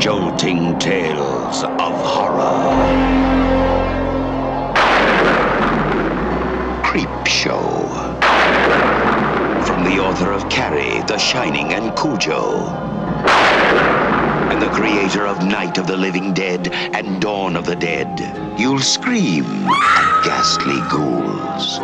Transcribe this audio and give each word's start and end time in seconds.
jolting 0.00 0.78
tales 0.78 1.64
of 1.64 1.92
horror. 2.06 2.78
Creep 6.84 7.26
Show. 7.26 7.88
From 9.66 9.84
the 9.84 9.98
author 10.00 10.32
of 10.32 10.48
Carrie, 10.48 11.02
The 11.08 11.18
Shining, 11.18 11.72
and 11.72 11.96
Cujo. 11.96 12.66
And 14.50 14.62
the 14.62 14.70
creator 14.70 15.26
of 15.26 15.44
Night 15.44 15.78
of 15.78 15.88
the 15.88 15.96
Living 15.96 16.32
Dead 16.32 16.68
and 16.72 17.20
Dawn 17.20 17.56
of 17.56 17.66
the 17.66 17.76
Dead. 17.76 18.08
You'll 18.58 18.78
scream 18.78 19.44
at 19.44 20.24
ghastly 20.24 20.80
ghouls. 20.92 21.80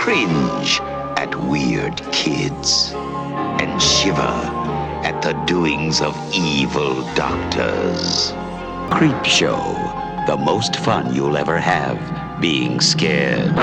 Cringe 0.00 0.80
at 1.18 1.34
weird 1.34 2.00
kids. 2.12 2.92
And 2.94 3.82
shiver 3.82 4.77
at 5.08 5.22
the 5.22 5.32
doings 5.46 6.02
of 6.02 6.14
evil 6.34 7.02
doctors. 7.14 8.34
Creep 8.90 9.24
Show. 9.24 9.58
The 10.26 10.36
most 10.36 10.76
fun 10.76 11.14
you'll 11.14 11.38
ever 11.38 11.56
have 11.56 11.96
being 12.42 12.82
scared. 12.82 13.54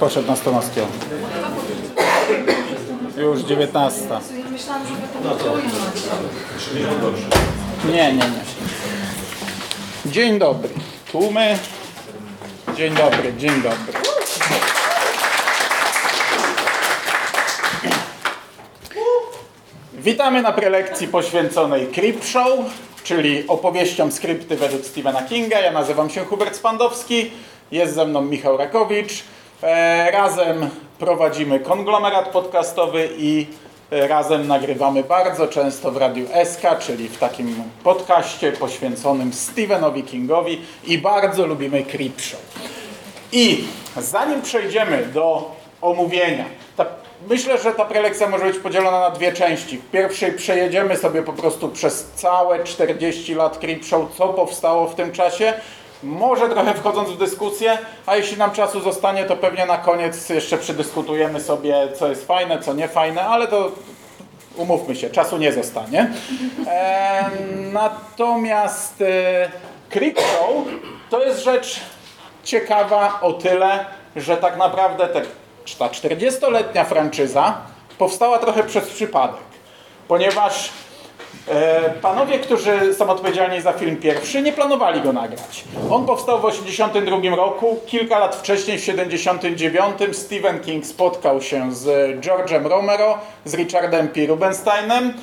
Poszedł 0.00 0.28
na 0.28 0.36
Stanowskiego. 0.36 0.86
Już 3.16 3.40
19. 3.40 4.00
Myślałam, 4.50 4.82
że 4.86 4.94
to. 5.44 5.56
Nie, 7.92 8.12
nie, 8.12 8.12
nie. 8.12 8.44
Dzień 10.12 10.38
dobry. 10.38 10.68
Tłumy. 11.12 11.58
Dzień 12.76 12.94
dobry, 12.94 13.32
dzień 13.38 13.62
dobry. 13.62 13.92
Witamy 19.94 20.42
na 20.42 20.52
prelekcji 20.52 21.08
poświęconej 21.08 21.86
Creep 21.86 22.24
Show, 22.24 22.58
czyli 23.04 23.46
opowieściom 23.48 24.12
skrypty 24.12 24.56
według 24.56 24.86
Stephena 24.86 25.22
Kinga. 25.22 25.60
Ja 25.60 25.72
nazywam 25.72 26.10
się 26.10 26.24
Hubert 26.24 26.56
Spandowski, 26.56 27.30
jest 27.72 27.94
ze 27.94 28.06
mną 28.06 28.20
Michał 28.20 28.56
Rakowicz. 28.56 29.24
E, 29.62 30.10
razem 30.10 30.70
prowadzimy 30.98 31.60
konglomerat 31.60 32.28
podcastowy 32.28 33.08
i 33.16 33.46
e, 33.90 34.08
razem 34.08 34.46
nagrywamy 34.46 35.04
bardzo 35.04 35.48
często 35.48 35.90
w 35.90 35.96
Radiu 35.96 36.26
SK, 36.44 36.78
czyli 36.80 37.08
w 37.08 37.18
takim 37.18 37.62
podcaście 37.84 38.52
poświęconym 38.52 39.32
Stephenowi 39.32 40.02
Kingowi 40.02 40.60
i 40.84 40.98
bardzo 40.98 41.46
lubimy 41.46 41.82
Creep 41.82 42.20
Show. 42.20 42.63
I 43.32 43.64
zanim 43.96 44.42
przejdziemy 44.42 45.06
do 45.06 45.50
omówienia, 45.82 46.44
ta, 46.76 46.86
myślę, 47.28 47.58
że 47.58 47.72
ta 47.72 47.84
prelekcja 47.84 48.28
może 48.28 48.44
być 48.44 48.58
podzielona 48.58 49.00
na 49.00 49.10
dwie 49.10 49.32
części. 49.32 49.78
W 49.78 49.90
pierwszej 49.90 50.32
przejedziemy 50.32 50.96
sobie 50.96 51.22
po 51.22 51.32
prostu 51.32 51.68
przez 51.68 52.06
całe 52.14 52.64
40 52.64 53.34
lat 53.34 53.58
Creep 53.58 53.84
Show, 53.84 54.12
co 54.18 54.28
powstało 54.28 54.88
w 54.88 54.94
tym 54.94 55.12
czasie. 55.12 55.54
Może 56.02 56.48
trochę 56.48 56.74
wchodząc 56.74 57.10
w 57.10 57.18
dyskusję, 57.18 57.78
a 58.06 58.16
jeśli 58.16 58.36
nam 58.36 58.50
czasu 58.50 58.80
zostanie, 58.80 59.24
to 59.24 59.36
pewnie 59.36 59.66
na 59.66 59.78
koniec 59.78 60.28
jeszcze 60.28 60.58
przedyskutujemy 60.58 61.40
sobie, 61.40 61.88
co 61.98 62.08
jest 62.08 62.26
fajne, 62.26 62.58
co 62.58 62.74
nie 62.74 62.88
fajne, 62.88 63.24
ale 63.24 63.48
to 63.48 63.72
umówmy 64.56 64.96
się, 64.96 65.10
czasu 65.10 65.38
nie 65.38 65.52
zostanie. 65.52 66.12
E, 66.66 67.30
natomiast 67.72 69.02
e, 69.02 69.50
to 71.10 71.24
jest 71.24 71.40
rzecz 71.40 71.80
ciekawa 72.44 73.18
o 73.20 73.32
tyle, 73.32 73.84
że 74.16 74.36
tak 74.36 74.56
naprawdę 74.56 75.08
ta 75.08 75.88
40-letnia 75.88 76.84
franczyza 76.84 77.56
powstała 77.98 78.38
trochę 78.38 78.64
przez 78.64 78.88
przypadek, 78.88 79.40
ponieważ 80.08 80.70
e, 81.48 81.90
panowie, 81.90 82.38
którzy 82.38 82.94
są 82.94 83.10
odpowiedzialni 83.10 83.60
za 83.60 83.72
film 83.72 83.96
pierwszy, 83.96 84.42
nie 84.42 84.52
planowali 84.52 85.00
go 85.00 85.12
nagrać. 85.12 85.64
On 85.90 86.06
powstał 86.06 86.38
w 86.38 86.42
1982 86.42 87.36
roku, 87.36 87.80
kilka 87.86 88.18
lat 88.18 88.36
wcześniej, 88.36 88.78
w 88.78 88.80
1979, 88.80 90.16
Stephen 90.16 90.60
King 90.60 90.86
spotkał 90.86 91.42
się 91.42 91.74
z 91.74 91.86
George'em 92.20 92.66
Romero, 92.66 93.18
z 93.44 93.54
Richardem 93.54 94.08
P. 94.08 94.26
Rubensteinem, 94.26 95.14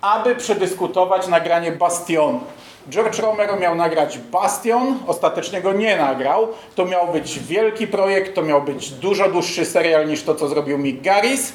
aby 0.00 0.36
przedyskutować 0.36 1.28
nagranie 1.28 1.72
Bastionu. 1.72 2.40
George 2.88 3.18
Romero 3.18 3.56
miał 3.56 3.74
nagrać 3.74 4.18
Bastion, 4.18 4.98
ostatecznie 5.06 5.60
go 5.60 5.72
nie 5.72 5.96
nagrał. 5.96 6.48
To 6.74 6.84
miał 6.84 7.12
być 7.12 7.38
wielki 7.38 7.86
projekt, 7.86 8.34
to 8.34 8.42
miał 8.42 8.62
być 8.62 8.90
dużo 8.90 9.28
dłuższy 9.28 9.64
serial 9.64 10.08
niż 10.08 10.22
to, 10.22 10.34
co 10.34 10.48
zrobił 10.48 10.78
Mick 10.78 11.02
Garris. 11.02 11.52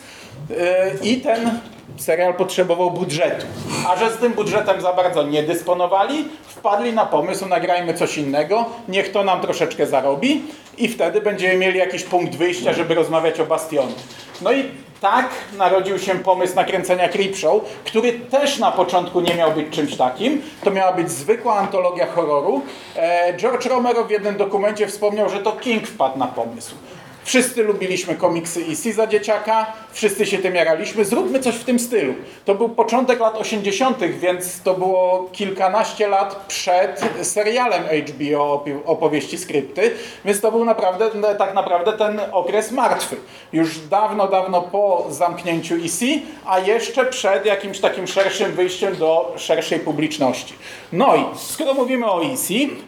Yy, 0.50 0.56
I 1.02 1.18
ten 1.18 1.60
serial 1.98 2.34
potrzebował 2.34 2.92
budżetu. 2.92 3.46
A 3.90 3.96
że 3.96 4.12
z 4.12 4.18
tym 4.18 4.34
budżetem 4.34 4.82
za 4.82 4.94
bardzo 4.94 5.24
nie 5.24 5.44
dysponowali, 5.44 6.26
wpadli 6.48 6.94
na 6.94 7.06
pomysł, 7.06 7.46
nagrajmy 7.46 7.94
coś 7.94 8.18
innego, 8.18 8.66
niech 8.88 9.12
to 9.12 9.24
nam 9.24 9.42
troszeczkę 9.42 9.88
zarobi 9.88 10.44
i 10.78 10.88
wtedy 10.88 11.22
będziemy 11.22 11.58
mieli 11.58 11.80
jakiś 11.80 12.04
punkt 12.04 12.36
wyjścia, 12.36 12.74
żeby 12.74 12.96
rozmawiać 12.96 13.40
o 13.40 13.46
Bastionie. 13.46 13.94
No 14.42 14.52
i 14.52 14.64
tak 15.06 15.30
narodził 15.58 16.00
się 16.00 16.16
pomysł 16.16 16.56
nakręcenia 16.56 17.10
Creep 17.10 17.36
Show, 17.36 17.64
który 17.86 18.14
też 18.14 18.60
na 18.60 18.72
początku 18.72 19.22
nie 19.22 19.36
miał 19.36 19.52
być 19.52 19.76
czymś 19.76 19.98
takim. 19.98 20.42
To 20.64 20.72
miała 20.72 20.92
być 20.92 21.12
zwykła 21.12 21.56
antologia 21.56 22.08
horroru. 22.08 22.62
E, 22.96 23.34
George 23.38 23.66
Romero 23.66 24.04
w 24.04 24.10
jednym 24.10 24.38
dokumencie 24.38 24.88
wspomniał, 24.88 25.30
że 25.30 25.40
to 25.40 25.52
King 25.52 25.88
wpadł 25.88 26.20
na 26.20 26.28
pomysł. 26.28 26.76
Wszyscy 27.26 27.64
lubiliśmy 27.64 28.16
komiksy 28.16 28.66
EC 28.72 28.96
za 28.96 29.08
dzieciaka, 29.08 29.74
wszyscy 29.92 30.26
się 30.26 30.38
tym 30.38 30.56
jaraliśmy, 30.56 31.06
zróbmy 31.06 31.40
coś 31.40 31.56
w 31.56 31.64
tym 31.64 31.80
stylu. 31.80 32.14
To 32.46 32.56
był 32.56 32.70
początek 32.70 33.20
lat 33.20 33.38
80., 33.38 33.98
więc 34.20 34.62
to 34.62 34.74
było 34.74 35.30
kilkanaście 35.32 36.08
lat 36.08 36.46
przed 36.48 37.02
serialem 37.22 37.84
HBO 37.84 38.66
opowieści 38.86 39.38
skrypty, 39.38 39.92
więc 40.26 40.42
to 40.42 40.52
był 40.52 40.66
naprawdę, 40.66 41.10
tak 41.38 41.54
naprawdę 41.54 41.94
ten 41.94 42.22
okres 42.32 42.72
martwy. 42.72 43.16
Już 43.54 43.80
dawno, 43.80 44.28
dawno 44.28 44.62
po 44.62 45.06
zamknięciu 45.10 45.76
EC, 45.76 46.00
a 46.46 46.60
jeszcze 46.60 47.06
przed 47.06 47.46
jakimś 47.46 47.80
takim 47.80 48.08
szerszym 48.08 48.52
wyjściem 48.52 48.96
do 48.96 49.34
szerszej 49.38 49.80
publiczności. 49.80 50.54
No 50.94 51.16
i 51.16 51.24
skoro 51.36 51.74
mówimy 51.74 52.06
o 52.06 52.26
EC, 52.26 52.48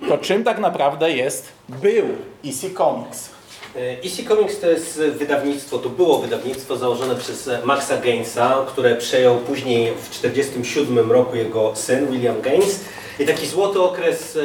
to 0.10 0.18
czym 0.18 0.44
tak 0.44 0.60
naprawdę 0.60 1.12
jest, 1.12 1.48
był 1.70 2.06
EC 2.46 2.78
Comics? 2.78 3.37
EC 3.78 4.28
Comics 4.28 4.60
to 4.60 4.70
jest 4.70 5.00
wydawnictwo, 5.00 5.78
to 5.78 5.90
było 5.90 6.20
wydawnictwo 6.20 6.78
założone 6.78 7.16
przez 7.16 7.50
Maxa 7.64 7.98
Gainesa, 7.98 8.66
które 8.68 8.96
przejął 8.96 9.38
później 9.38 9.92
w 9.92 10.10
1947 10.10 11.12
roku 11.12 11.36
jego 11.36 11.76
syn 11.76 12.12
William 12.12 12.42
Gaines. 12.42 12.80
I 13.20 13.26
taki 13.26 13.48
złoty 13.48 13.82
okres 13.82 14.38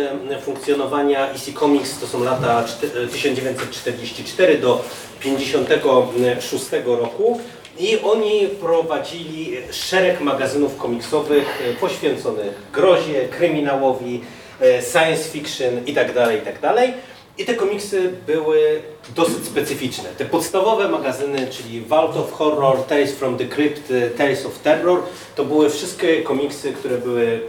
funkcjonowania 0.45 1.31
EC 1.31 1.51
Comics 1.59 2.01
to 2.01 2.07
są 2.07 2.25
lata 2.25 2.65
1944 3.13 4.59
do 4.59 4.85
1956 5.23 6.65
roku. 6.87 7.41
I 7.79 7.99
oni 7.99 8.49
prowadzili 8.61 9.57
szereg 9.71 10.21
magazynów 10.21 10.77
komiksowych 10.77 11.63
poświęconych 11.81 12.53
grozie, 12.73 13.29
kryminałowi, 13.29 14.21
science 14.93 15.29
fiction 15.29 15.87
itd. 15.87 16.35
itd. 16.35 16.93
I 17.39 17.45
te 17.45 17.55
komiksy 17.55 18.13
były 18.27 18.83
dosyć 19.17 19.47
specyficzne. 19.47 20.09
Te 20.19 20.25
podstawowe 20.25 20.89
magazyny, 20.89 21.47
czyli 21.51 21.81
Vault 21.81 22.17
of 22.17 22.33
Horror, 22.33 22.83
Tales 22.83 23.13
from 23.13 23.39
the 23.39 23.45
Crypt, 23.45 23.93
Tales 24.19 24.47
of 24.47 24.59
Terror, 24.59 25.03
to 25.37 25.45
były 25.45 25.71
wszystkie 25.71 26.23
komiksy, 26.23 26.73
które 26.73 26.99
były 26.99 27.41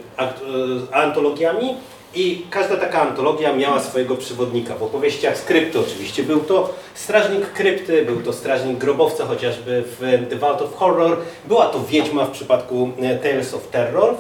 antologiami 0.92 1.76
i 2.16 2.46
każda 2.50 2.78
taka 2.78 3.02
antologia 3.02 3.56
miała 3.56 3.80
swojego 3.80 4.16
przewodnika. 4.16 4.76
W 4.76 4.84
opowieściach 4.84 5.38
z 5.38 5.42
krypty 5.42 5.80
oczywiście 5.80 6.24
był 6.24 6.40
to 6.40 6.74
strażnik 6.94 7.54
krypty, 7.54 8.06
był 8.06 8.22
to 8.22 8.34
strażnik 8.34 8.78
grobowca 8.78 9.26
chociażby 9.26 9.84
w 9.86 10.28
The 10.30 10.36
Vault 10.36 10.62
of 10.62 10.76
Horror, 10.76 11.18
była 11.46 11.66
to 11.66 11.84
wiedźma 11.86 12.26
w 12.26 12.32
przypadku 12.32 12.90
Tales 13.24 13.54
of 13.54 13.68
Terror. 13.68 14.16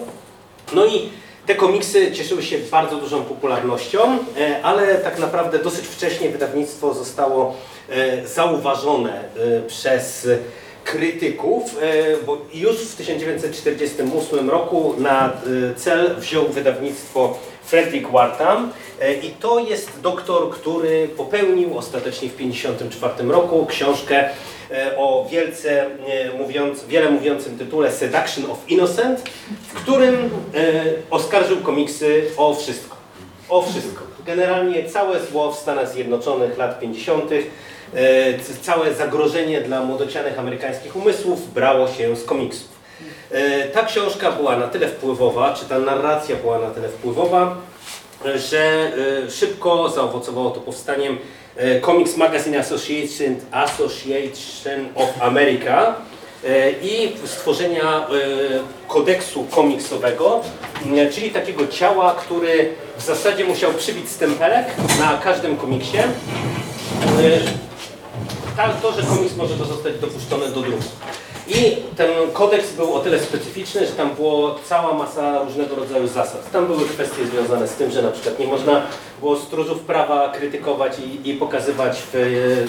No 0.74 0.86
i 0.86 1.10
te 1.46 1.56
komiksy 1.56 2.12
cieszyły 2.12 2.44
się 2.44 2.58
bardzo 2.72 2.96
dużą 2.96 3.24
popularnością, 3.24 4.18
ale 4.64 4.96
tak 4.96 5.20
naprawdę 5.20 5.60
dosyć 5.60 5.86
wcześnie 5.86 6.30
wydawnictwo 6.30 6.94
zostało 6.94 7.56
zauważone 8.26 9.24
przez 9.68 10.28
krytyków, 10.94 11.76
bo 12.26 12.38
już 12.54 12.76
w 12.78 12.96
1948 12.96 14.50
roku 14.50 14.96
na 14.98 15.32
cel 15.76 16.16
wziął 16.18 16.48
wydawnictwo 16.48 17.38
Frederick 17.66 18.12
Wartam 18.12 18.72
i 19.24 19.30
to 19.30 19.60
jest 19.60 20.02
doktor, 20.02 20.50
który 20.52 21.08
popełnił 21.08 21.78
ostatecznie 21.78 22.30
w 22.30 22.34
1954 22.34 23.30
roku 23.32 23.66
książkę 23.66 24.30
o 24.98 25.28
wielce 25.32 25.86
mówiąc, 26.38 26.86
wiele 26.86 27.10
mówiącym 27.12 27.58
tytule 27.58 27.92
Seduction 27.92 28.52
of 28.52 28.58
Innocent, 28.68 29.30
w 29.74 29.74
którym 29.74 30.30
oskarżył 31.10 31.58
komiksy 31.58 32.24
o 32.38 32.56
wszystko. 32.56 32.96
O 33.50 33.62
wszystko. 33.62 34.04
generalnie 34.26 34.90
całe 34.90 35.20
zło 35.26 35.52
w 35.52 35.60
Stanach 35.60 35.90
Zjednoczonych 35.94 36.58
lat 36.58 36.80
50., 36.80 37.32
e, 37.32 37.36
c- 37.38 37.44
całe 38.62 38.94
zagrożenie 38.94 39.62
dla 39.62 39.82
młodocianych 39.84 40.40
amerykańskich 40.40 40.96
umysłów 40.96 41.54
brało 41.54 41.88
się 41.88 42.16
z 42.16 42.24
komiksów. 42.26 42.68
E, 43.32 43.68
Ta 43.68 43.84
książka 43.86 44.32
była 44.32 44.58
na 44.58 44.68
tyle 44.68 44.88
wpływowa, 44.88 45.54
czy 45.54 45.66
ta 45.66 45.80
narracja 45.80 46.36
była 46.36 46.60
na 46.60 46.70
tyle 46.70 46.90
wpływowa, 46.90 47.56
e, 48.26 48.40
że 48.40 48.92
e, 49.28 49.32
szybko 49.32 49.90
zaowocowało 49.90 50.50
to 50.52 50.60
powstaniem 50.60 51.18
e, 51.58 51.82
Comics 51.82 52.18
Magazine 52.18 52.60
Association, 52.60 53.36
Association 53.52 54.88
of 54.96 55.10
America 55.22 55.96
e, 56.46 56.72
i 56.72 57.12
stworzenia 57.26 58.08
e, 58.08 58.10
kodeksu 58.88 59.44
komiksowego, 59.44 60.42
czyli 61.12 61.30
takiego 61.30 61.68
ciała, 61.68 62.16
który 62.16 62.74
w 62.98 63.02
zasadzie 63.04 63.46
musiał 63.46 63.74
przybić 63.74 64.10
stempelek 64.10 64.66
na 65.00 65.18
każdym 65.24 65.58
komiksie. 65.58 65.98
Tak, 68.58 68.82
to, 68.82 68.92
że 68.92 69.02
komiks 69.02 69.36
może 69.36 69.56
to 69.56 69.66
zostać 69.66 69.94
dopuszczony 70.00 70.50
do 70.50 70.62
druku. 70.62 70.84
I 71.48 71.78
ten 71.98 72.10
kodeks 72.34 72.72
był 72.72 72.94
o 72.94 73.00
tyle 73.00 73.20
specyficzny, 73.20 73.86
że 73.86 73.92
tam 73.92 74.16
było 74.16 74.56
cała 74.66 74.94
masa 74.94 75.44
różnego 75.44 75.76
rodzaju 75.76 76.08
zasad. 76.08 76.52
Tam 76.52 76.68
były 76.68 76.86
kwestie 76.86 77.26
związane 77.26 77.68
z 77.68 77.74
tym, 77.74 77.92
że 77.92 78.02
na 78.02 78.12
przykład 78.12 78.40
nie 78.40 78.48
można 78.48 78.82
było 79.20 79.38
stróżów 79.38 79.80
prawa 79.80 80.30
krytykować 80.30 80.98
i, 81.00 81.30
i 81.30 81.34
pokazywać 81.34 81.98
w, 82.14 82.16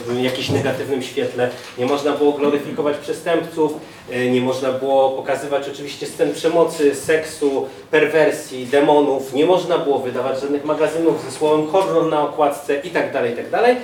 w 0.07 0.21
jakimś 0.23 0.49
negatywnym 0.49 1.03
świetle, 1.03 1.51
nie 1.79 1.87
można 1.87 2.13
było 2.13 2.33
gloryfikować 2.33 2.97
przestępców, 2.97 3.73
e, 4.11 4.31
nie 4.31 4.41
można 4.41 4.73
było 4.73 5.11
pokazywać 5.11 5.69
oczywiście 5.69 6.07
scen 6.07 6.35
przemocy, 6.35 6.95
seksu, 6.95 7.67
perwersji, 7.91 8.67
demonów, 8.67 9.35
nie 9.35 9.47
można 9.47 9.79
było 9.79 9.99
wydawać 9.99 10.41
żadnych 10.41 10.65
magazynów 10.65 11.25
ze 11.25 11.31
słowem 11.31 11.69
horror 11.69 12.07
na 12.07 12.23
okładce 12.23 12.77
itd. 12.77 13.29
itd. 13.31 13.77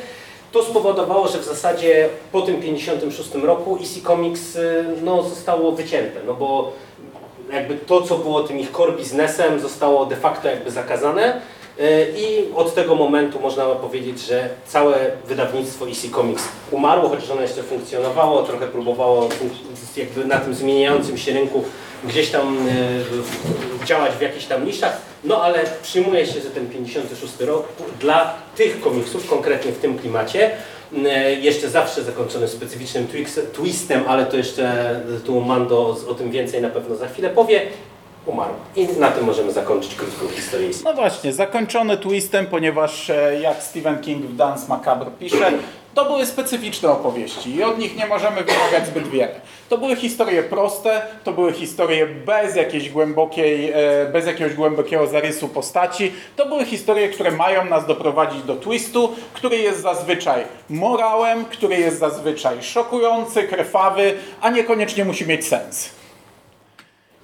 To 0.52 0.64
spowodowało, 0.64 1.28
że 1.28 1.38
w 1.38 1.44
zasadzie 1.44 2.08
po 2.32 2.42
tym 2.42 2.62
56 2.62 3.34
roku 3.34 3.78
EC 3.82 4.02
Comics 4.06 4.56
y, 4.56 4.84
no, 5.02 5.22
zostało 5.22 5.72
wycięte, 5.72 6.20
no 6.26 6.34
bo 6.34 6.72
jakby 7.52 7.76
to, 7.76 8.02
co 8.02 8.18
było 8.18 8.42
tym 8.42 8.58
ich 8.58 8.70
core 8.70 8.92
biznesem, 8.92 9.60
zostało 9.60 10.06
de 10.06 10.16
facto 10.16 10.48
jakby 10.48 10.70
zakazane 10.70 11.40
y, 11.80 12.14
i 12.16 12.54
od 12.54 12.74
tego 12.74 12.94
momentu 12.94 13.40
można 13.40 13.64
powiedzieć, 13.64 14.20
że 14.20 14.48
całe 14.66 14.96
wydawnictwo 15.26 15.88
EC 15.88 16.10
Comics 16.14 16.44
umarło, 16.70 17.08
chociaż 17.08 17.30
ono 17.30 17.42
jeszcze 17.42 17.62
funkcjonowało, 17.62 18.42
trochę 18.42 18.66
próbowało 18.66 19.28
jakby 19.96 20.24
na 20.24 20.38
tym 20.38 20.54
zmieniającym 20.54 21.18
się 21.18 21.32
rynku 21.32 21.64
gdzieś 22.04 22.30
tam 22.30 22.68
y, 22.68 23.86
działać 23.86 24.12
w 24.12 24.20
jakichś 24.20 24.46
tam 24.46 24.66
niszach, 24.66 25.09
no 25.24 25.42
ale 25.42 25.64
przyjmuje 25.82 26.26
się, 26.26 26.40
że 26.40 26.50
ten 26.50 26.68
56 26.68 27.40
rok 27.40 27.68
dla 28.00 28.34
tych 28.56 28.80
komiksów, 28.80 29.30
konkretnie 29.30 29.72
w 29.72 29.78
tym 29.78 29.98
klimacie, 29.98 30.50
y, 30.92 31.00
jeszcze 31.40 31.68
zawsze 31.68 32.02
zakończony 32.02 32.48
specyficznym 32.48 33.08
twistem, 33.52 34.04
ale 34.08 34.26
to 34.26 34.36
jeszcze 34.36 35.00
tu 35.26 35.40
Mando 35.40 35.96
o 36.08 36.14
tym 36.14 36.30
więcej 36.30 36.62
na 36.62 36.70
pewno 36.70 36.96
za 36.96 37.08
chwilę 37.08 37.30
powie, 37.30 37.62
umarł. 38.26 38.54
I 38.76 38.88
na 38.88 39.10
tym 39.10 39.24
możemy 39.24 39.52
zakończyć 39.52 39.94
krótką 39.94 40.28
historię. 40.28 40.70
No 40.84 40.94
właśnie, 40.94 41.32
zakończony 41.32 41.96
twistem, 41.96 42.46
ponieważ 42.46 43.10
e, 43.10 43.40
jak 43.40 43.62
Stephen 43.62 43.98
King 43.98 44.26
w 44.26 44.36
Dance 44.36 44.68
Macabre 44.68 45.10
pisze, 45.18 45.52
to 45.94 46.04
były 46.04 46.26
specyficzne 46.26 46.90
opowieści 46.90 47.54
i 47.54 47.62
od 47.62 47.78
nich 47.78 47.96
nie 47.96 48.06
możemy 48.06 48.44
wymagać 48.44 48.86
zbyt 48.86 49.08
wiele. 49.08 49.40
To 49.68 49.78
były 49.78 49.96
historie 49.96 50.42
proste, 50.42 51.02
to 51.24 51.32
były 51.32 51.52
historie 51.52 52.06
bez 52.06 52.56
jakiejś 52.56 52.90
głębokiej, 52.90 53.70
e, 53.70 53.74
bez 54.12 54.26
jakiegoś 54.26 54.54
głębokiego 54.54 55.06
zarysu 55.06 55.48
postaci. 55.48 56.12
To 56.36 56.46
były 56.46 56.64
historie, 56.64 57.08
które 57.08 57.30
mają 57.30 57.64
nas 57.64 57.86
doprowadzić 57.86 58.42
do 58.42 58.56
twistu, 58.56 59.12
który 59.32 59.56
jest 59.56 59.80
zazwyczaj 59.80 60.44
morałem, 60.68 61.44
który 61.44 61.76
jest 61.76 61.98
zazwyczaj 61.98 62.62
szokujący, 62.62 63.42
krwawy, 63.42 64.14
a 64.40 64.50
niekoniecznie 64.50 65.04
musi 65.04 65.26
mieć 65.26 65.46
sens. 65.46 65.90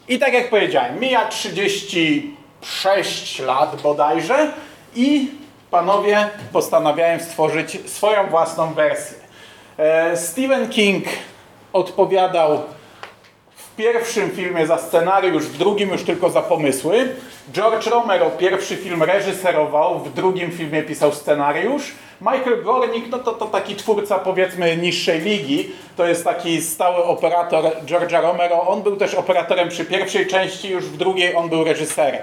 I 0.09 0.19
tak 0.19 0.33
jak 0.33 0.51
powiedziałem, 0.51 1.01
mija 1.01 1.29
36 1.29 3.39
lat 3.39 3.83
bodajże 3.83 4.53
i 4.95 5.29
panowie 5.71 6.29
postanawiają 6.53 7.21
stworzyć 7.21 7.91
swoją 7.91 8.27
własną 8.27 8.75
wersję. 8.75 9.17
E, 9.79 10.17
Stephen 10.17 10.69
King 10.69 11.05
odpowiadał 11.73 12.63
w 13.57 13.77
pierwszym 13.77 14.31
filmie 14.31 14.67
za 14.67 14.79
scenariusz, 14.79 15.45
w 15.45 15.59
drugim 15.59 15.91
już 15.91 16.05
tylko 16.05 16.31
za 16.31 16.43
pomysły. 16.43 17.15
George 17.53 17.87
Romero 17.87 18.31
pierwszy 18.31 18.77
film 18.77 19.03
reżyserował, 19.03 19.99
w 19.99 20.15
drugim 20.15 20.53
filmie 20.53 20.83
pisał 20.83 21.13
scenariusz. 21.13 21.93
Michael 22.21 22.63
Gornick, 22.63 23.09
no 23.11 23.19
to, 23.19 23.33
to 23.33 23.47
taki 23.47 23.77
twórca 23.77 24.19
powiedzmy 24.19 24.77
niższej 24.77 25.21
ligi, 25.21 25.69
to 25.97 26.07
jest 26.07 26.25
taki 26.25 26.63
stały 26.63 27.05
operator 27.05 27.65
George'a 27.87 28.23
Romero. 28.23 28.63
On 28.69 28.83
był 28.83 28.97
też 28.97 29.15
operatorem 29.15 29.69
przy 29.69 29.85
pierwszej 29.85 30.27
części, 30.27 30.71
już 30.71 30.85
w 30.85 30.97
drugiej 30.97 31.37
on 31.37 31.49
był 31.49 31.65
reżyserem. 31.65 32.23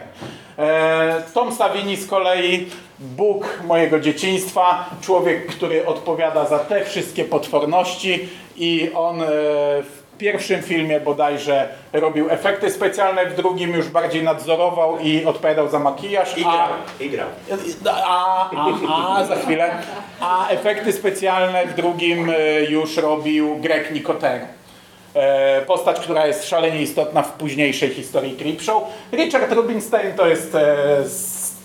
E, 0.57 1.23
Tom 1.33 1.51
Savini 1.51 1.95
z 1.95 2.07
kolei, 2.07 2.67
Bóg 2.99 3.59
mojego 3.67 3.99
dzieciństwa, 3.99 4.89
człowiek, 5.01 5.47
który 5.47 5.85
odpowiada 5.85 6.45
za 6.45 6.59
te 6.59 6.85
wszystkie 6.85 7.25
potworności 7.25 8.29
i 8.57 8.91
on 8.95 9.21
e, 9.21 9.25
w 9.27 10.02
pierwszym 10.23 10.61
filmie 10.61 10.99
bodajże 10.99 11.69
robił 11.93 12.29
efekty 12.29 12.71
specjalne, 12.71 13.25
w 13.25 13.35
drugim 13.35 13.73
już 13.73 13.87
bardziej 13.89 14.23
nadzorował 14.23 14.99
i 14.99 15.25
odpowiadał 15.25 15.69
za 15.69 15.79
makijaż. 15.79 16.37
I 16.37 16.43
a- 16.43 16.51
grał, 16.51 16.67
i 16.99 17.09
grał. 17.09 17.27
a, 18.05 18.49
a, 18.55 19.17
a, 19.19 19.25
za 19.25 19.35
chwilę. 19.35 19.71
A 20.19 20.47
efekty 20.49 20.91
specjalne 20.93 21.65
w 21.67 21.73
drugim 21.73 22.29
e, 22.29 22.63
już 22.63 22.97
robił 22.97 23.55
Greg 23.55 23.91
Nicotero. 23.91 24.45
E, 25.15 25.61
Postać, 25.61 25.99
która 25.99 26.27
jest 26.27 26.49
szalenie 26.49 26.81
istotna 26.81 27.21
w 27.21 27.31
późniejszej 27.31 27.89
historii 27.89 28.35
Creepshow. 28.37 28.83
Richard 29.13 29.51
Rubinstein 29.53 30.13
to 30.15 30.27
jest 30.27 30.55
e, 30.55 30.87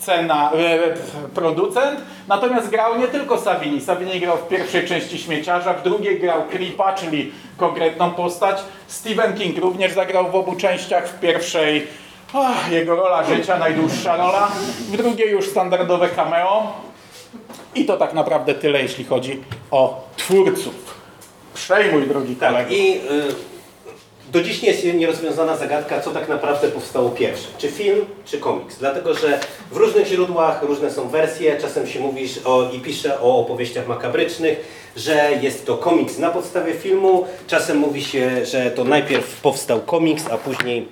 scena, 0.09 0.53
e, 0.53 0.95
producent, 1.35 2.01
natomiast 2.29 2.69
grał 2.71 2.99
nie 2.99 3.09
tylko 3.09 3.39
Savini. 3.39 3.81
Savini 3.81 4.21
grał 4.21 4.37
w 4.37 4.49
pierwszej 4.49 4.87
części 4.87 5.19
Śmieciarza, 5.19 5.75
w 5.75 5.83
drugiej 5.83 6.21
grał 6.21 6.43
Creepa, 6.51 6.93
czyli 6.93 7.33
konkretną 7.57 8.11
postać. 8.11 8.59
Stephen 8.87 9.35
King 9.35 9.59
również 9.59 9.93
zagrał 9.93 10.31
w 10.31 10.35
obu 10.35 10.57
częściach. 10.57 11.09
W 11.09 11.21
pierwszej 11.21 11.87
ach, 12.35 12.73
jego 12.73 12.97
rola 12.97 13.25
życia, 13.25 13.59
najdłuższa 13.59 14.17
rola, 14.17 14.49
w 14.93 14.97
drugiej 14.97 15.31
już 15.31 15.49
standardowe 15.49 16.09
cameo. 16.09 16.73
I 17.75 17.85
to 17.85 17.97
tak 17.97 18.15
naprawdę 18.15 18.55
tyle, 18.55 18.83
jeśli 18.83 19.05
chodzi 19.05 19.43
o 19.71 20.05
twórców. 20.17 20.75
Przejmuj, 21.55 22.07
drogi 22.07 22.37
Tak, 22.37 22.51
kolego. 22.51 22.71
i 22.71 22.97
y, 22.97 23.01
do 24.33 24.43
dziś 24.43 24.63
nie 24.63 24.69
jest 24.69 24.85
nierozwiązana 24.85 25.57
zagadka, 25.57 26.01
co 26.01 26.11
tak 26.11 26.29
naprawdę 26.29 26.69
powstało 26.69 27.11
pierwsze. 27.11 27.49
Czy 27.59 27.69
film, 27.69 28.05
czy 28.25 28.39
komiks. 28.39 28.77
Dlatego, 28.79 29.15
że 29.15 29.41
w 29.73 29.77
różnych 29.77 30.07
źródłach 30.07 30.63
różne 30.63 30.91
są 30.91 31.09
wersje. 31.09 31.57
Czasem 31.61 31.87
się 31.87 32.01
mówi 32.01 32.29
o, 32.45 32.71
i 32.73 32.81
pisze 32.81 33.21
o 33.21 33.39
opowieściach 33.39 33.89
makabrycznych, 33.89 34.61
że 34.97 35.31
jest 35.43 35.67
to 35.67 35.77
komiks 35.77 36.19
na 36.19 36.31
podstawie 36.31 36.75
filmu. 36.75 37.27
Czasem 37.47 37.79
mówi 37.79 38.05
się, 38.05 38.47
że 38.47 38.71
to 38.71 38.85
najpierw 38.85 39.41
powstał 39.41 39.81
komiks, 39.81 40.25
a 40.31 40.39
później 40.39 40.89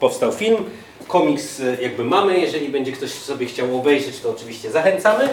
powstał 0.00 0.32
film. 0.32 0.64
Komiks 1.08 1.60
y, 1.60 1.78
jakby 1.82 2.04
mamy, 2.04 2.40
jeżeli 2.40 2.68
będzie 2.68 2.92
ktoś 2.92 3.10
sobie 3.10 3.46
chciał 3.46 3.78
obejrzeć, 3.78 4.20
to 4.20 4.30
oczywiście 4.30 4.70
zachęcamy. 4.70 5.28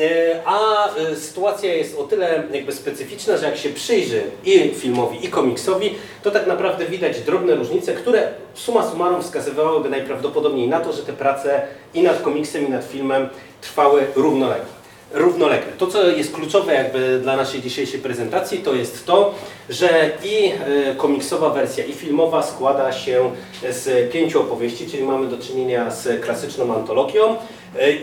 Y, 0.00 0.40
A 0.44 0.88
y, 1.12 1.16
sytuacja 1.16 1.74
jest 1.74 1.98
o 1.98 2.02
tyle 2.02 2.42
jakby 2.52 2.72
specyficzna, 2.72 3.36
że 3.36 3.46
jak 3.46 3.56
się 3.56 3.68
przyjrzy 3.68 4.22
i 4.44 4.74
filmowi, 4.74 5.24
i 5.24 5.28
komiksowi, 5.28 5.94
to 6.22 6.30
tak 6.30 6.46
naprawdę 6.46 6.86
widać 6.86 7.20
drobne 7.20 7.54
różnice, 7.54 7.94
które 7.94 8.28
suma 8.54 8.90
summarum 8.90 9.22
wskazywałyby 9.22 9.90
najprawdopodobniej 9.90 10.68
na 10.68 10.80
to, 10.80 10.92
że 10.92 11.02
te 11.02 11.12
prace 11.12 11.62
i 11.94 12.02
nad 12.02 12.22
komiksem, 12.22 12.66
i 12.66 12.70
nad 12.70 12.84
filmem 12.84 13.28
trwały 13.60 14.06
równolegle 14.16 14.80
równolegle. 15.12 15.72
To, 15.78 15.86
co 15.86 16.08
jest 16.08 16.34
kluczowe 16.34 16.74
jakby 16.74 17.18
dla 17.22 17.36
naszej 17.36 17.62
dzisiejszej 17.62 18.00
prezentacji, 18.00 18.58
to 18.58 18.74
jest 18.74 19.06
to, 19.06 19.34
że 19.68 20.10
i 20.24 20.52
e, 20.90 20.94
komiksowa 20.94 21.50
wersja, 21.50 21.84
i 21.84 21.92
filmowa 21.92 22.42
składa 22.42 22.92
się 22.92 23.30
z 23.70 24.12
pięciu 24.12 24.40
opowieści, 24.40 24.86
czyli 24.86 25.02
mamy 25.02 25.26
do 25.26 25.38
czynienia 25.38 25.90
z 25.90 26.24
klasyczną 26.24 26.74
antologią 26.74 27.36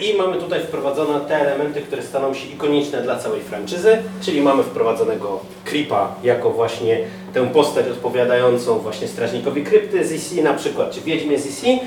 i 0.01 0.17
mamy 0.17 0.37
tutaj 0.37 0.59
wprowadzone 0.59 1.19
te 1.19 1.35
elementy, 1.35 1.81
które 1.81 2.03
staną 2.03 2.33
się 2.33 2.47
ikoniczne 2.47 3.01
dla 3.01 3.19
całej 3.19 3.41
franczyzy, 3.41 3.97
czyli 4.21 4.41
mamy 4.41 4.63
wprowadzonego 4.63 5.39
Creepa 5.65 6.15
jako 6.23 6.49
właśnie 6.51 6.99
tę 7.33 7.47
postać 7.47 7.87
odpowiadającą 7.87 8.79
właśnie 8.79 9.07
strażnikowi 9.07 9.63
krypty 9.63 10.07
z 10.07 10.11
EC 10.11 10.43
na 10.43 10.53
przykład, 10.53 10.91
czy 10.91 11.01
Wiedźmie 11.01 11.39
z 11.39 11.47
EC. 11.47 11.79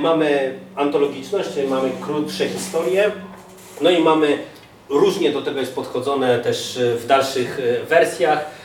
Mamy 0.00 0.54
antologiczność, 0.76 1.54
czyli 1.54 1.68
mamy 1.68 1.90
krótsze 2.00 2.48
historie, 2.48 3.10
no 3.80 3.90
i 3.90 4.02
mamy, 4.02 4.38
różnie 4.88 5.32
do 5.32 5.42
tego 5.42 5.60
jest 5.60 5.74
podchodzone 5.74 6.38
też 6.38 6.76
e, 6.76 6.94
w 6.94 7.06
dalszych 7.06 7.60
e, 7.60 7.86
wersjach 7.86 8.38
e, 8.38 8.57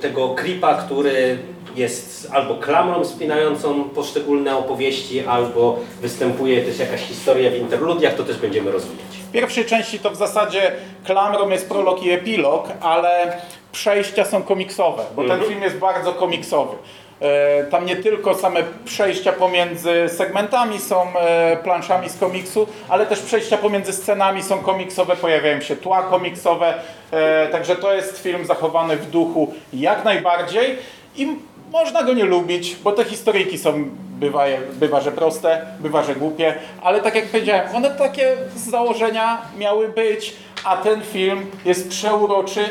tego 0.00 0.28
creepa, 0.28 0.74
który 0.74 1.38
jest 1.76 2.30
albo 2.32 2.54
klamrą 2.54 3.04
spinającą 3.04 3.84
poszczególne 3.84 4.56
opowieści, 4.56 5.26
albo 5.26 5.78
występuje 6.00 6.62
też 6.62 6.78
jakaś 6.78 7.00
historia 7.00 7.50
w 7.50 7.54
interludiach, 7.54 8.14
to 8.14 8.22
też 8.22 8.36
będziemy 8.36 8.70
rozwijać. 8.70 9.04
pierwszej 9.32 9.64
części 9.64 9.98
to 9.98 10.10
w 10.10 10.16
zasadzie 10.16 10.72
klamrą 11.04 11.48
jest 11.48 11.68
prolog 11.68 12.02
i 12.02 12.10
epilog, 12.10 12.68
ale 12.80 13.40
przejścia 13.72 14.24
są 14.24 14.42
komiksowe, 14.42 15.02
bo 15.16 15.28
ten 15.28 15.42
film 15.42 15.62
jest 15.62 15.76
bardzo 15.76 16.12
komiksowy. 16.12 16.76
E, 17.20 17.64
Tam 17.64 17.86
nie 17.86 17.96
tylko 17.96 18.34
same 18.34 18.60
przejścia 18.84 19.32
pomiędzy 19.32 20.08
segmentami 20.08 20.80
są 20.80 21.18
e, 21.18 21.56
planszami 21.56 22.08
z 22.08 22.18
komiksu, 22.18 22.66
ale 22.88 23.06
też 23.06 23.20
przejścia 23.20 23.56
pomiędzy 23.58 23.92
scenami 23.92 24.42
są 24.42 24.58
komiksowe, 24.58 25.16
pojawiają 25.16 25.60
się 25.60 25.76
tła 25.76 26.02
komiksowe, 26.02 26.74
e, 27.10 27.48
także 27.48 27.76
to 27.76 27.94
jest 27.94 28.18
film 28.18 28.46
zachowany 28.46 28.96
w 28.96 29.10
duchu 29.10 29.54
jak 29.72 30.04
najbardziej. 30.04 30.78
I 31.16 31.28
można 31.72 32.02
go 32.02 32.12
nie 32.12 32.24
lubić, 32.24 32.76
bo 32.76 32.92
te 32.92 33.04
historyjki 33.04 33.58
są 33.58 33.84
bywa, 34.20 34.44
bywa, 34.72 35.00
że 35.00 35.12
proste, 35.12 35.66
bywa, 35.80 36.02
że 36.02 36.14
głupie, 36.14 36.54
ale 36.82 37.00
tak 37.00 37.14
jak 37.14 37.26
powiedziałem, 37.26 37.76
one 37.76 37.90
takie 37.90 38.36
z 38.56 38.70
założenia 38.70 39.42
miały 39.58 39.88
być, 39.88 40.36
a 40.64 40.76
ten 40.76 41.02
film 41.02 41.50
jest 41.64 41.88
przeuroczy, 41.88 42.64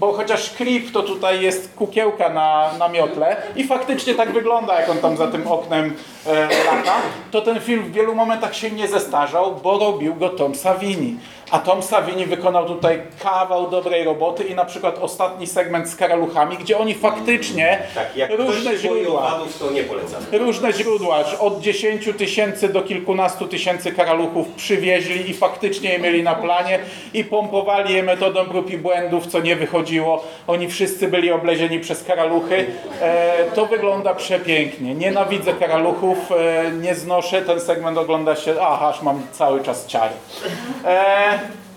bo 0.00 0.12
chociaż 0.12 0.50
klip 0.50 0.92
to 0.92 1.02
tutaj 1.02 1.42
jest 1.42 1.74
kukiełka 1.74 2.28
na, 2.28 2.70
na 2.78 2.88
miotle 2.88 3.36
i 3.56 3.64
faktycznie 3.64 4.14
tak 4.14 4.32
wygląda, 4.32 4.80
jak 4.80 4.90
on 4.90 4.98
tam 4.98 5.16
za 5.16 5.26
tym 5.26 5.46
oknem 5.46 5.94
e, 6.26 6.48
lata, 6.64 6.94
to 7.30 7.40
ten 7.40 7.60
film 7.60 7.82
w 7.82 7.92
wielu 7.92 8.14
momentach 8.14 8.56
się 8.56 8.70
nie 8.70 8.88
zestarzał, 8.88 9.56
bo 9.62 9.78
robił 9.78 10.14
go 10.14 10.28
Tom 10.28 10.54
Savini. 10.54 11.16
A 11.50 11.58
Tom 11.58 11.82
Savini 11.82 12.26
wykonał 12.26 12.66
tutaj 12.66 13.02
kawał 13.22 13.70
dobrej 13.70 14.04
roboty 14.04 14.44
i 14.44 14.54
na 14.54 14.64
przykład 14.64 14.98
ostatni 14.98 15.46
segment 15.46 15.88
z 15.88 15.96
karaluchami, 15.96 16.56
gdzie 16.56 16.78
oni 16.78 16.94
faktycznie 16.94 17.78
Tak, 17.94 18.16
jak 18.16 18.30
różne 18.38 18.76
źródła 18.76 19.26
owadów, 19.26 19.58
to 19.58 19.70
nie 19.70 19.82
polecam. 19.82 20.22
różne 20.32 20.72
źródła, 20.72 21.18
od 21.40 21.60
10 21.60 22.08
tysięcy 22.18 22.68
do 22.68 22.82
kilkunastu 22.82 23.46
tysięcy 23.46 23.92
karaluchów 23.92 24.48
przywieźli 24.48 25.30
i 25.30 25.34
faktycznie 25.34 25.90
je 25.92 25.98
mieli 25.98 26.22
na 26.22 26.34
planie 26.34 26.78
i 27.14 27.24
pompowali 27.24 27.94
je 27.94 28.02
metodą 28.02 28.44
prób 28.46 28.70
i 28.70 28.78
błędów, 28.78 29.26
co 29.26 29.40
nie 29.40 29.56
wychodziło. 29.56 30.24
Oni 30.46 30.68
wszyscy 30.68 31.08
byli 31.08 31.32
oblezieni 31.32 31.80
przez 31.80 32.04
karaluchy. 32.04 32.66
E, 33.02 33.44
to 33.54 33.66
wygląda 33.66 34.14
przepięknie. 34.14 34.94
Nienawidzę 34.94 35.52
karaluchów, 35.52 36.18
e, 36.32 36.70
nie 36.72 36.94
znoszę. 36.94 37.42
Ten 37.42 37.60
segment 37.60 37.98
ogląda 37.98 38.36
się, 38.36 38.54
aha, 38.60 38.88
aż 38.88 39.02
mam 39.02 39.22
cały 39.32 39.62
czas 39.64 39.86
ciary. 39.86 40.14
E, 40.84 41.39
Amen. 41.40 41.69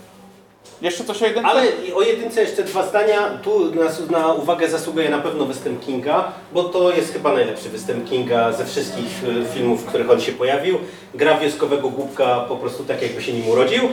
Jeszcze 0.84 1.04
coś 1.04 1.22
o 1.22 1.26
jedynce? 1.26 1.50
Ale 1.50 1.64
o 1.96 2.02
jedynce 2.02 2.42
jeszcze 2.42 2.64
dwa 2.64 2.88
zdania. 2.88 3.30
Tu 3.44 3.72
na, 4.10 4.34
uwagę 4.34 4.70
zasługuje 4.70 5.10
na 5.10 5.20
pewno 5.20 5.46
występ 5.46 5.86
Kinga, 5.86 6.32
bo 6.54 6.64
to 6.64 6.92
jest 6.92 7.14
chyba 7.14 7.34
najlepszy 7.34 7.70
występ 7.70 8.10
Kinga 8.10 8.52
ze 8.52 8.66
wszystkich 8.66 9.24
e, 9.42 9.54
filmów, 9.54 9.84
w 9.84 9.86
których 9.86 10.10
on 10.10 10.22
się 10.22 10.32
pojawił. 10.32 10.78
Gra 11.14 11.38
wioskowego 11.38 11.90
głupka 11.90 12.46
po 12.48 12.56
prostu 12.56 12.84
tak, 12.84 13.02
jakby 13.02 13.22
się 13.22 13.34
nim 13.34 13.48
urodził. 13.50 13.84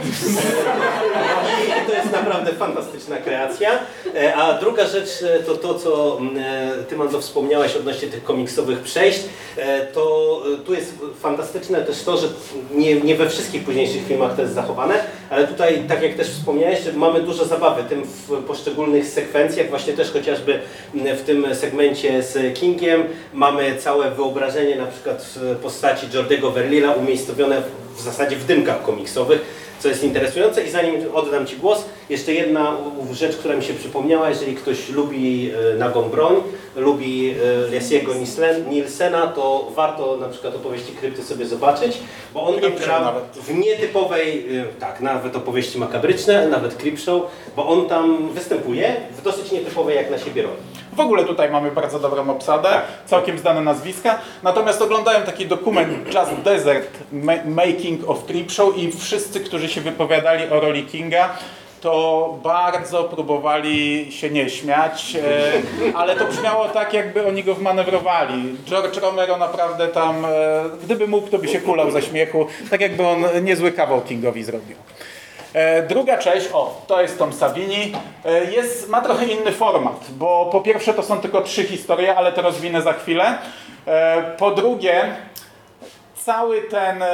I 1.68 1.90
to 1.90 1.96
jest 1.96 2.12
naprawdę 2.12 2.52
fantastyczna 2.52 3.16
kreacja. 3.16 3.70
E, 4.14 4.34
A 4.34 4.58
druga 4.58 4.86
rzecz 4.86 5.08
e, 5.22 5.42
to 5.42 5.56
to, 5.56 5.74
co 5.74 6.18
e, 6.38 6.84
Ty, 6.88 6.96
Mando, 6.96 7.20
wspomniałeś 7.20 7.76
odnośnie 7.76 8.08
tych 8.08 8.24
komiksowych 8.24 8.80
przejść. 8.80 9.20
To 9.94 10.42
tu 10.66 10.74
jest 10.74 10.94
fantastyczne 11.20 11.82
też 11.82 12.02
to, 12.02 12.16
że 12.16 12.26
nie, 12.74 13.00
nie 13.00 13.14
we 13.14 13.28
wszystkich 13.30 13.64
późniejszych 13.64 14.06
filmach 14.06 14.36
to 14.36 14.42
jest 14.42 14.54
zachowane, 14.54 14.94
ale 15.30 15.46
tutaj, 15.46 15.82
tak 15.88 16.02
jak 16.02 16.14
też 16.14 16.28
wspomniałeś, 16.28 16.79
mamy 16.94 17.20
dużo 17.20 17.44
zabawy 17.44 17.84
tym 17.84 18.02
w 18.04 18.42
poszczególnych 18.42 19.06
sekwencjach, 19.06 19.70
właśnie 19.70 19.92
też 19.92 20.10
chociażby 20.12 20.60
mm, 20.94 21.16
w 21.16 21.22
tym 21.22 21.54
segmencie 21.54 22.22
z 22.22 22.58
Kingiem 22.58 23.04
mamy 23.32 23.76
całe 23.76 24.10
wyobrażenie 24.10 24.76
na 24.76 24.86
przykład 24.86 25.34
postaci 25.62 26.06
Jordego 26.14 26.50
Verlila 26.50 26.92
umiejscowione 26.92 27.62
w 27.96 28.00
zasadzie 28.00 28.36
w 28.36 28.44
dymkach 28.44 28.82
komiksowych, 28.82 29.69
co 29.80 29.88
jest 29.88 30.04
interesujące. 30.04 30.64
I 30.64 30.70
zanim 30.70 30.94
oddam 31.14 31.46
Ci 31.46 31.56
głos, 31.56 31.84
jeszcze 32.08 32.32
jedna 32.32 32.76
rzecz, 33.12 33.36
która 33.36 33.56
mi 33.56 33.64
się 33.64 33.74
przypomniała. 33.74 34.28
Jeżeli 34.28 34.56
ktoś 34.56 34.88
lubi 34.88 35.50
e, 35.50 35.78
nagą 35.78 36.02
broń, 36.02 36.34
lubi 36.76 37.34
Lesiego 37.70 38.12
Nielsena, 38.70 39.26
to 39.26 39.72
warto 39.76 40.16
na 40.16 40.28
przykład 40.28 40.54
opowieści 40.54 40.92
krypty 40.92 41.22
sobie 41.22 41.46
zobaczyć, 41.46 41.98
bo 42.34 42.42
on 42.42 42.52
tam 42.52 42.60
Creepshow 42.60 42.86
gra 42.86 43.00
nawet. 43.00 43.24
w 43.24 43.54
nietypowej, 43.54 44.56
e, 44.58 44.64
tak, 44.80 45.00
nawet 45.00 45.36
opowieści 45.36 45.78
makabryczne, 45.78 46.48
nawet 46.48 46.74
Creepshow, 46.74 47.22
bo 47.56 47.66
on 47.66 47.88
tam 47.88 48.32
występuje 48.32 48.96
w 49.18 49.22
dosyć 49.22 49.52
nietypowej 49.52 49.96
jak 49.96 50.10
na 50.10 50.18
siebie 50.18 50.42
roli. 50.42 50.69
W 50.92 51.00
ogóle 51.00 51.24
tutaj 51.24 51.50
mamy 51.50 51.70
bardzo 51.70 51.98
dobrą 51.98 52.30
obsadę, 52.30 52.68
całkiem 53.06 53.38
znane 53.38 53.60
nazwiska. 53.60 54.18
Natomiast 54.42 54.82
oglądałem 54.82 55.22
taki 55.22 55.46
dokument 55.46 56.14
Just 56.14 56.32
Desert 56.44 56.98
Ma- 57.12 57.44
Making 57.64 58.08
of 58.10 58.24
Creepshow 58.24 58.76
i 58.78 58.92
wszyscy, 58.92 59.40
którzy 59.40 59.68
się 59.68 59.80
wypowiadali 59.80 60.48
o 60.50 60.60
roli 60.60 60.84
Kinga, 60.86 61.28
to 61.80 62.38
bardzo 62.42 63.04
próbowali 63.04 64.06
się 64.12 64.30
nie 64.30 64.50
śmiać, 64.50 65.16
e, 65.16 65.96
ale 65.96 66.16
to 66.16 66.24
brzmiało 66.24 66.68
tak, 66.68 66.92
jakby 66.92 67.26
oni 67.26 67.44
go 67.44 67.54
wmanewrowali. 67.54 68.56
George 68.66 68.96
Romero 68.96 69.36
naprawdę 69.36 69.88
tam, 69.88 70.24
e, 70.24 70.28
gdyby 70.84 71.06
mógł, 71.06 71.28
to 71.28 71.38
by 71.38 71.48
się 71.48 71.60
kulał 71.60 71.90
ze 71.90 72.02
śmiechu, 72.02 72.46
tak 72.70 72.80
jakby 72.80 73.06
on 73.06 73.24
niezły 73.42 73.72
kawał 73.72 74.00
Kingowi 74.00 74.44
zrobił. 74.44 74.76
E, 75.54 75.82
Druga 75.82 76.18
część, 76.18 76.48
o, 76.52 76.80
to 76.86 77.02
jest 77.02 77.18
Tom 77.18 77.32
Savini, 77.32 77.92
e, 78.24 78.44
jest, 78.44 78.88
ma 78.88 79.00
trochę 79.00 79.26
inny 79.26 79.52
format, 79.52 80.04
bo 80.10 80.48
po 80.52 80.60
pierwsze 80.60 80.94
to 80.94 81.02
są 81.02 81.20
tylko 81.20 81.40
trzy 81.40 81.64
historie, 81.64 82.16
ale 82.16 82.32
to 82.32 82.42
rozwinę 82.42 82.82
za 82.82 82.92
chwilę. 82.92 83.38
E, 83.86 84.22
Po 84.38 84.50
drugie, 84.50 85.04
cały 86.16 86.62
ten 86.62 87.04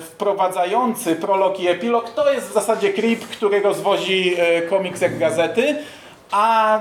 wprowadzający 0.00 1.16
prolog 1.16 1.60
i 1.60 1.68
epilog 1.68 2.10
to 2.10 2.32
jest 2.32 2.48
w 2.48 2.52
zasadzie 2.52 2.92
klip, 2.92 3.28
który 3.28 3.60
rozwozi 3.60 4.36
komiks 4.70 5.00
jak 5.00 5.18
gazety, 5.18 5.76
a 6.30 6.80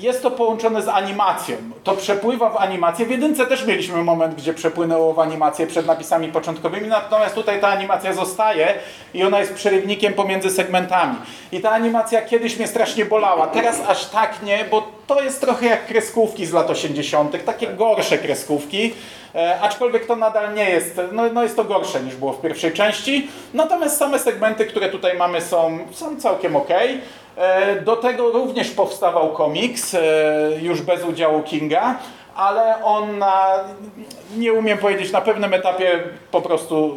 jest 0.00 0.22
to 0.22 0.30
połączone 0.30 0.82
z 0.82 0.88
animacją. 0.88 1.56
To 1.84 1.96
przepływa 1.96 2.50
w 2.50 2.56
animację. 2.56 3.06
W 3.06 3.10
jedynce 3.10 3.46
też 3.46 3.66
mieliśmy 3.66 4.04
moment, 4.04 4.34
gdzie 4.34 4.54
przepłynęło 4.54 5.14
w 5.14 5.18
animację 5.18 5.66
przed 5.66 5.86
napisami 5.86 6.28
początkowymi, 6.28 6.88
natomiast 6.88 7.34
tutaj 7.34 7.60
ta 7.60 7.68
animacja 7.68 8.12
zostaje 8.12 8.74
i 9.14 9.22
ona 9.22 9.40
jest 9.40 9.54
przerywnikiem 9.54 10.12
pomiędzy 10.12 10.50
segmentami. 10.50 11.16
I 11.52 11.60
ta 11.60 11.70
animacja 11.70 12.22
kiedyś 12.22 12.56
mnie 12.56 12.66
strasznie 12.66 13.04
bolała, 13.04 13.46
teraz 13.46 13.80
aż 13.88 14.06
tak 14.06 14.42
nie, 14.42 14.64
bo 14.70 14.88
to 15.06 15.22
jest 15.22 15.40
trochę 15.40 15.66
jak 15.66 15.86
kreskówki 15.86 16.46
z 16.46 16.52
lat 16.52 16.70
80., 16.70 17.44
takie 17.44 17.66
gorsze 17.66 18.18
kreskówki. 18.18 18.92
E, 19.34 19.60
aczkolwiek 19.60 20.06
to 20.06 20.16
nadal 20.16 20.54
nie 20.54 20.70
jest, 20.70 21.00
no, 21.12 21.22
no 21.32 21.42
jest 21.42 21.56
to 21.56 21.64
gorsze 21.64 22.00
niż 22.00 22.16
było 22.16 22.32
w 22.32 22.40
pierwszej 22.40 22.72
części. 22.72 23.28
Natomiast 23.54 23.96
same 23.96 24.18
segmenty, 24.18 24.66
które 24.66 24.88
tutaj 24.88 25.18
mamy 25.18 25.40
są, 25.40 25.78
są 25.92 26.20
całkiem 26.20 26.56
ok. 26.56 26.68
E, 27.40 27.80
do 27.80 27.96
tego 27.96 28.32
również 28.32 28.70
powstawał 28.70 29.32
komiks, 29.32 29.94
e, 29.94 30.00
już 30.62 30.82
bez 30.82 31.04
udziału 31.04 31.42
Kinga, 31.42 31.98
ale 32.36 32.84
on 32.84 33.18
na, 33.18 33.50
nie 34.36 34.52
umiem 34.52 34.78
powiedzieć, 34.78 35.12
na 35.12 35.20
pewnym 35.20 35.54
etapie 35.54 36.02
po 36.30 36.42
prostu 36.42 36.96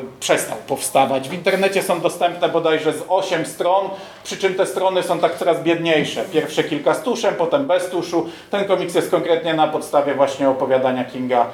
e, 0.00 0.20
przestał 0.20 0.56
powstawać. 0.68 1.28
W 1.28 1.32
internecie 1.32 1.82
są 1.82 2.00
dostępne 2.00 2.48
bodajże 2.48 2.92
z 2.92 3.02
8 3.08 3.46
stron, 3.46 3.88
przy 4.24 4.36
czym 4.36 4.54
te 4.54 4.66
strony 4.66 5.02
są 5.02 5.18
tak 5.18 5.38
coraz 5.38 5.62
biedniejsze. 5.62 6.24
Pierwsze 6.32 6.64
kilka 6.64 6.94
z 6.94 7.02
tuszem, 7.02 7.34
potem 7.34 7.66
bez 7.66 7.90
tuszu. 7.90 8.26
Ten 8.50 8.64
komiks 8.64 8.94
jest 8.94 9.10
konkretnie 9.10 9.54
na 9.54 9.68
podstawie 9.68 10.14
właśnie 10.14 10.48
opowiadania 10.48 11.04
Kinga 11.04 11.46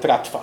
Tratwa. 0.00 0.42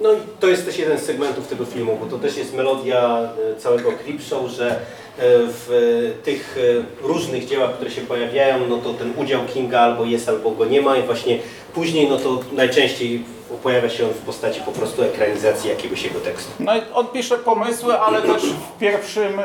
No 0.00 0.12
i 0.12 0.16
to 0.40 0.46
jest 0.46 0.66
też 0.66 0.78
jeden 0.78 0.98
z 0.98 1.02
segmentów 1.02 1.48
tego 1.48 1.64
filmu, 1.64 1.98
bo 2.00 2.06
to 2.06 2.18
też 2.18 2.36
jest 2.36 2.54
melodia 2.54 3.18
całego 3.58 3.92
Creepshow, 3.92 4.48
że 4.48 4.80
w 5.22 5.70
e, 6.18 6.22
tych 6.24 6.58
e, 7.02 7.06
różnych 7.06 7.46
dziełach, 7.46 7.74
które 7.74 7.90
się 7.90 8.00
pojawiają, 8.00 8.66
no 8.68 8.76
to 8.76 8.94
ten 8.94 9.12
udział 9.16 9.40
Kinga 9.54 9.80
albo 9.80 10.04
jest, 10.04 10.28
albo 10.28 10.50
go 10.50 10.64
nie 10.64 10.82
ma 10.82 10.96
i 10.96 11.02
właśnie 11.02 11.38
później, 11.74 12.08
no 12.08 12.16
to 12.16 12.40
najczęściej 12.52 13.24
pojawia 13.56 13.88
się 13.88 14.04
on 14.04 14.10
w 14.10 14.18
postaci 14.18 14.60
po 14.60 14.72
prostu 14.72 15.02
ekranizacji 15.02 15.70
jakiegoś 15.70 16.02
jego 16.04 16.20
tekstu. 16.20 16.50
No 16.60 16.76
i 16.76 16.80
on 16.94 17.06
pisze 17.06 17.38
pomysły, 17.38 18.00
ale 18.00 18.22
też 18.22 18.42
w, 18.42 18.78
pierwszym, 18.78 19.38
e, 19.40 19.42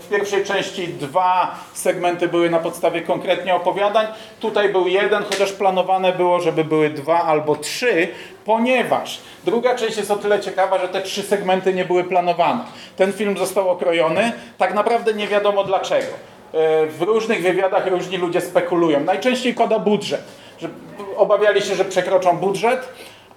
w 0.00 0.08
pierwszej 0.10 0.44
części 0.44 0.88
dwa 0.88 1.54
segmenty 1.74 2.28
były 2.28 2.50
na 2.50 2.58
podstawie 2.58 3.00
konkretnie 3.02 3.54
opowiadań. 3.54 4.06
Tutaj 4.40 4.68
był 4.68 4.88
jeden, 4.88 5.24
chociaż 5.24 5.52
planowane 5.52 6.12
było, 6.12 6.40
żeby 6.40 6.64
były 6.64 6.90
dwa 6.90 7.22
albo 7.22 7.56
trzy, 7.56 8.08
ponieważ 8.44 9.20
druga 9.44 9.74
część 9.74 9.96
jest 9.96 10.10
o 10.10 10.16
tyle 10.16 10.40
ciekawa, 10.40 10.78
że 10.78 10.88
te 10.88 11.02
trzy 11.02 11.22
segmenty 11.22 11.74
nie 11.74 11.84
były 11.84 12.04
planowane. 12.04 12.64
Ten 12.96 13.12
film 13.12 13.38
został 13.38 13.70
okrojony, 13.70 14.32
tak 14.58 14.74
naprawdę 14.74 15.12
nie 15.14 15.28
wiadomo 15.28 15.64
dlaczego. 15.64 16.06
E, 16.54 16.86
W 16.86 17.02
różnych 17.02 17.42
wywiadach 17.42 17.86
różni 17.86 18.16
ludzie 18.16 18.40
spekulują. 18.40 19.00
Najczęściej 19.00 19.54
pada 19.54 19.78
budżet. 19.78 20.22
Że 20.60 20.68
obawiali 21.16 21.62
się, 21.62 21.74
że 21.74 21.84
przekroczą 21.84 22.36
budżet, 22.36 22.88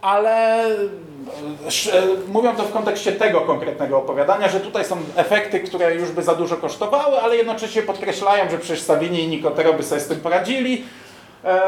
ale 0.06 0.64
sz- 1.68 1.96
e, 1.96 2.02
mówią 2.32 2.56
to 2.56 2.64
w 2.64 2.72
kontekście 2.72 3.12
tego 3.12 3.42
konkretnego 3.42 3.98
opowiadania, 3.98 4.48
że 4.50 4.60
tutaj 4.60 4.86
są 4.86 4.98
efekty, 5.16 5.60
które 5.60 5.96
już 5.96 6.12
by 6.12 6.24
za 6.24 6.36
dużo 6.36 6.58
kosztowały, 6.58 7.22
ale 7.22 7.38
jednocześnie 7.38 7.82
podkreślają, 7.82 8.50
że 8.50 8.58
przecież 8.58 8.82
Savini 8.82 9.24
i 9.24 9.28
Nicotero 9.28 9.74
by 9.74 9.84
sobie 9.84 10.02
z 10.02 10.08
tym 10.08 10.20
poradzili. 10.20 10.84
E, 11.46 11.60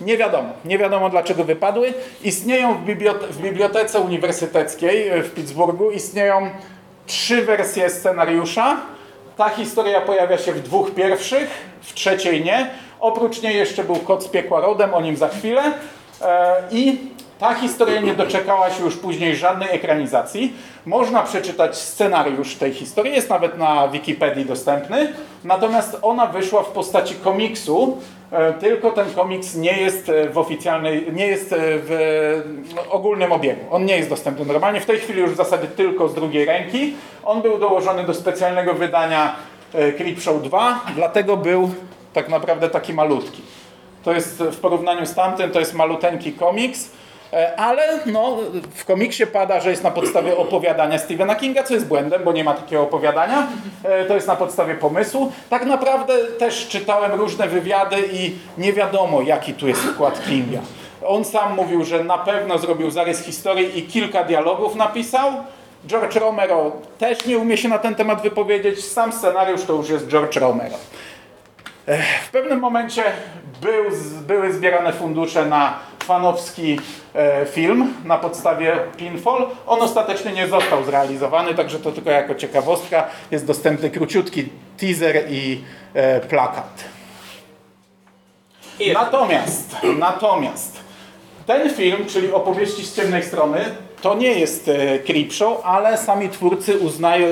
nie 0.00 0.16
wiadomo, 0.16 0.48
nie 0.64 0.78
wiadomo 0.78 1.10
dlaczego 1.10 1.44
wypadły. 1.44 1.94
Istnieją 2.24 2.74
w, 2.74 2.84
bibliote- 2.86 3.26
w 3.30 3.38
bibliotece 3.40 4.00
uniwersyteckiej 4.00 5.08
e, 5.08 5.22
w 5.22 5.34
Pittsburghu, 5.34 5.90
istnieją 5.90 6.50
trzy 7.06 7.42
wersje 7.42 7.90
scenariusza. 7.90 8.76
Ta 9.36 9.48
historia 9.48 10.00
pojawia 10.00 10.38
się 10.38 10.52
w 10.52 10.60
dwóch 10.62 10.94
pierwszych, 10.94 11.48
w 11.82 11.94
trzeciej 11.94 12.44
nie. 12.44 12.70
Oprócz 13.00 13.42
niej 13.42 13.56
jeszcze 13.56 13.84
był 13.84 13.96
Kot 13.96 14.24
z 14.24 14.28
piekła 14.28 14.60
rodem, 14.60 14.94
o 14.94 15.00
nim 15.00 15.16
za 15.16 15.28
chwilę. 15.28 15.62
E, 16.22 16.62
I 16.70 16.98
ta 17.38 17.54
historia 17.54 18.00
nie 18.00 18.14
doczekała 18.14 18.70
się 18.70 18.84
już 18.84 18.96
później 18.96 19.36
żadnej 19.36 19.68
ekranizacji. 19.72 20.52
Można 20.86 21.22
przeczytać 21.22 21.78
scenariusz 21.78 22.54
tej 22.54 22.72
historii, 22.74 23.12
jest 23.12 23.30
nawet 23.30 23.58
na 23.58 23.88
Wikipedii 23.88 24.44
dostępny. 24.44 25.12
Natomiast 25.44 25.98
ona 26.02 26.26
wyszła 26.26 26.62
w 26.62 26.68
postaci 26.68 27.14
komiksu, 27.14 27.98
e, 28.30 28.52
tylko 28.52 28.90
ten 28.90 29.10
komiks 29.10 29.54
nie 29.54 29.80
jest 29.80 30.08
e, 30.08 30.28
w 30.28 30.38
oficjalnej, 30.38 31.06
nie 31.12 31.26
jest 31.26 31.52
e, 31.52 31.56
w 31.58 32.52
ogólnym 32.90 33.32
obiegu. 33.32 33.60
On 33.70 33.84
nie 33.84 33.96
jest 33.96 34.08
dostępny 34.08 34.44
normalnie. 34.44 34.80
W 34.80 34.86
tej 34.86 34.98
chwili 34.98 35.20
już 35.20 35.30
w 35.30 35.36
zasadzie 35.36 35.66
tylko 35.66 36.08
z 36.08 36.14
drugiej 36.14 36.44
ręki. 36.44 36.94
On 37.24 37.42
był 37.42 37.58
dołożony 37.58 38.04
do 38.04 38.14
specjalnego 38.14 38.74
wydania 38.74 39.34
Creepshow 39.96 40.42
2, 40.42 40.80
dlatego 40.94 41.36
był 41.36 41.70
tak 42.12 42.28
naprawdę 42.28 42.68
taki 42.68 42.94
malutki. 42.94 43.42
To 44.04 44.12
jest 44.12 44.38
w 44.38 44.56
porównaniu 44.56 45.06
z 45.06 45.14
tamtym, 45.14 45.50
to 45.50 45.60
jest 45.60 45.74
maluteńki 45.74 46.32
komiks, 46.32 46.90
ale 47.56 47.82
no, 48.06 48.36
w 48.74 48.84
komiksie 48.84 49.26
pada, 49.26 49.60
że 49.60 49.70
jest 49.70 49.82
na 49.82 49.90
podstawie 49.90 50.36
opowiadania 50.36 50.98
Stephena 50.98 51.34
Kinga, 51.34 51.62
co 51.62 51.74
jest 51.74 51.86
błędem, 51.86 52.24
bo 52.24 52.32
nie 52.32 52.44
ma 52.44 52.54
takiego 52.54 52.82
opowiadania. 52.82 53.46
E, 53.84 54.04
To 54.04 54.14
jest 54.14 54.26
na 54.26 54.36
podstawie 54.36 54.74
pomysłu. 54.74 55.32
Tak 55.50 55.66
naprawdę 55.66 56.14
też 56.38 56.68
czytałem 56.68 57.12
różne 57.12 57.48
wywiady 57.48 57.96
i 58.12 58.34
nie 58.58 58.72
wiadomo, 58.72 59.22
jaki 59.22 59.54
tu 59.54 59.68
jest 59.68 59.80
wkład 59.82 60.24
Kinga. 60.24 60.58
On 61.06 61.24
sam 61.24 61.54
mówił, 61.54 61.84
że 61.84 62.04
na 62.04 62.18
pewno 62.18 62.58
zrobił 62.58 62.90
zarys 62.90 63.24
historii 63.24 63.78
i 63.78 63.82
kilka 63.82 64.24
dialogów 64.24 64.74
napisał. 64.74 65.30
George 65.86 66.16
Romero 66.16 66.72
też 66.98 67.26
nie 67.26 67.38
umie 67.38 67.56
się 67.56 67.68
na 67.68 67.78
ten 67.78 67.94
temat 67.94 68.22
wypowiedzieć. 68.22 68.84
Sam 68.84 69.12
scenariusz 69.12 69.64
to 69.64 69.72
już 69.72 69.88
jest 69.88 70.08
George 70.08 70.36
Romero. 70.36 70.74
W 72.26 72.30
pewnym 72.30 72.60
momencie 72.60 73.02
był, 73.60 73.84
były 74.26 74.52
zbierane 74.52 74.92
fundusze 74.92 75.46
na 75.46 75.78
fanowski 76.02 76.78
e, 77.14 77.46
film 77.46 77.94
na 78.04 78.18
podstawie 78.18 78.78
Pinfall. 78.96 79.46
On 79.66 79.82
ostatecznie 79.82 80.32
nie 80.32 80.48
został 80.48 80.84
zrealizowany, 80.84 81.54
także 81.54 81.78
to 81.78 81.92
tylko 81.92 82.10
jako 82.10 82.34
ciekawostka. 82.34 83.06
Jest 83.30 83.46
dostępny 83.46 83.90
króciutki 83.90 84.48
teaser 84.80 85.24
i 85.30 85.64
e, 85.94 86.20
plakat. 86.20 86.84
Natomiast, 88.94 89.76
natomiast 89.98 90.82
ten 91.46 91.70
film, 91.70 92.06
czyli 92.06 92.32
opowieści 92.32 92.84
z 92.86 92.96
ciemnej 92.96 93.22
strony, 93.22 93.64
to 94.00 94.14
nie 94.14 94.32
jest 94.32 94.68
e, 94.68 94.98
Creepshow, 94.98 95.60
ale 95.64 95.98
sami 95.98 96.28
twórcy 96.28 96.78
uznają, 96.78 97.26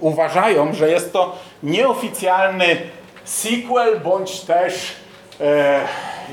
uważają, 0.00 0.74
że 0.74 0.90
jest 0.90 1.12
to 1.12 1.36
nieoficjalny 1.62 2.76
sequel 3.24 4.00
bądź 4.00 4.40
też 4.40 4.92
e, 5.40 5.80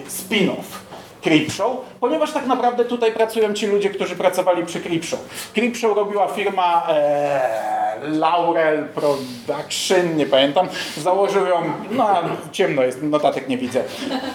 spin-off. 0.09 0.80
Creepshow, 1.21 1.77
ponieważ 1.99 2.31
tak 2.31 2.45
naprawdę 2.45 2.85
tutaj 2.85 3.11
pracują 3.11 3.53
ci 3.53 3.67
ludzie, 3.67 3.89
którzy 3.89 4.15
pracowali 4.15 4.65
przy 4.65 4.79
Creepshow. 4.79 5.19
Creepshow 5.53 5.95
robiła 5.95 6.27
firma 6.27 6.87
e, 6.89 7.81
Laurel 8.07 8.87
Production, 8.87 10.17
nie 10.17 10.25
pamiętam, 10.25 10.67
założył 10.97 11.45
ją, 11.45 11.61
no 11.91 12.07
ciemno 12.51 12.83
jest, 12.83 13.03
notatek 13.03 13.49
nie 13.49 13.57
widzę, 13.57 13.83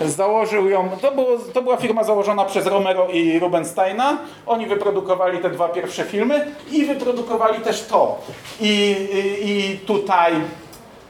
założył 0.04 0.68
ją, 0.68 0.88
to, 1.02 1.12
było, 1.12 1.38
to 1.38 1.62
była 1.62 1.76
firma 1.76 2.04
założona 2.04 2.44
przez 2.44 2.66
Romero 2.66 3.08
i 3.08 3.38
Rubensteina, 3.38 4.18
oni 4.46 4.66
wyprodukowali 4.66 5.38
te 5.38 5.50
dwa 5.50 5.68
pierwsze 5.68 6.04
filmy 6.04 6.46
i 6.72 6.84
wyprodukowali 6.84 7.60
też 7.60 7.82
to. 7.82 8.18
I, 8.60 8.96
i, 9.12 9.50
i 9.50 9.78
tutaj 9.78 10.32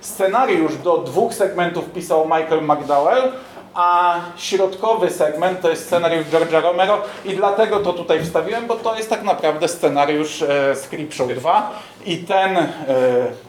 Scenariusz 0.00 0.76
do 0.76 0.98
dwóch 0.98 1.34
segmentów 1.34 1.84
pisał 1.84 2.24
Michael 2.24 2.62
McDowell, 2.62 3.32
a 3.76 4.20
środkowy 4.36 5.10
segment 5.10 5.60
to 5.60 5.70
jest 5.70 5.86
scenariusz 5.86 6.26
George'a 6.26 6.62
Romero 6.62 7.02
i 7.24 7.34
dlatego 7.34 7.80
to 7.80 7.92
tutaj 7.92 8.24
wstawiłem, 8.24 8.66
bo 8.66 8.74
to 8.74 8.96
jest 8.96 9.10
tak 9.10 9.22
naprawdę 9.22 9.68
scenariusz 9.68 10.42
e, 10.42 10.74
Creepshow 10.90 11.28
2 11.28 11.70
i 12.06 12.18
ten 12.18 12.56
e, 12.56 12.68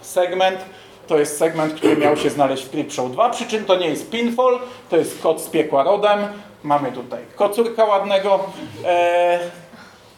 segment 0.01 0.59
to 1.07 1.19
jest 1.19 1.37
segment, 1.37 1.73
który 1.73 1.97
miał 1.97 2.17
się 2.17 2.29
znaleźć 2.29 2.63
w 2.63 2.69
Creepshow 2.69 3.11
2, 3.11 3.29
przy 3.29 3.45
czym 3.45 3.65
to 3.65 3.75
nie 3.75 3.89
jest 3.89 4.09
Pinfall, 4.09 4.59
to 4.89 4.97
jest 4.97 5.21
Kot 5.21 5.41
z 5.41 5.49
piekła 5.49 5.83
rodem, 5.83 6.19
mamy 6.63 6.91
tutaj 6.91 7.23
kocurka 7.35 7.85
ładnego. 7.85 8.39
E, 8.85 9.39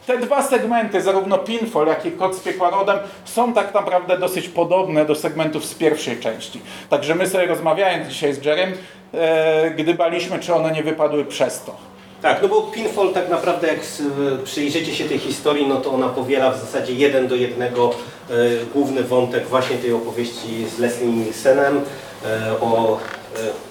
te 0.08 0.18
dwa 0.18 0.44
segmenty, 0.44 1.02
zarówno 1.02 1.38
Pinfall, 1.38 1.88
jak 1.88 2.06
i 2.06 2.12
Kot 2.12 2.36
z 2.36 2.40
piekła 2.40 2.70
rodem, 2.70 2.98
są 3.26 3.54
tak 3.54 3.74
naprawdę 3.74 4.18
dosyć 4.18 4.50
podobne 4.50 5.06
do 5.06 5.16
segmentów 5.16 5.66
z 5.66 5.74
pierwszej 5.76 6.18
części. 6.20 6.62
Także 6.90 7.16
my 7.16 7.28
sobie 7.28 7.46
rozmawiając 7.46 8.08
dzisiaj 8.08 8.34
z 8.34 8.46
Jerem, 8.46 8.74
e, 9.14 9.72
gdybaliśmy, 9.72 10.40
czy 10.40 10.56
one 10.56 10.72
nie 10.72 10.84
wypadły 10.84 11.26
przez 11.26 11.62
to. 11.64 11.76
Tak, 12.22 12.42
no 12.42 12.48
bo 12.48 12.62
Pinfall 12.62 13.14
tak 13.14 13.30
naprawdę 13.30 13.68
jak 13.68 13.80
s- 13.80 14.02
przyjrzycie 14.44 14.96
się 14.96 15.06
tej 15.06 15.20
historii, 15.20 15.68
no 15.68 15.76
to 15.76 15.92
ona 15.92 16.10
powiela 16.10 16.52
w 16.52 16.60
zasadzie 16.60 16.94
jeden 16.94 17.28
do 17.28 17.36
jednego 17.36 17.90
e, 18.30 18.34
główny 18.74 19.04
wątek 19.04 19.48
właśnie 19.48 19.78
tej 19.78 19.94
opowieści 19.94 20.66
z 20.76 20.80
Leslie 20.80 21.08
Nielsenem 21.08 21.82
e, 22.26 22.60
o 22.62 22.98
e, 23.36 23.69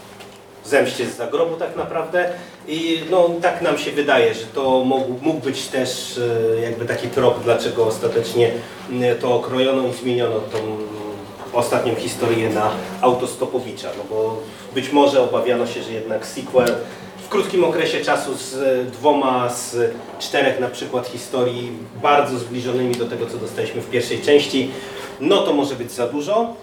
zemście 0.69 1.07
z 1.07 1.17
zagrobu 1.17 1.57
tak 1.57 1.77
naprawdę. 1.77 2.31
I 2.69 3.01
no 3.11 3.31
tak 3.43 3.63
nam 3.63 3.79
się 3.79 3.91
wydaje, 3.91 4.35
że 4.35 4.47
to 4.55 4.85
mógł, 4.85 5.15
mógł 5.23 5.41
być 5.41 5.67
też 5.67 6.21
e, 6.59 6.61
jakby 6.61 6.85
taki 6.85 7.09
trop, 7.09 7.45
dlaczego 7.45 7.87
ostatecznie 7.87 8.51
to 9.21 9.35
okrojono 9.35 9.89
i 9.89 9.93
zmieniono 9.93 10.41
tą 10.41 10.59
ostatnią 11.53 11.95
historię 11.95 12.51
na 12.51 12.71
autostopowicza, 13.01 13.89
no 13.99 14.05
bo 14.11 14.37
być 14.75 14.93
może 14.93 15.23
obawiano 15.23 15.67
się, 15.67 15.83
że 15.83 15.93
jednak 15.93 16.27
sequel 16.27 16.75
w 17.29 17.29
krótkim 17.29 17.65
okresie 17.65 18.05
czasu 18.05 18.35
z 18.35 18.55
e, 18.55 18.85
dwoma 18.85 19.49
z 19.49 19.77
czterech 20.19 20.61
na 20.61 20.69
przykład 20.69 21.07
historii 21.07 21.73
bardzo 22.03 22.39
zbliżonymi 22.39 22.95
do 22.95 23.07
tego, 23.07 23.27
co 23.27 23.37
dostaliśmy 23.37 23.81
w 23.81 23.91
pierwszej 23.91 24.21
części, 24.21 24.71
no 25.21 25.43
to 25.43 25.53
może 25.53 25.75
być 25.75 25.93
za 25.93 26.07
dużo, 26.07 26.55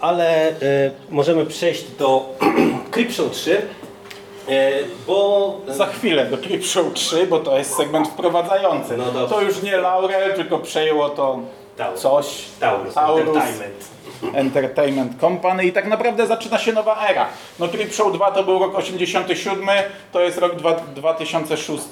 ale 0.00 0.48
e, 0.48 0.52
możemy 1.10 1.46
przejść 1.46 1.84
do 1.98 2.34
Creepshow 2.92 3.30
3, 3.30 3.62
e, 4.48 4.70
bo 5.06 5.60
Za 5.68 5.86
chwilę 5.86 6.26
do 6.26 6.38
Creepshow 6.38 6.92
3, 6.94 7.26
bo 7.26 7.38
to 7.38 7.58
jest 7.58 7.76
segment 7.76 8.08
wprowadzający. 8.08 8.96
No 8.96 9.28
to 9.28 9.40
już 9.42 9.62
nie 9.62 9.76
Laurel, 9.76 10.34
tylko 10.34 10.58
przejęło 10.58 11.08
to 11.08 11.38
Taurus. 11.76 12.00
coś. 12.00 12.26
Taurus, 12.60 12.94
Taurus. 12.94 13.26
Entertainment. 13.26 13.88
Entertainment 14.34 15.20
Company 15.20 15.64
i 15.64 15.72
tak 15.72 15.86
naprawdę 15.86 16.26
zaczyna 16.26 16.58
się 16.58 16.72
nowa 16.72 17.06
era. 17.08 17.26
No 17.58 17.68
Creepshow 17.68 18.12
2 18.12 18.30
to 18.30 18.42
był 18.44 18.58
rok 18.58 18.74
87, 18.78 19.66
to 20.12 20.20
jest 20.20 20.38
rok 20.38 20.54
dwa- 20.54 20.80
2006. 20.94 21.82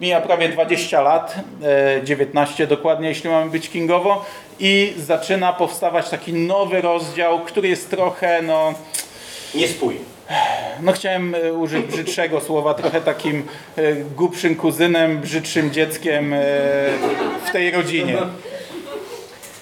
Mija 0.00 0.20
prawie 0.20 0.48
20 0.48 1.00
lat, 1.00 1.34
e, 1.62 2.04
19 2.04 2.66
dokładnie, 2.66 3.08
jeśli 3.08 3.30
mamy 3.30 3.50
być 3.50 3.68
kingowo 3.68 4.24
i 4.60 4.92
zaczyna 4.98 5.52
powstawać 5.52 6.10
taki 6.10 6.32
nowy 6.32 6.80
rozdział, 6.80 7.40
który 7.40 7.68
jest 7.68 7.90
trochę, 7.90 8.42
no, 8.42 8.74
Niespójny. 9.54 10.00
no 10.82 10.92
chciałem 10.92 11.34
e, 11.34 11.52
użyć 11.52 11.86
brzydszego 11.86 12.40
słowa, 12.40 12.74
trochę 12.74 13.00
takim 13.00 13.46
e, 13.76 13.94
głupszym 13.94 14.56
kuzynem, 14.56 15.20
brzydszym 15.20 15.70
dzieckiem 15.70 16.32
e, 16.32 16.38
w 17.46 17.50
tej 17.52 17.70
rodzinie. 17.70 18.16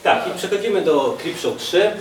Tak, 0.03 0.29
i 0.29 0.39
przechodzimy 0.39 0.83
do 0.83 1.17
Creepshow 1.23 1.57
3, 1.57 1.85
e, 1.85 1.97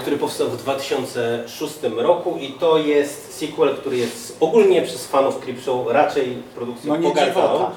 który 0.00 0.16
powstał 0.16 0.48
w 0.48 0.56
2006 0.56 1.74
roku 1.96 2.36
i 2.40 2.52
to 2.52 2.78
jest 2.78 3.38
sequel, 3.38 3.76
który 3.76 3.96
jest 3.96 4.36
ogólnie 4.40 4.82
przez 4.82 5.06
fanów 5.06 5.40
Creepshow 5.40 5.86
raczej 5.90 6.42
produkcją 6.54 7.00
No 7.00 7.08
pogardaną. 7.08 7.70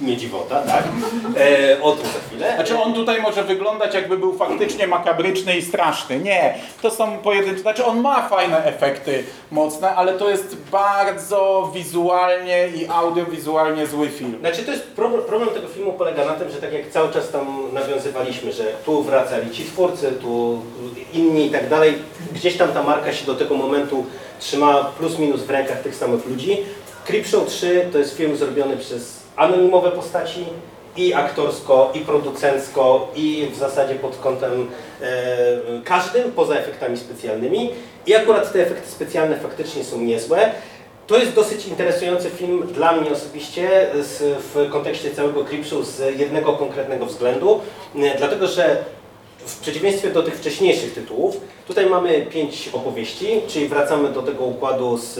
Nie 0.00 0.16
dziwota, 0.16 0.62
tak. 0.62 0.84
E, 1.36 1.82
o 1.82 1.92
tym 1.92 2.06
za 2.06 2.18
chwilę. 2.28 2.52
Znaczy 2.54 2.78
on 2.78 2.94
tutaj 2.94 3.22
może 3.22 3.44
wyglądać 3.44 3.94
jakby 3.94 4.18
był 4.18 4.36
faktycznie 4.36 4.86
makabryczny 4.86 5.56
i 5.56 5.62
straszny. 5.62 6.18
Nie, 6.18 6.54
to 6.82 6.90
są 6.90 7.18
pojedyncze, 7.18 7.60
znaczy 7.60 7.84
on 7.84 8.00
ma 8.00 8.28
fajne 8.28 8.64
efekty 8.64 9.24
mocne, 9.50 9.94
ale 9.94 10.12
to 10.12 10.30
jest 10.30 10.56
bardzo 10.56 11.70
wizualnie 11.74 12.68
i 12.68 12.88
audiowizualnie 12.88 13.86
zły 13.86 14.08
film. 14.08 14.36
Znaczy 14.40 14.62
to 14.62 14.70
jest 14.70 14.86
problem, 14.86 15.22
problem 15.22 15.50
tego 15.50 15.68
filmu 15.68 15.92
polega 15.92 16.24
na 16.24 16.32
tym, 16.32 16.50
że 16.50 16.56
tak 16.56 16.72
jak 16.72 16.90
cały 16.90 17.12
czas 17.12 17.30
tam 17.30 17.62
nawiązywaliśmy, 17.72 18.52
że 18.52 18.64
tu 18.84 19.02
wracali 19.02 19.50
ci 19.50 19.64
twórcy, 19.64 20.12
tu 20.12 20.62
inni 21.12 21.46
i 21.46 21.50
tak 21.50 21.68
dalej, 21.68 21.94
gdzieś 22.32 22.56
tam 22.56 22.72
ta 22.72 22.82
marka 22.82 23.12
się 23.12 23.26
do 23.26 23.34
tego 23.34 23.54
momentu 23.54 24.06
trzyma 24.40 24.84
plus 24.84 25.18
minus 25.18 25.40
w 25.40 25.50
rękach 25.50 25.82
tych 25.82 25.94
samych 25.94 26.26
ludzi. 26.26 26.58
Creepshow 27.04 27.48
3 27.48 27.88
to 27.92 27.98
jest 27.98 28.16
film 28.16 28.36
zrobiony 28.36 28.76
przez 28.76 29.19
anonimowe 29.40 29.90
postaci 29.90 30.44
i 30.96 31.14
aktorsko, 31.14 31.90
i 31.94 32.00
producencko, 32.00 33.08
i 33.16 33.48
w 33.52 33.56
zasadzie 33.56 33.94
pod 33.94 34.16
kątem 34.16 34.68
e, 35.02 35.06
każdym, 35.84 36.32
poza 36.32 36.54
efektami 36.54 36.96
specjalnymi. 36.96 37.70
I 38.06 38.14
akurat 38.14 38.52
te 38.52 38.62
efekty 38.62 38.90
specjalne 38.90 39.36
faktycznie 39.36 39.84
są 39.84 40.00
niezłe. 40.00 40.50
To 41.06 41.18
jest 41.18 41.32
dosyć 41.32 41.66
interesujący 41.66 42.30
film 42.30 42.66
dla 42.74 42.92
mnie 42.92 43.10
osobiście 43.10 43.86
z, 44.00 44.38
w 44.38 44.70
kontekście 44.70 45.10
całego 45.10 45.44
Creepshow 45.44 45.86
z 45.86 46.20
jednego 46.20 46.52
konkretnego 46.52 47.06
względu, 47.06 47.60
e, 47.96 48.18
dlatego 48.18 48.46
że 48.46 48.84
w 49.38 49.60
przeciwieństwie 49.60 50.10
do 50.10 50.22
tych 50.22 50.34
wcześniejszych 50.34 50.94
tytułów, 50.94 51.36
tutaj 51.66 51.86
mamy 51.86 52.26
pięć 52.26 52.70
opowieści, 52.72 53.40
czyli 53.48 53.68
wracamy 53.68 54.08
do 54.08 54.22
tego 54.22 54.44
układu 54.44 54.98
z 54.98 55.18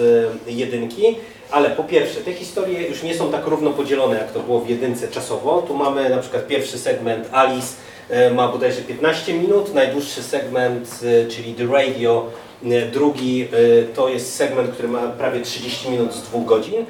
e, 0.48 0.50
jedynki, 0.50 1.16
ale 1.50 1.70
po 1.70 1.84
pierwsze, 1.84 2.20
te 2.20 2.32
historie 2.32 2.88
już 2.88 3.02
nie 3.02 3.14
są 3.14 3.32
tak 3.32 3.46
równo 3.46 3.70
podzielone, 3.70 4.16
jak 4.16 4.32
to 4.32 4.40
było 4.40 4.60
w 4.60 4.68
jedynce 4.68 5.08
czasowo. 5.08 5.62
Tu 5.62 5.74
mamy 5.74 6.10
na 6.10 6.18
przykład 6.18 6.46
pierwszy 6.46 6.78
segment 6.78 7.28
Alice 7.32 7.68
e, 8.10 8.30
ma 8.30 8.48
bodajże 8.48 8.82
15 8.82 9.34
minut, 9.34 9.74
najdłuższy 9.74 10.22
segment, 10.22 11.00
e, 11.24 11.28
czyli 11.28 11.54
The 11.54 11.66
Radio, 11.66 12.26
e, 12.64 12.86
drugi 12.86 13.48
to 13.94 14.08
jest 14.08 14.34
segment, 14.34 14.70
który 14.70 14.88
ma 14.88 15.08
prawie 15.08 15.40
30 15.40 15.90
minut 15.90 16.12
z 16.12 16.22
dwóch 16.22 16.44
godzin. 16.44 16.86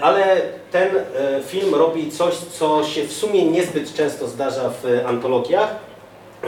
Ale 0.00 0.40
ten 0.72 0.88
film 1.46 1.74
robi 1.74 2.10
coś, 2.10 2.34
co 2.34 2.84
się 2.84 3.04
w 3.04 3.12
sumie 3.12 3.44
niezbyt 3.44 3.94
często 3.94 4.28
zdarza 4.28 4.70
w 4.82 5.06
antologiach, 5.06 5.88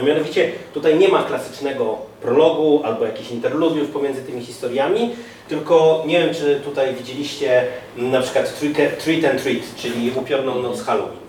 Mianowicie 0.03 0.51
tutaj 0.73 0.99
nie 0.99 1.07
ma 1.07 1.23
klasycznego 1.23 1.97
prologu 2.21 2.81
albo 2.85 3.05
jakichś 3.05 3.31
interludiów 3.31 3.89
pomiędzy 3.89 4.21
tymi 4.21 4.41
historiami, 4.45 5.15
tylko 5.49 6.03
nie 6.07 6.19
wiem, 6.19 6.33
czy 6.35 6.61
tutaj 6.65 6.95
widzieliście 6.95 7.63
na 7.97 8.21
przykład 8.21 8.59
Treat 9.03 9.25
and 9.31 9.43
Treat, 9.43 9.61
czyli 9.77 10.11
Upiorną 10.15 10.61
Noc 10.61 10.83
Halloween. 10.83 11.19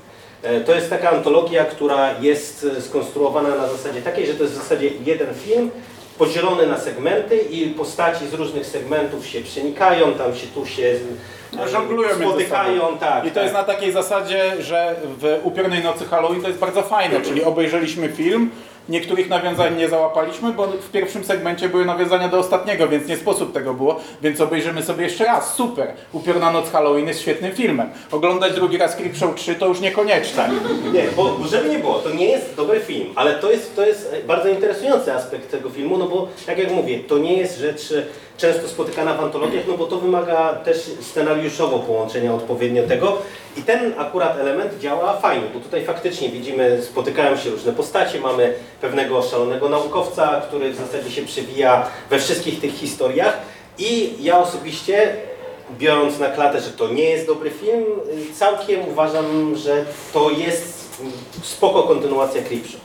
E, 0.42 0.60
To 0.60 0.74
jest 0.74 0.90
taka 0.90 1.10
antologia, 1.10 1.64
która 1.64 2.18
jest 2.20 2.66
e, 2.78 2.80
skonstruowana 2.80 3.48
na 3.48 3.68
zasadzie 3.68 4.02
takiej, 4.02 4.26
że 4.26 4.34
to 4.34 4.42
jest 4.42 4.54
w 4.54 4.58
zasadzie 4.62 4.90
jeden 5.06 5.34
film 5.34 5.70
podzielony 6.18 6.66
na 6.66 6.78
segmenty 6.78 7.36
i 7.36 7.66
postaci 7.66 8.26
z 8.26 8.34
różnych 8.34 8.66
segmentów 8.66 9.26
się 9.26 9.40
przenikają, 9.40 10.12
tam 10.14 10.34
się 10.36 10.46
tu 10.54 10.66
się 10.66 10.94
No, 11.56 11.68
żonglują 11.68 12.08
spotykają, 12.14 12.98
tak. 13.00 13.24
I 13.24 13.28
to 13.28 13.34
tak. 13.34 13.42
jest 13.42 13.54
na 13.54 13.64
takiej 13.64 13.92
zasadzie, 13.92 14.52
że 14.62 14.94
w 15.18 15.40
Upiornej 15.42 15.82
Nocy 15.82 16.04
Halloween 16.04 16.42
to 16.42 16.48
jest 16.48 16.60
bardzo 16.60 16.82
fajne, 16.82 17.20
czyli 17.20 17.44
obejrzeliśmy 17.44 18.08
film, 18.08 18.50
niektórych 18.88 19.28
nawiązań 19.28 19.76
nie 19.76 19.88
załapaliśmy, 19.88 20.52
bo 20.52 20.66
w 20.66 20.90
pierwszym 20.90 21.24
segmencie 21.24 21.68
były 21.68 21.84
nawiązania 21.84 22.28
do 22.28 22.38
ostatniego, 22.38 22.88
więc 22.88 23.08
nie 23.08 23.16
sposób 23.16 23.52
tego 23.52 23.74
było, 23.74 24.00
więc 24.22 24.40
obejrzymy 24.40 24.82
sobie 24.82 25.04
jeszcze 25.04 25.24
raz, 25.24 25.54
super. 25.54 25.92
Upiorna 26.12 26.52
Noc 26.52 26.70
Halloween 26.70 27.08
jest 27.08 27.20
świetnym 27.20 27.52
filmem. 27.52 27.90
Oglądać 28.10 28.52
drugi 28.54 28.78
raz 28.78 28.96
Creepshow 28.96 29.34
3 29.34 29.54
to 29.54 29.66
już 29.66 29.80
niekonieczne. 29.80 30.50
Nie, 30.92 31.04
bo 31.16 31.36
żeby 31.50 31.68
nie 31.68 31.78
było, 31.78 31.98
to 31.98 32.10
nie 32.10 32.26
jest 32.26 32.56
dobry 32.56 32.80
film, 32.80 33.06
ale 33.14 33.34
to 33.34 33.50
jest, 33.50 33.76
to 33.76 33.86
jest 33.86 34.14
bardzo 34.26 34.48
interesujący 34.48 35.14
aspekt 35.14 35.50
tego 35.50 35.70
filmu, 35.70 35.98
no 35.98 36.06
bo 36.06 36.28
tak 36.46 36.58
jak 36.58 36.70
mówię, 36.70 36.98
to 36.98 37.18
nie 37.18 37.36
jest 37.36 37.58
rzecz 37.58 37.94
często 38.42 38.68
spotykana 38.68 39.14
w 39.14 39.20
antologiach, 39.20 39.64
no 39.68 39.76
bo 39.78 39.86
to 39.86 39.96
wymaga 39.98 40.52
też 40.52 40.90
scenariuszowo 41.00 41.78
połączenia 41.78 42.34
odpowiednio 42.34 42.82
tego 42.82 43.18
i 43.56 43.62
ten 43.62 43.94
akurat 43.98 44.38
element 44.38 44.78
działa 44.78 45.20
fajnie, 45.20 45.46
bo 45.54 45.60
tutaj 45.60 45.84
faktycznie 45.84 46.28
widzimy, 46.28 46.82
spotykają 46.82 47.36
się 47.36 47.50
różne 47.50 47.72
postacie, 47.72 48.20
mamy 48.20 48.54
pewnego 48.80 49.22
szalonego 49.22 49.68
naukowca, 49.68 50.40
który 50.48 50.72
w 50.72 50.76
zasadzie 50.76 51.10
się 51.10 51.22
przewija 51.22 51.86
we 52.10 52.18
wszystkich 52.18 52.60
tych 52.60 52.74
historiach 52.74 53.38
i 53.78 54.14
ja 54.20 54.38
osobiście 54.38 55.16
biorąc 55.78 56.18
na 56.18 56.28
klatę, 56.28 56.60
że 56.60 56.70
to 56.70 56.88
nie 56.88 57.04
jest 57.04 57.26
dobry 57.26 57.50
film, 57.50 57.84
całkiem 58.34 58.88
uważam, 58.88 59.56
że 59.56 59.84
to 60.12 60.30
jest 60.30 60.92
spoko 61.42 61.82
kontynuacja 61.82 62.42
Creepshow. 62.42 62.80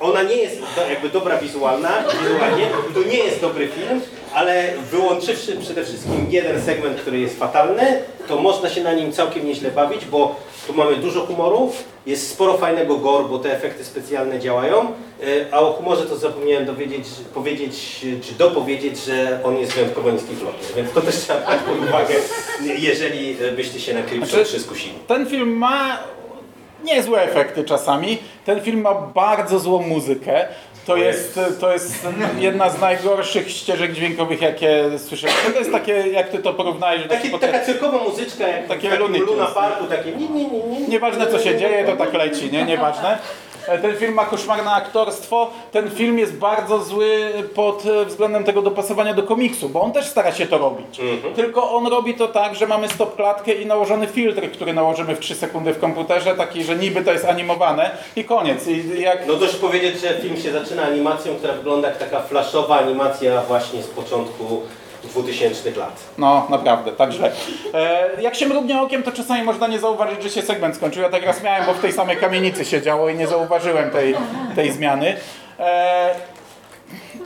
Ona 0.00 0.22
nie 0.22 0.36
jest 0.36 0.56
jakby 0.90 1.08
dobra 1.08 1.38
wizualna, 1.38 2.04
wizualnie, 2.22 2.66
to 2.94 3.02
nie 3.02 3.18
jest 3.18 3.40
dobry 3.40 3.68
film, 3.68 4.00
ale 4.34 4.72
wyłączywszy 4.90 5.56
przede 5.56 5.84
wszystkim 5.84 6.26
jeden 6.30 6.62
segment, 6.62 7.00
który 7.00 7.20
jest 7.20 7.38
fatalny, 7.38 8.02
to 8.28 8.36
można 8.38 8.70
się 8.70 8.82
na 8.82 8.94
nim 8.94 9.12
całkiem 9.12 9.46
nieźle 9.46 9.70
bawić, 9.70 10.04
bo 10.04 10.36
tu 10.66 10.72
mamy 10.74 10.96
dużo 10.96 11.26
humoru, 11.26 11.72
jest 12.06 12.30
sporo 12.30 12.58
fajnego 12.58 12.96
gore, 12.96 13.24
bo 13.28 13.38
te 13.38 13.56
efekty 13.56 13.84
specjalne 13.84 14.40
działają, 14.40 14.92
y, 15.22 15.46
a 15.52 15.60
o 15.60 15.72
humorze 15.72 16.02
to 16.06 16.16
zapomniałem 16.16 16.66
dowiedzieć, 16.66 17.04
powiedzieć, 17.34 18.00
czy 18.22 18.34
dopowiedzieć, 18.38 19.04
że 19.04 19.40
on 19.44 19.56
jest 19.58 19.72
wyjątkowo 19.72 20.10
niski 20.10 20.34
w 20.34 20.42
locie, 20.42 20.74
więc 20.76 20.92
to 20.92 21.00
też 21.00 21.16
trzeba 21.16 21.40
brać 21.40 21.60
pod 21.60 21.88
uwagę, 21.88 22.14
jeżeli 22.78 23.36
byście 23.56 23.80
się 23.80 23.94
na 23.94 24.26
Znaczy- 24.26 24.44
3 24.44 24.60
skusili. 24.60 24.94
Ten 25.08 25.26
film 25.26 25.56
ma 25.56 25.98
niezłe 26.84 27.22
efekty 27.22 27.64
czasami. 27.64 28.18
Ten 28.44 28.60
film 28.60 28.80
ma 28.80 28.94
bardzo 28.94 29.58
złą 29.58 29.82
muzykę. 29.82 30.48
To 30.86 30.96
jest, 30.96 31.40
to 31.60 31.72
jest 31.72 32.06
jedna 32.38 32.70
z 32.70 32.80
najgorszych 32.80 33.50
ścieżek 33.50 33.92
dźwiękowych, 33.92 34.40
jakie 34.42 34.84
słyszałem. 34.98 35.36
To 35.52 35.58
jest 35.58 35.72
takie, 35.72 35.92
jak 35.92 36.28
ty 36.28 36.38
to 36.38 36.54
porównałeś, 36.54 37.02
że 37.02 37.08
Taki, 37.08 37.30
taki 37.30 37.40
taka 37.40 37.60
cyrkowa 37.60 37.98
muzyczka, 37.98 38.48
jak 38.48 38.66
Takie 38.68 38.90
w 38.90 38.98
Luna. 38.98 39.46
Parku, 39.46 39.84
takie 39.84 40.12
nie, 40.12 40.28
nie, 40.28 40.44
nie, 40.50 40.80
nie. 40.80 40.88
Nieważne 40.88 41.26
co 41.26 41.38
się 41.38 41.58
dzieje, 41.58 41.84
to 41.84 41.96
tak 41.96 42.14
leci, 42.14 42.52
nie? 42.52 42.64
Nieważne. 42.64 43.18
E, 43.68 43.78
Ten 43.78 43.96
film 43.96 44.14
ma 44.14 44.24
koszmarne 44.24 44.70
aktorstwo. 44.70 45.50
Ten 45.72 45.90
film 45.90 46.18
jest 46.18 46.36
bardzo 46.36 46.82
zły 46.84 47.32
pod 47.54 47.82
względem 48.06 48.44
tego 48.44 48.62
dopasowania 48.62 49.14
do 49.14 49.22
komiksu, 49.22 49.68
bo 49.68 49.80
on 49.82 49.92
też 49.92 50.06
stara 50.06 50.32
się 50.32 50.46
to 50.46 50.58
robić. 50.58 51.00
Tylko 51.36 51.70
on 51.72 51.86
robi 51.86 52.14
to 52.14 52.28
tak, 52.28 52.54
że 52.54 52.66
mamy 52.66 52.88
stop 52.88 53.16
klatkę 53.16 53.52
i 53.52 53.66
nałożony 53.66 54.06
filtr, 54.06 54.50
który 54.52 54.72
nałożymy 54.72 55.16
w 55.16 55.20
3 55.20 55.34
sekundy 55.34 55.74
w 55.74 55.78
komputerze, 55.80 56.34
taki, 56.34 56.64
że 56.64 56.76
niby 56.76 57.02
to 57.04 57.12
jest 57.12 57.24
animowane 57.24 57.90
i 58.16 58.24
koniec. 58.24 58.66
I 58.68 59.00
jak 59.00 59.26
No 59.26 59.34
dość 59.34 59.56
powiedzieć, 59.56 60.00
że 60.00 60.14
film 60.14 60.36
się 60.36 60.52
zaczyna 60.52 60.73
animacją, 60.82 61.34
która 61.34 61.54
wygląda 61.54 61.88
jak 61.88 61.98
taka 61.98 62.20
flashowa 62.20 62.78
animacja 62.78 63.42
właśnie 63.42 63.82
z 63.82 63.86
początku 63.86 64.62
2000 65.04 65.70
lat. 65.70 66.00
No, 66.18 66.46
naprawdę, 66.50 66.92
także. 66.92 67.32
E, 67.74 68.22
jak 68.22 68.34
się 68.34 68.46
mrugnie 68.46 68.80
okiem, 68.80 69.02
to 69.02 69.12
czasami 69.12 69.42
można 69.42 69.66
nie 69.66 69.78
zauważyć, 69.78 70.22
że 70.22 70.30
się 70.30 70.42
segment 70.42 70.76
skończył. 70.76 71.02
Ja 71.02 71.08
tak 71.08 71.26
raz 71.26 71.42
miałem, 71.42 71.66
bo 71.66 71.74
w 71.74 71.80
tej 71.80 71.92
samej 71.92 72.16
kamienicy 72.16 72.64
się 72.64 72.82
działo 72.82 73.08
i 73.08 73.14
nie 73.14 73.26
zauważyłem 73.26 73.90
tej, 73.90 74.14
tej 74.54 74.72
zmiany. 74.72 75.16
E, 75.58 76.14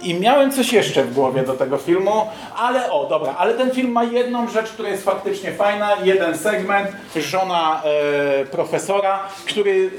I 0.02 0.14
miałem 0.14 0.52
coś 0.52 0.72
jeszcze 0.72 1.04
w 1.04 1.14
głowie 1.14 1.42
do 1.42 1.54
tego 1.54 1.78
filmu, 1.78 2.26
ale 2.56 2.92
o, 2.92 3.06
dobra, 3.06 3.34
ale 3.38 3.54
ten 3.54 3.70
film 3.70 3.92
ma 3.92 4.04
jedną 4.04 4.48
rzecz, 4.48 4.68
która 4.68 4.88
jest 4.88 5.04
faktycznie 5.04 5.52
fajna, 5.52 5.90
jeden 6.04 6.38
segment, 6.38 6.88
żona 7.16 7.82
e, 7.84 8.44
profesora, 8.44 9.20
który, 9.46 9.90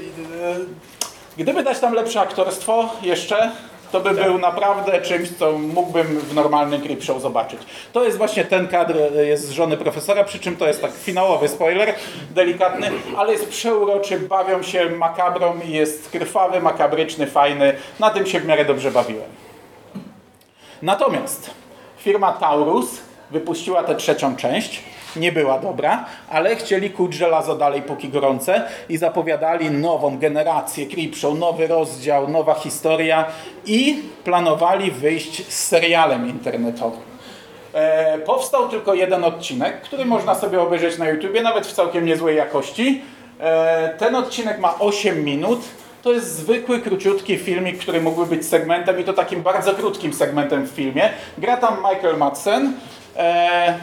e, 0.42 0.99
gdyby 1.40 1.62
dać 1.62 1.80
tam 1.80 1.94
lepsze 1.94 2.20
aktorstwo 2.20 2.90
jeszcze, 3.02 3.50
to 3.92 4.00
by 4.00 4.10
był 4.10 4.38
naprawdę 4.38 5.00
czymś, 5.00 5.28
co 5.38 5.52
mógłbym 5.52 6.06
w 6.06 6.34
normalnym 6.34 6.80
creep 6.80 7.02
show 7.02 7.22
zobaczyć. 7.22 7.60
To 7.92 8.04
jest 8.04 8.18
właśnie 8.18 8.44
ten 8.44 8.68
kadr, 8.68 8.96
e, 9.16 9.26
jest 9.26 9.48
z 9.48 9.50
żony 9.50 9.76
profesora, 9.76 10.24
przy 10.24 10.38
czym 10.38 10.56
to 10.56 10.66
jest 10.66 10.82
tak 10.82 10.92
finałowy 10.92 11.48
spoiler, 11.48 11.94
delikatny, 12.30 12.90
ale 13.16 13.32
jest 13.32 13.48
przeuroczy, 13.48 14.18
bawią 14.18 14.62
się 14.62 14.90
makabrą 14.90 15.60
i 15.64 15.70
jest 15.70 16.10
krwawy, 16.10 16.60
makabryczny, 16.60 17.26
fajny. 17.26 17.76
Na 18.00 18.10
tym 18.10 18.26
się 18.26 18.40
w 18.40 18.46
miarę 18.46 18.64
dobrze 18.64 18.90
bawiłem. 18.90 19.30
Natomiast 20.82 21.50
firma 21.98 22.32
Taurus 22.32 23.00
wypuściła 23.30 23.82
tę 23.82 23.94
trzecią 23.94 24.36
część. 24.36 24.82
Nie 25.16 25.32
była 25.32 25.58
dobra, 25.58 26.04
ale 26.28 26.56
chcieli 26.56 26.90
kuć 26.90 27.14
żelazo 27.14 27.56
dalej 27.56 27.82
póki 27.82 28.08
gorące 28.08 28.62
i 28.88 28.96
zapowiadali 28.96 29.70
nową 29.70 30.18
generację 30.18 30.86
Creepshow, 30.86 31.38
nowy 31.38 31.66
rozdział, 31.66 32.28
nowa 32.28 32.54
historia 32.54 33.24
i 33.66 34.02
planowali 34.24 34.90
wyjść 34.90 35.46
z 35.46 35.68
serialem 35.68 36.28
internetowym. 36.28 37.10
E, 37.74 38.18
powstał 38.18 38.68
tylko 38.68 38.94
jeden 38.94 39.24
odcinek, 39.24 39.80
który 39.80 40.04
można 40.04 40.34
sobie 40.34 40.60
obejrzeć 40.60 40.98
na 40.98 41.08
YouTubie, 41.08 41.42
nawet 41.42 41.66
w 41.66 41.72
całkiem 41.72 42.06
niezłej 42.06 42.36
jakości. 42.36 43.02
E, 43.40 43.94
ten 43.98 44.16
odcinek 44.16 44.58
ma 44.58 44.78
8 44.78 45.24
minut. 45.24 45.60
To 46.02 46.12
jest 46.12 46.36
zwykły, 46.36 46.80
króciutki 46.80 47.38
filmik, 47.38 47.78
który 47.78 48.00
mógłby 48.00 48.36
być 48.36 48.46
segmentem 48.46 49.00
i 49.00 49.04
to 49.04 49.12
takim 49.12 49.42
bardzo 49.42 49.74
krótkim 49.74 50.12
segmentem 50.12 50.66
w 50.66 50.70
filmie. 50.70 51.10
Gra 51.38 51.56
tam 51.56 51.76
Michael 51.76 52.16
Madsen. 52.16 52.72
E, 53.16 53.78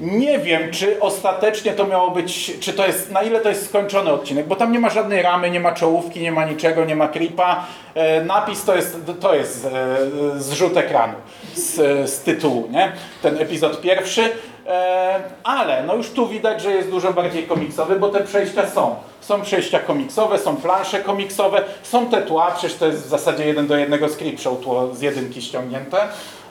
nie 0.00 0.38
wiem, 0.38 0.70
czy 0.70 1.00
ostatecznie 1.00 1.72
to 1.72 1.86
miało 1.86 2.10
być, 2.10 2.58
czy 2.60 2.72
to 2.72 2.86
jest, 2.86 3.10
na 3.10 3.22
ile 3.22 3.40
to 3.40 3.48
jest 3.48 3.68
skończony 3.68 4.12
odcinek, 4.12 4.46
bo 4.46 4.56
tam 4.56 4.72
nie 4.72 4.80
ma 4.80 4.90
żadnej 4.90 5.22
ramy, 5.22 5.50
nie 5.50 5.60
ma 5.60 5.72
czołówki, 5.72 6.20
nie 6.20 6.32
ma 6.32 6.44
niczego, 6.44 6.84
nie 6.84 6.96
ma 6.96 7.08
klipa. 7.08 7.66
E, 7.94 8.24
napis 8.24 8.64
to 8.64 8.76
jest, 8.76 8.96
to 9.20 9.34
jest 9.34 9.64
e, 9.64 10.40
zrzut 10.40 10.76
ekranu 10.76 11.14
z, 11.54 11.74
z 12.10 12.20
tytułu, 12.20 12.68
nie? 12.70 12.92
Ten 13.22 13.38
epizod 13.38 13.80
pierwszy. 13.80 14.30
E, 14.66 15.20
ale 15.44 15.82
no 15.82 15.94
już 15.94 16.10
tu 16.10 16.28
widać, 16.28 16.62
że 16.62 16.70
jest 16.70 16.90
dużo 16.90 17.12
bardziej 17.12 17.42
komiksowy, 17.42 17.96
bo 17.96 18.08
te 18.08 18.24
przejścia 18.24 18.68
są. 18.70 18.96
Są 19.20 19.42
przejścia 19.42 19.78
komiksowe, 19.78 20.38
są 20.38 20.56
plansze 20.56 21.00
komiksowe, 21.00 21.62
są 21.82 22.06
te 22.06 22.22
tła, 22.22 22.50
przecież 22.50 22.78
to 22.78 22.86
jest 22.86 23.06
w 23.06 23.08
zasadzie 23.08 23.46
jeden 23.46 23.66
do 23.66 23.76
jednego 23.76 24.08
script 24.08 24.42
show 24.42 24.60
tło 24.60 24.94
z 24.94 25.00
jedynki 25.00 25.42
ściągnięte. 25.42 25.96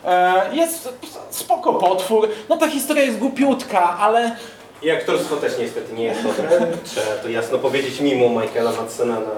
E, 0.05 0.55
Jest 0.55 0.89
spoko 1.29 1.73
potwór. 1.73 2.29
No 2.49 2.57
ta 2.57 2.67
historia 2.69 3.03
jest 3.03 3.17
głupiutka, 3.17 3.97
ale 3.99 4.35
I 4.81 4.91
aktorstwo 4.91 5.35
też 5.35 5.53
niestety 5.59 5.93
nie 5.93 6.03
jest 6.03 6.23
dobre. 6.23 6.67
Trzeba 6.83 7.15
to 7.23 7.29
jasno 7.29 7.57
powiedzieć 7.57 7.99
mimo 7.99 8.41
Michaela 8.41 8.71
Madsena 8.71 9.13
na 9.19 9.31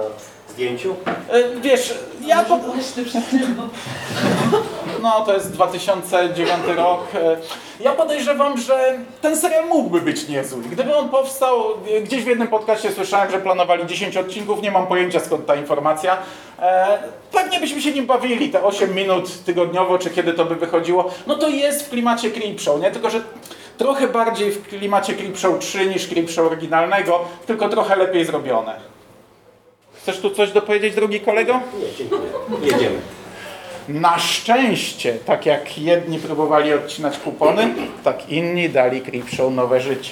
zdjęciu. 0.58 0.96
e, 1.30 1.60
wiesz, 1.62 1.94
ja 2.26 2.44
po... 2.44 2.60
no 5.02 5.22
to 5.26 5.34
jest 5.34 5.52
2009 5.52 6.50
rok. 6.78 7.02
E, 7.16 7.38
Ja 7.80 7.92
podejrzewam, 7.92 8.58
że 8.58 8.98
ten 9.22 9.38
serial 9.38 9.68
mógłby 9.68 10.02
być 10.02 10.28
niezły. 10.28 10.62
Gdyby 10.64 10.96
on 10.96 11.10
powstał, 11.10 11.64
e, 11.98 12.02
gdzieś 12.02 12.24
w 12.24 12.28
jednym 12.28 12.48
podcaście 12.48 12.92
słyszałem, 12.92 13.32
że 13.32 13.40
planowali 13.40 13.86
10 13.88 14.18
odcinków, 14.18 14.62
nie 14.62 14.72
mam 14.72 14.88
pojęcia 14.88 15.20
skąd 15.20 15.46
ta 15.46 15.56
informacja. 15.56 16.18
Pewnie 17.32 17.60
byśmy 17.60 17.82
się 17.82 17.92
nim 17.92 18.06
bawili, 18.06 18.50
te 18.50 18.64
8 18.64 18.96
minut 18.96 19.44
tygodniowo, 19.46 19.98
czy 20.00 20.10
kiedy 20.10 20.34
to 20.34 20.46
by 20.46 20.56
wychodziło. 20.56 21.12
No 21.28 21.36
to 21.36 21.50
jest 21.50 21.86
w 21.86 21.90
klimacie 21.90 22.32
Creepshow, 22.32 22.82
nie? 22.82 22.92
Tylko, 22.92 23.10
że 23.10 23.22
trochę 23.78 24.08
bardziej 24.08 24.52
w 24.52 24.68
klimacie 24.68 25.14
Creepshow 25.14 25.60
3 25.60 25.86
niż 25.86 26.08
Creepshow 26.08 26.46
oryginalnego, 26.48 27.26
tylko 27.48 27.70
trochę 27.70 27.96
lepiej 27.96 28.26
zrobione. 28.26 28.97
Chcesz 30.08 30.20
tu 30.20 30.30
coś 30.30 30.52
dopowiedzieć, 30.52 30.96
drugi 30.96 31.20
kolego? 31.20 31.54
Nie, 31.54 31.96
dziękuję. 31.98 32.22
Jedziemy. 32.62 32.96
Na 33.90 34.20
szczęście, 34.20 35.14
tak 35.14 35.46
jak 35.46 35.78
jedni 35.78 36.20
próbowali 36.20 36.74
odcinać 36.74 37.18
kupony, 37.20 37.74
tak 38.04 38.30
inni 38.30 38.70
dali 38.70 39.02
Creepshow 39.02 39.54
nowe 39.54 39.82
życie. 39.82 40.12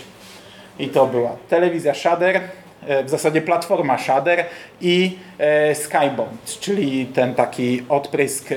I 0.80 0.88
to 0.88 1.06
była 1.06 1.30
telewizja 1.50 1.94
Shudder, 1.94 2.42
e, 2.88 3.04
w 3.04 3.10
zasadzie 3.10 3.42
platforma 3.42 3.98
Shudder 3.98 4.46
i 4.82 5.18
e, 5.38 5.76
Skybound, 5.76 6.60
czyli 6.60 7.06
ten 7.06 7.36
taki 7.36 7.84
odprysk 7.90 8.52
e, 8.52 8.56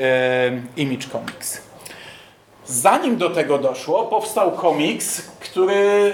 Image 0.77 1.07
Comics. 1.13 1.61
Zanim 2.67 3.17
do 3.17 3.31
tego 3.31 3.59
doszło, 3.59 4.07
powstał 4.07 4.53
komiks, 4.53 5.23
który 5.41 6.13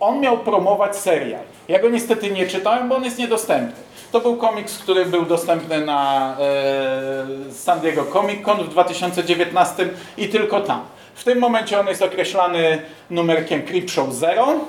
on 0.00 0.20
miał 0.20 0.38
promować 0.38 0.96
serial. 0.96 1.49
Ja 1.70 1.78
go 1.78 1.88
niestety 1.88 2.30
nie 2.30 2.46
czytałem, 2.46 2.88
bo 2.88 2.96
on 2.96 3.04
jest 3.04 3.18
niedostępny. 3.18 3.72
To 4.12 4.20
był 4.20 4.36
komiks, 4.36 4.78
który 4.78 5.06
był 5.06 5.24
dostępny 5.24 5.84
na 5.84 6.36
e, 6.40 7.52
San 7.52 7.80
Diego 7.80 8.06
Comic 8.12 8.44
Con 8.44 8.64
w 8.64 8.68
2019 8.68 9.88
i 10.16 10.28
tylko 10.28 10.60
tam. 10.60 10.80
W 11.14 11.24
tym 11.24 11.38
momencie 11.38 11.80
on 11.80 11.86
jest 11.86 12.02
określany 12.02 12.82
numerkiem 13.10 13.62
Creepshow 13.62 14.12
0 14.12 14.60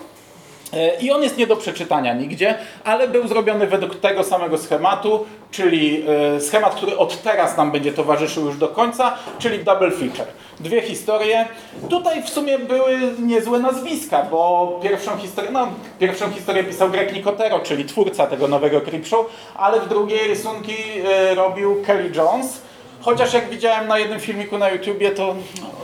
i 1.01 1.11
on 1.11 1.23
jest 1.23 1.37
nie 1.37 1.47
do 1.47 1.55
przeczytania 1.55 2.13
nigdzie, 2.13 2.55
ale 2.83 3.07
był 3.07 3.27
zrobiony 3.27 3.67
według 3.67 3.99
tego 3.99 4.23
samego 4.23 4.57
schematu, 4.57 5.25
czyli 5.51 6.03
e, 6.35 6.41
schemat, 6.41 6.75
który 6.75 6.97
od 6.97 7.21
teraz 7.21 7.57
nam 7.57 7.71
będzie 7.71 7.93
towarzyszył 7.93 8.45
już 8.45 8.57
do 8.57 8.67
końca, 8.67 9.17
czyli 9.39 9.63
double 9.63 9.91
feature. 9.91 10.27
Dwie 10.59 10.81
historie. 10.81 11.45
Tutaj 11.89 12.23
w 12.23 12.29
sumie 12.29 12.59
były 12.59 12.99
niezłe 13.19 13.59
nazwiska, 13.59 14.23
bo 14.31 14.79
pierwszą 14.83 15.17
historię, 15.17 15.51
no, 15.51 15.67
pierwszą 15.99 16.31
historię 16.31 16.63
pisał 16.63 16.89
Greg 16.89 17.13
Nicotero, 17.13 17.59
czyli 17.59 17.85
twórca 17.85 18.27
tego 18.27 18.47
nowego 18.47 18.81
Creepshow, 18.81 19.25
ale 19.55 19.79
w 19.79 19.89
drugiej 19.89 20.27
rysunki 20.27 20.75
e, 21.05 21.35
robił 21.35 21.83
Kelly 21.85 22.11
Jones. 22.15 22.61
Chociaż 23.01 23.33
jak 23.33 23.49
widziałem 23.49 23.87
na 23.87 23.99
jednym 23.99 24.19
filmiku 24.19 24.57
na 24.57 24.69
YouTubie, 24.69 25.11
to 25.11 25.35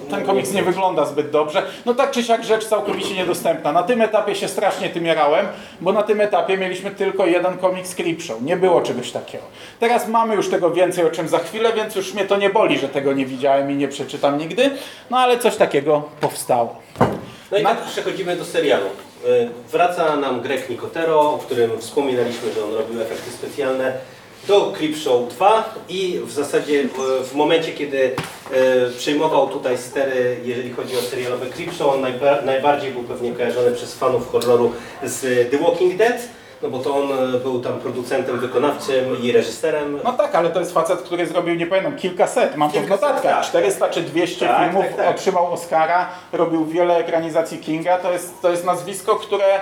ten 0.10 0.26
komiks 0.26 0.52
nie 0.54 0.64
wygląda 0.64 1.06
zbyt 1.06 1.30
dobrze. 1.32 1.64
No 1.86 1.94
tak 1.94 2.12
czy 2.12 2.24
siak 2.24 2.44
rzecz 2.44 2.66
całkowicie 2.66 3.16
niedostępna. 3.16 3.72
Na 3.72 3.84
tym 3.84 4.02
etapie 4.02 4.36
się 4.36 4.48
strasznie 4.48 4.90
tym 4.90 5.06
jarałem, 5.06 5.48
bo 5.82 5.92
na 5.94 6.04
tym 6.04 6.22
etapie 6.22 6.58
mieliśmy 6.58 6.92
tylko 6.92 7.26
jeden 7.26 7.58
komiks 7.58 7.96
Creepshow. 7.96 8.42
Nie 8.42 8.58
było 8.58 8.82
czegoś 8.82 9.12
takiego. 9.12 9.44
Teraz 9.80 10.08
mamy 10.08 10.36
już 10.36 10.50
tego 10.50 10.72
więcej, 10.72 11.06
o 11.06 11.12
czym 11.12 11.28
za 11.28 11.40
chwilę, 11.40 11.74
więc 11.74 11.96
już 11.96 12.14
mnie 12.14 12.26
to 12.26 12.38
nie 12.38 12.50
boli, 12.50 12.80
że 12.80 12.90
tego 12.90 13.14
nie 13.14 13.26
widziałem 13.26 13.72
i 13.72 13.76
nie 13.76 13.88
przeczytam 13.88 14.38
nigdy. 14.38 14.70
No 15.10 15.18
ale 15.18 15.40
coś 15.40 15.56
takiego 15.56 16.04
powstało. 16.22 16.76
No 17.52 17.58
i 17.58 17.64
tak 17.64 17.82
przechodzimy 17.82 18.36
do 18.36 18.46
serialu. 18.46 18.86
Y, 19.26 19.50
Wraca 19.72 20.16
nam 20.16 20.42
Greg 20.42 20.70
Nicotero, 20.70 21.20
o 21.34 21.38
którym 21.38 21.72
wspominaliśmy, 21.80 22.54
że 22.54 22.64
on 22.64 22.74
robił 22.74 23.02
efekty 23.02 23.32
specjalne, 23.32 23.94
do 24.48 24.72
Creepshow 24.78 25.28
2 25.30 25.74
i 25.90 26.20
w 26.24 26.32
zasadzie 26.32 26.74
y, 26.74 26.88
w 27.24 27.36
momencie, 27.36 27.72
kiedy 27.72 27.98
y, 27.98 28.12
przejmował 28.98 29.48
tutaj 29.50 29.78
stery, 29.78 30.38
jeżeli 30.44 30.72
chodzi 30.74 30.98
o 30.98 31.02
serialowe 31.02 31.46
Creepshow, 31.46 31.94
on 31.94 32.02
najba- 32.02 32.42
najbardziej 32.46 32.92
był 32.92 33.04
pewnie 33.04 33.32
kojarzony 33.32 33.72
przez 33.72 33.96
fanów 33.96 34.32
horroru 34.32 34.72
z 35.04 35.52
The 35.52 35.58
Walking 35.58 35.96
Dead, 35.98 36.18
no 36.62 36.70
bo 36.70 36.80
to 36.80 36.96
on 36.96 37.08
był 37.44 37.60
tam 37.62 37.80
producentem 37.80 38.40
wykonawczym 38.40 39.24
i 39.24 39.32
reżyserem. 39.32 40.00
No 40.04 40.14
tak, 40.14 40.36
ale 40.36 40.50
to 40.50 40.60
jest 40.60 40.74
facet, 40.74 41.00
który 41.02 41.26
zrobił, 41.26 41.56
nie 41.56 41.68
pamiętam, 41.68 41.96
kilkaset, 41.96 42.56
mam 42.56 42.72
to 42.72 42.78
w 42.78 42.82
Kilkaset, 42.82 43.02
notatkach, 43.02 43.36
tak. 43.42 43.46
400 43.46 43.90
czy 43.90 44.02
200 44.02 44.48
Tak, 44.48 44.64
filmów, 44.64 44.86
tak, 44.86 44.96
tak. 44.98 45.16
otrzymał 45.16 45.54
Oscara, 45.54 46.10
robił 46.34 46.66
wiele 46.66 46.98
ekranizacji 46.98 47.58
Kinga, 47.58 47.98
to 47.98 48.12
jest, 48.14 48.42
to 48.42 48.52
jest 48.52 48.66
nazwisko, 48.66 49.16
które 49.16 49.60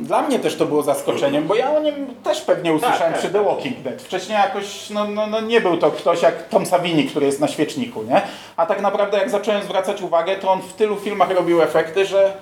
dla 0.00 0.22
mnie 0.22 0.38
też 0.38 0.56
to 0.56 0.66
było 0.66 0.82
zaskoczeniem, 0.82 1.46
bo 1.46 1.54
ja 1.54 1.76
o 1.76 1.80
nim 1.80 2.14
też 2.24 2.40
pewnie 2.40 2.72
usłyszałem 2.72 2.98
Tak, 2.98 3.12
tak, 3.12 3.18
przy 3.18 3.28
The 3.28 3.38
tak. 3.38 3.46
Walking 3.46 3.80
Dead. 3.80 4.02
Wcześniej 4.02 4.38
jakoś, 4.38 4.90
no, 4.90 5.04
no, 5.04 5.26
no 5.26 5.40
nie 5.40 5.60
był 5.60 5.76
to 5.76 5.90
ktoś 5.90 6.22
jak 6.22 6.48
Tom 6.48 6.66
Savini, 6.66 7.04
który 7.04 7.26
jest 7.26 7.40
na 7.40 7.48
świeczniku, 7.48 8.02
nie? 8.02 8.22
A 8.56 8.66
tak 8.66 8.80
naprawdę 8.80 9.18
jak 9.18 9.30
zacząłem 9.30 9.62
zwracać 9.62 10.02
uwagę, 10.02 10.36
to 10.36 10.50
on 10.50 10.62
w 10.62 10.72
tylu 10.72 10.96
filmach 10.96 11.30
robił 11.30 11.62
efekty, 11.62 12.06
że 12.06 12.32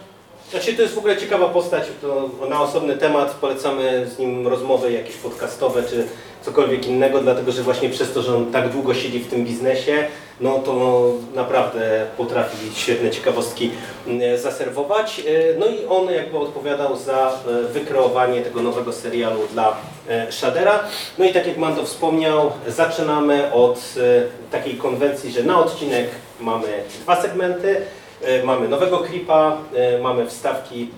Znaczy 0.51 0.75
to 0.75 0.83
jest 0.83 0.95
w 0.95 0.99
ogóle 0.99 1.17
ciekawa 1.17 1.49
postać, 1.49 1.85
to 2.03 2.31
na 2.49 2.61
osobny 2.61 2.97
temat 2.97 3.31
polecamy 3.31 4.07
z 4.07 4.19
nim 4.19 4.49
rozmowy 4.49 4.93
jakieś 4.93 5.17
podcastowe 5.17 5.83
czy 5.83 6.09
cokolwiek 6.44 6.87
innego, 6.87 7.20
dlatego 7.20 7.52
że 7.52 7.62
właśnie 7.62 7.90
przez 7.90 8.12
to, 8.12 8.22
że 8.22 8.37
on 8.37 8.52
tak 8.52 8.68
długo 8.68 8.94
siedzi 8.94 9.20
w 9.20 9.30
tym 9.30 9.44
biznesie, 9.44 10.07
no 10.40 10.59
to 10.59 11.11
naprawdę 11.35 12.07
potrafi 12.16 12.57
świetne 12.74 13.11
ciekawostki 13.11 13.70
mm, 14.07 14.38
zaserwować. 14.38 15.20
E, 15.20 15.59
No 15.59 15.66
i 15.66 15.87
on 15.87 16.12
jakby 16.12 16.38
odpowiadał 16.38 16.96
za 16.96 17.28
e, 17.48 17.72
wykreowanie 17.72 18.42
tego 18.42 18.62
nowego 18.62 18.92
serialu 18.92 19.40
dla 19.52 19.76
e, 20.09 20.33
Shadera. 20.33 20.80
No 21.18 21.24
i 21.24 21.33
tak 21.33 21.46
jak 21.46 21.57
Mando 21.57 21.85
wspomniał, 21.85 22.52
zaczynamy 22.68 23.52
od 23.52 23.78
e, 23.78 24.50
takiej 24.50 24.74
konwencji, 24.74 25.33
że 25.33 25.42
na 25.42 25.59
odcinek 25.59 26.09
mamy 26.40 26.68
dwa 27.02 27.22
segmenty, 27.22 27.76
E, 28.24 28.42
Mamy 28.44 28.68
nowego 28.68 28.98
klipa, 28.98 29.59
e, 29.74 29.98
mamy 29.98 30.26
wstawki 30.26 30.88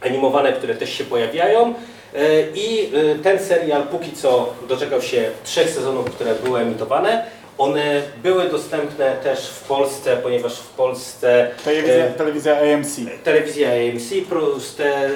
animowane, 0.00 0.52
które 0.52 0.74
też 0.74 0.92
się 0.92 1.04
pojawiają. 1.04 1.74
E, 2.14 2.42
I 2.54 2.90
e, 2.96 3.14
ten 3.22 3.38
serial 3.38 3.82
póki 3.82 4.12
co 4.12 4.54
doczekał 4.68 5.02
się 5.02 5.30
trzech 5.44 5.70
sezonów, 5.70 6.06
które 6.10 6.34
były 6.34 6.60
emitowane. 6.60 7.24
One 7.58 8.02
były 8.22 8.48
dostępne 8.48 9.16
też 9.22 9.46
w 9.48 9.60
Polsce, 9.62 10.16
ponieważ 10.16 10.54
w 10.58 10.68
Polsce 10.68 11.50
telewizja, 11.64 11.94
e, 12.04 12.10
telewizja 12.10 12.56
AMC. 12.58 12.96
telewizja 13.24 13.68
AMC 13.70 14.10
plus 14.28 14.74
te, 14.76 15.10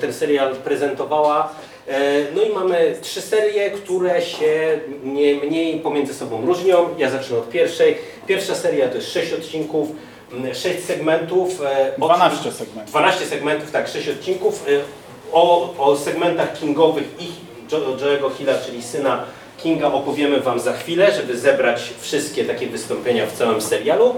ten 0.00 0.12
serial 0.12 0.54
prezentowała. 0.56 1.52
E, 1.88 1.98
No 2.34 2.42
i 2.42 2.48
mamy 2.50 2.94
trzy 3.02 3.20
serie, 3.20 3.70
które 3.70 4.22
się 4.22 4.80
nie 5.04 5.34
mniej 5.34 5.80
pomiędzy 5.80 6.14
sobą 6.14 6.46
różnią. 6.46 6.88
Ja 6.98 7.10
zacznę 7.10 7.38
od 7.38 7.50
pierwszej. 7.50 7.98
Pierwsza 8.26 8.54
seria 8.54 8.88
to 8.88 8.94
jest 8.94 9.12
6 9.12 9.32
odcinków, 9.32 9.88
6 10.54 10.84
segmentów. 10.84 11.62
e, 11.62 11.92
o 12.00 12.06
12 12.06 12.42
czym- 12.42 12.52
segmentów. 12.52 12.90
12 12.90 13.26
segmentów, 13.26 13.70
tak, 13.70 13.88
6 13.88 14.08
odcinków. 14.08 14.64
O, 15.32 15.74
o 15.78 15.96
segmentach 15.96 16.58
kingowych 16.60 17.04
i 17.20 17.24
Jo- 17.72 17.96
Joe'ego 17.96 18.30
Hilla, 18.38 18.54
czyli 18.66 18.82
syna 18.82 19.24
Kinga 19.62 19.86
opowiemy 19.92 20.40
Wam 20.40 20.60
za 20.60 20.72
chwilę, 20.72 21.12
żeby 21.12 21.38
zebrać 21.38 21.80
wszystkie 22.00 22.44
takie 22.44 22.66
wystąpienia 22.66 23.26
w 23.26 23.32
całym 23.32 23.60
serialu. 23.60 24.14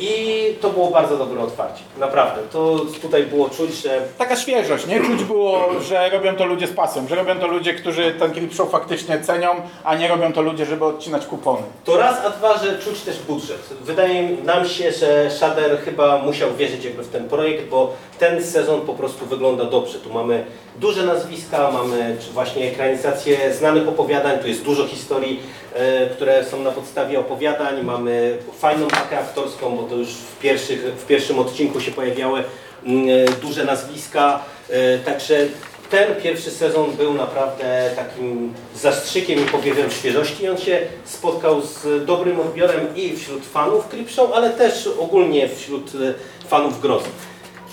I 0.00 0.44
to 0.60 0.70
było 0.70 0.90
bardzo 0.90 1.16
dobre 1.16 1.40
otwarcie. 1.40 1.82
Naprawdę. 1.98 2.40
To 2.52 2.76
tutaj 3.02 3.22
było 3.22 3.48
czuć, 3.50 3.74
że 3.82 4.00
Taka 4.18 4.36
świeżość, 4.36 4.86
nie? 4.86 5.00
Czuć 5.00 5.24
było, 5.24 5.80
że 5.80 6.10
robią 6.10 6.36
to 6.36 6.44
ludzie 6.46 6.66
z 6.66 6.72
pasją, 6.72 7.08
że 7.08 7.14
robią 7.14 7.38
to 7.38 7.46
ludzie, 7.46 7.74
którzy 7.74 8.14
ten 8.18 8.34
clip 8.34 8.54
show 8.54 8.70
faktycznie 8.70 9.20
cenią, 9.20 9.48
a 9.84 9.94
nie 9.96 10.08
robią 10.08 10.32
to 10.32 10.42
ludzie, 10.42 10.66
żeby 10.66 10.84
odcinać 10.84 11.26
kupony. 11.26 11.62
to 11.84 11.96
raz, 11.96 12.24
a 12.24 12.30
dwa, 12.30 12.58
że 12.58 12.78
czuć 12.78 13.00
też 13.00 13.18
budżet. 13.18 13.60
Wydaje 13.80 14.28
nam 14.44 14.68
się, 14.68 14.92
że 14.92 15.30
Shader 15.30 15.78
chyba 15.84 16.18
musiał 16.18 16.54
wierzyć 16.54 16.84
jakby 16.84 17.02
w 17.02 17.08
ten 17.08 17.28
projekt, 17.28 17.68
bo 17.68 17.92
ten 18.18 18.44
sezon 18.44 18.80
po 18.80 18.94
prostu 18.94 19.26
wygląda 19.26 19.64
dobrze. 19.64 19.98
Tu 19.98 20.12
mamy 20.12 20.44
duże 20.76 21.06
nazwiska, 21.06 21.70
mamy 21.70 22.16
właśnie 22.32 22.70
ekranizację 22.70 23.54
znanych 23.54 23.88
opowiadań, 23.88 24.38
tu 24.38 24.48
jest 24.48 24.62
dużo 24.62 24.86
historii, 24.86 25.40
e, 25.74 26.06
które 26.06 26.44
są 26.44 26.62
na 26.62 26.70
podstawie 26.70 27.20
opowiadań, 27.20 27.82
mamy 27.82 28.38
fajną 28.58 28.88
pakę 28.88 29.18
aktorską, 29.18 29.76
bo 29.76 29.82
to 29.82 29.94
już 29.94 30.08
w, 30.08 30.38
pierwszych, 30.38 30.80
w 30.80 31.06
pierwszym 31.06 31.38
odcinku 31.38 31.80
się 31.80 31.90
pojawiały 31.90 32.44
mm, 32.84 33.08
e, 33.08 33.40
duże 33.40 33.64
nazwiska, 33.64 34.42
e, 34.70 34.98
także 34.98 35.46
ten 35.90 36.14
pierwszy 36.22 36.50
sezon 36.50 36.92
był 36.92 37.14
naprawdę 37.14 37.90
takim 37.96 38.54
zastrzykiem 38.76 39.38
i 39.38 39.44
powiewem 39.44 39.90
świeżości 39.90 40.48
on 40.48 40.58
się 40.58 40.80
spotkał 41.04 41.62
z 41.62 42.06
dobrym 42.06 42.40
odbiorem 42.40 42.96
i 42.96 43.16
wśród 43.16 43.46
fanów 43.46 43.88
Creepshow, 43.88 44.32
ale 44.32 44.50
też 44.50 44.88
ogólnie 44.98 45.48
wśród 45.48 45.92
fanów 46.48 46.80
grozy. 46.80 47.08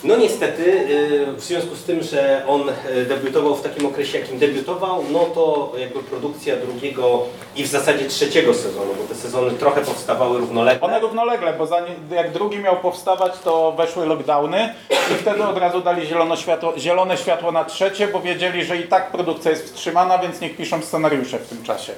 No 0.05 0.15
niestety, 0.15 0.87
e, 1.29 1.31
w 1.31 1.41
związku 1.41 1.75
z 1.75 1.83
tym, 1.83 2.03
że 2.03 2.43
on 2.47 2.69
e, 2.69 3.05
debiutował 3.05 3.55
w 3.55 3.61
takim 3.61 3.85
okresie, 3.85 4.19
jakim 4.19 4.39
debiutował, 4.39 5.03
no 5.11 5.19
to 5.19 5.71
jakby 5.77 6.03
produkcja 6.03 6.55
drugiego 6.55 7.21
i 7.55 7.63
w 7.63 7.67
zasadzie 7.67 8.05
trzeciego 8.05 8.53
sezonu, 8.53 8.93
bo 9.01 9.03
te 9.03 9.15
sezony 9.15 9.51
trochę 9.51 9.81
powstawały 9.81 10.39
równolegle. 10.39 10.81
One 10.81 10.99
równolegle, 10.99 11.53
bo 11.53 11.67
jak 12.15 12.31
drugi 12.31 12.57
miał 12.57 12.77
powstawać, 12.77 13.33
to 13.43 13.71
weszły 13.71 14.05
lockdowny 14.05 14.73
i 14.89 15.13
wtedy 15.13 15.43
od 15.43 15.57
razu 15.57 15.81
dali 15.81 16.07
światło, 16.35 16.73
zielone 16.77 17.17
światło 17.17 17.51
na 17.51 17.65
trzecie, 17.65 18.07
bo 18.07 18.21
wiedzieli, 18.21 18.65
że 18.65 18.77
i 18.77 18.83
tak 18.83 19.11
produkcja 19.11 19.51
jest 19.51 19.65
wstrzymana, 19.65 20.17
więc 20.17 20.41
niech 20.41 20.57
piszą 20.57 20.81
scenariusze 20.81 21.39
w 21.39 21.49
tym 21.49 21.63
czasie. 21.63 21.93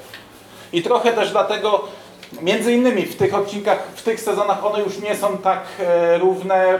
I 0.73 0.81
trochę 0.81 1.13
też 1.13 1.31
dlatego 1.31 1.87
Między 2.41 2.73
innymi 2.73 3.05
w 3.05 3.15
tych 3.15 3.35
odcinkach, 3.35 3.83
w 3.95 4.03
tych 4.03 4.21
sezonach 4.21 4.65
one 4.65 4.83
już 4.83 4.99
nie 4.99 5.15
są 5.15 5.37
tak 5.37 5.61
e, 5.79 6.17
równe, 6.17 6.55
e, 6.55 6.79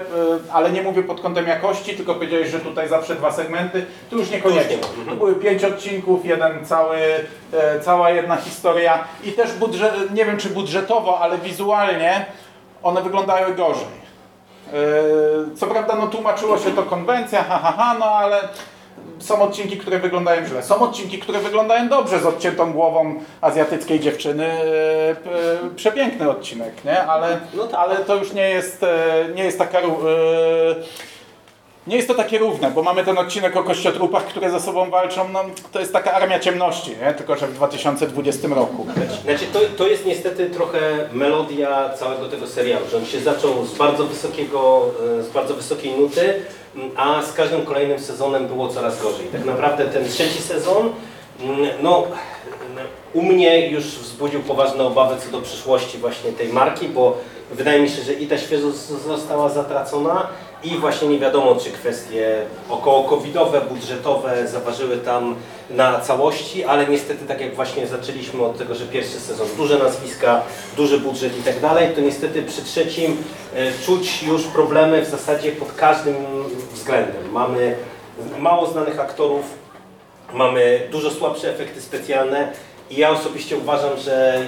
ale 0.54 0.72
nie 0.72 0.82
mówię 0.82 1.04
pod 1.04 1.22
kątem 1.22 1.48
jakości, 1.48 1.96
tylko 1.96 2.14
powiedziałeś, 2.14 2.50
że 2.50 2.60
tutaj 2.60 2.90
zawsze 2.90 3.16
dwa 3.16 3.32
segmenty, 3.32 3.86
tu 4.10 4.18
już 4.18 4.30
niekoniecznie. 4.30 4.78
To 5.10 5.16
były 5.16 5.36
pięć 5.36 5.64
odcinków, 5.64 6.26
jeden 6.26 6.66
cały, 6.66 6.98
e, 7.54 7.80
cała 7.80 8.10
jedna 8.10 8.36
historia 8.36 9.04
i 9.24 9.32
też 9.32 9.54
budżet, 9.54 10.14
nie 10.14 10.26
wiem 10.26 10.38
czy 10.38 10.50
budżetowo, 10.50 11.20
ale 11.20 11.38
wizualnie 11.38 12.26
one 12.84 13.02
wyglądały 13.02 13.56
gorzej. 13.56 14.08
Co 15.56 15.68
prawda 15.68 15.96
no 15.96 16.08
tłumaczyło 16.08 16.58
się 16.58 16.72
to 16.72 16.84
konwencja, 16.84 17.44
ha, 17.44 17.60
ha, 17.64 17.74
ha, 17.78 17.96
no 18.00 18.06
ale 18.06 18.40
są 19.20 19.42
odcinki, 19.42 19.78
które 19.78 20.00
wyglądają 20.00 20.46
źle. 20.46 20.64
Są 20.64 20.80
odcinki, 20.82 21.20
które 21.20 21.40
wyglądają 21.40 21.90
dobrze 21.90 22.20
z 22.20 22.26
odciętą 22.26 22.74
głową 22.74 23.16
azjatyckiej 23.42 24.00
dziewczyny. 24.00 24.46
E, 24.46 25.16
p- 25.16 25.30
Przepiękny 25.76 26.30
odcinek, 26.30 26.86
nie? 26.86 27.04
Ale, 27.04 27.40
No 27.54 27.64
tak. 27.68 27.80
ale 27.80 27.96
to 27.98 28.16
już 28.16 28.34
nie 28.34 28.50
jest, 28.50 28.84
e, 28.84 29.26
nie 29.36 29.44
jest 29.44 29.58
taka... 29.60 29.80
e, 29.80 29.84
Nie 31.88 31.96
jest 31.96 32.08
to 32.08 32.14
takie 32.14 32.38
równe, 32.38 32.72
bo 32.72 32.84
mamy 32.84 33.04
ten 33.04 33.18
odcinek 33.18 33.58
o 33.58 33.64
kościotrupach, 33.64 34.24
które 34.26 34.52
ze 34.52 34.60
sobą 34.60 34.90
walczą. 34.90 35.30
No, 35.34 35.44
to 35.72 35.80
jest 35.80 35.94
taka 35.94 36.12
armia 36.14 36.40
ciemności, 36.40 36.92
nie? 37.06 37.14
tylko 37.14 37.36
że 37.36 37.48
w 37.48 37.54
2020 37.54 38.48
roku. 38.48 38.86
Znaczy, 39.24 39.46
to, 39.54 39.60
to 39.78 39.88
jest 39.88 40.06
niestety 40.06 40.50
trochę 40.50 40.80
melodia 41.14 41.90
całego 41.90 42.28
tego 42.30 42.48
serialu, 42.48 42.86
że 42.92 42.98
on 42.98 43.06
się 43.06 43.20
zaczął 43.20 43.66
z 43.66 43.74
bardzo 43.78 44.04
wysokiego, 44.06 44.86
e, 45.20 45.24
z 45.24 45.30
bardzo 45.30 45.54
wysokiej 45.54 45.92
nuty, 46.00 46.42
a 46.96 47.24
z 47.24 47.34
każdym 47.34 47.66
kolejnym 47.66 48.00
sezonem 48.00 48.48
było 48.48 48.68
coraz 48.68 49.02
gorzej. 49.02 49.28
Tak 49.28 49.46
naprawdę 49.46 49.86
ten 49.86 50.10
trzeci 50.10 50.42
sezon, 50.42 50.90
mm, 51.42 51.70
no 51.82 52.04
u 53.14 53.22
mnie 53.22 53.68
już 53.70 53.84
wzbudził 53.84 54.42
poważne 54.42 54.84
obawy 54.84 55.16
co 55.22 55.32
do 55.32 55.42
przyszłości 55.42 55.98
właśnie 55.98 56.32
tej 56.32 56.50
marki, 56.50 56.90
bo 56.90 57.18
wydaje 57.52 57.82
mi 57.82 57.90
się, 57.90 58.02
że 58.02 58.14
i 58.14 58.28
ta 58.28 58.38
świeżość 58.38 58.78
została 58.78 59.50
zatracona 59.50 60.28
i 60.64 60.70
właśnie 60.78 61.08
nie 61.08 61.20
wiadomo, 61.20 61.56
czy 61.56 61.72
kwestie 61.72 62.42
około 62.70 63.04
covidowe, 63.04 63.62
budżetowe 63.62 64.48
zaważyły 64.48 64.98
tam 64.98 65.36
na 65.70 66.00
całości, 66.00 66.64
ale 66.64 66.88
niestety 66.88 67.26
tak 67.26 67.42
jak 67.42 67.56
właśnie 67.56 67.88
zaczęliśmy 67.88 68.44
od 68.44 68.58
tego, 68.58 68.76
że 68.76 68.86
pierwszy 68.86 69.20
sezon, 69.20 69.48
duże 69.58 69.78
nazwiska, 69.78 70.42
duży 70.78 71.00
budżet 71.00 71.40
i 71.40 71.44
tak 71.44 71.60
dalej, 71.60 71.96
to 71.96 72.02
niestety 72.02 72.44
przy 72.44 72.64
trzecim 72.64 73.18
e, 73.56 73.72
czuć 73.86 74.24
już 74.24 74.44
problemy 74.44 75.02
w 75.02 75.10
zasadzie 75.10 75.52
pod 75.52 75.74
każdym 75.74 76.16
względem. 76.78 77.32
Mamy 77.32 77.76
mało 78.40 78.68
znanych 78.68 79.00
aktorów, 79.00 79.46
Mamy 80.34 80.88
dużo 80.92 81.12
słabsze 81.12 81.54
efekty 81.54 81.82
specjalne 81.82 82.52
i 82.90 82.98
ja 82.98 83.10
osobiście 83.10 83.58
uważam, 83.58 83.98
że, 83.98 84.42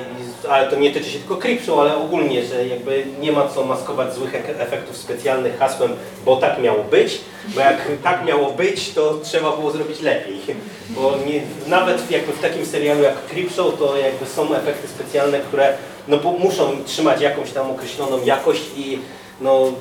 ale 0.50 0.68
to 0.70 0.76
nie 0.76 0.92
tyczy 0.92 1.10
się 1.10 1.20
tylko 1.20 1.38
Creepshow, 1.38 1.80
ale 1.80 1.98
ogólnie, 1.98 2.46
że 2.46 2.68
jakby 2.68 3.06
nie 3.22 3.32
ma 3.32 3.48
co 3.48 3.64
maskować 3.64 4.14
złych 4.14 4.36
ek- 4.36 4.56
efektów 4.60 4.98
specjalnych 4.98 5.58
hasłem, 5.60 5.92
bo 6.26 6.36
tak 6.36 6.62
miało 6.62 6.84
być, 6.84 7.22
bo 7.48 7.62
jak 7.62 7.78
tak 8.04 8.26
miało 8.26 8.52
być, 8.52 8.94
to 8.94 9.20
trzeba 9.24 9.52
było 9.58 9.72
zrobić 9.72 10.02
lepiej. 10.02 10.40
Bo 10.90 11.14
nie, 11.26 11.42
nawet 11.68 12.12
jakby 12.12 12.34
w 12.34 12.42
takim 12.42 12.66
serialu 12.66 13.02
jak 13.04 13.26
Creepshow, 13.26 13.80
to 13.80 13.98
jakby 13.98 14.26
są 14.26 14.56
efekty 14.56 14.88
specjalne, 14.88 15.40
które 15.40 15.74
no, 16.08 16.18
muszą 16.40 16.84
trzymać 16.86 17.22
jakąś 17.22 17.52
tam 17.52 17.72
określoną 17.72 18.26
jakość 18.26 18.62
i 18.78 19.00
no 19.42 19.74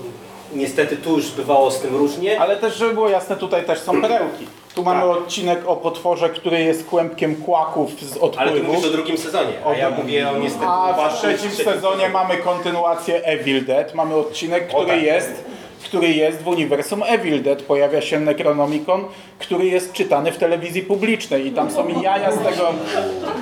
niestety 0.54 0.96
tu 0.96 1.16
już 1.16 1.30
bywało 1.30 1.70
z 1.70 1.80
tym 1.80 1.96
różnie. 1.96 2.40
Ale 2.40 2.56
też, 2.56 2.76
żeby 2.76 2.94
było 2.94 3.08
jasne, 3.08 3.36
tutaj 3.36 3.64
też 3.64 3.78
są 3.78 4.00
perełki. 4.02 4.46
Tu 4.74 4.82
mamy 4.84 5.00
Tak. 5.00 5.10
odcinek 5.10 5.68
o 5.68 5.76
potworze, 5.76 6.28
który 6.28 6.60
jest 6.60 6.86
kłębkiem 6.86 7.36
kłaków 7.36 7.90
z 8.00 8.12
Ale 8.12 8.20
ty 8.20 8.20
odpływu. 8.20 8.72
mówisz 8.72 8.84
o 8.86 8.90
drugim 8.90 9.18
sezonie, 9.18 9.52
a 9.66 9.74
ja 9.74 9.90
mówię 9.90 10.30
o 10.30 10.38
niestety 10.38 10.66
A 10.66 11.08
w 11.08 11.18
trzecim 11.18 11.50
sezonie 11.50 12.08
mamy 12.08 12.36
kontynuację 12.36 13.24
Evil 13.24 13.64
Dead. 13.64 13.94
Mamy 13.94 14.14
odcinek, 14.14 14.68
który 14.68 14.86
tak. 14.86 15.02
jest, 15.02 15.44
który 15.84 16.08
jest 16.08 16.42
w 16.42 16.48
uniwersum 16.48 17.02
Evil 17.02 17.42
Dead. 17.42 17.62
Pojawia 17.62 18.00
się 18.00 18.20
Necronomicon, 18.20 19.04
który 19.38 19.66
jest 19.66 19.92
czytany 19.92 20.32
w 20.32 20.36
telewizji 20.38 20.82
publicznej 20.82 21.46
i 21.46 21.50
tam 21.50 21.70
są 21.70 21.88
jaja 22.02 22.32
z 22.32 22.38
tego, 22.38 22.68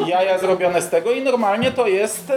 jaja 0.07 0.39
zrobione 0.39 0.83
z 0.83 0.89
tego 0.89 1.11
i 1.11 1.23
normalnie 1.23 1.71
to 1.71 1.87
jest, 1.87 2.31
e, 2.31 2.37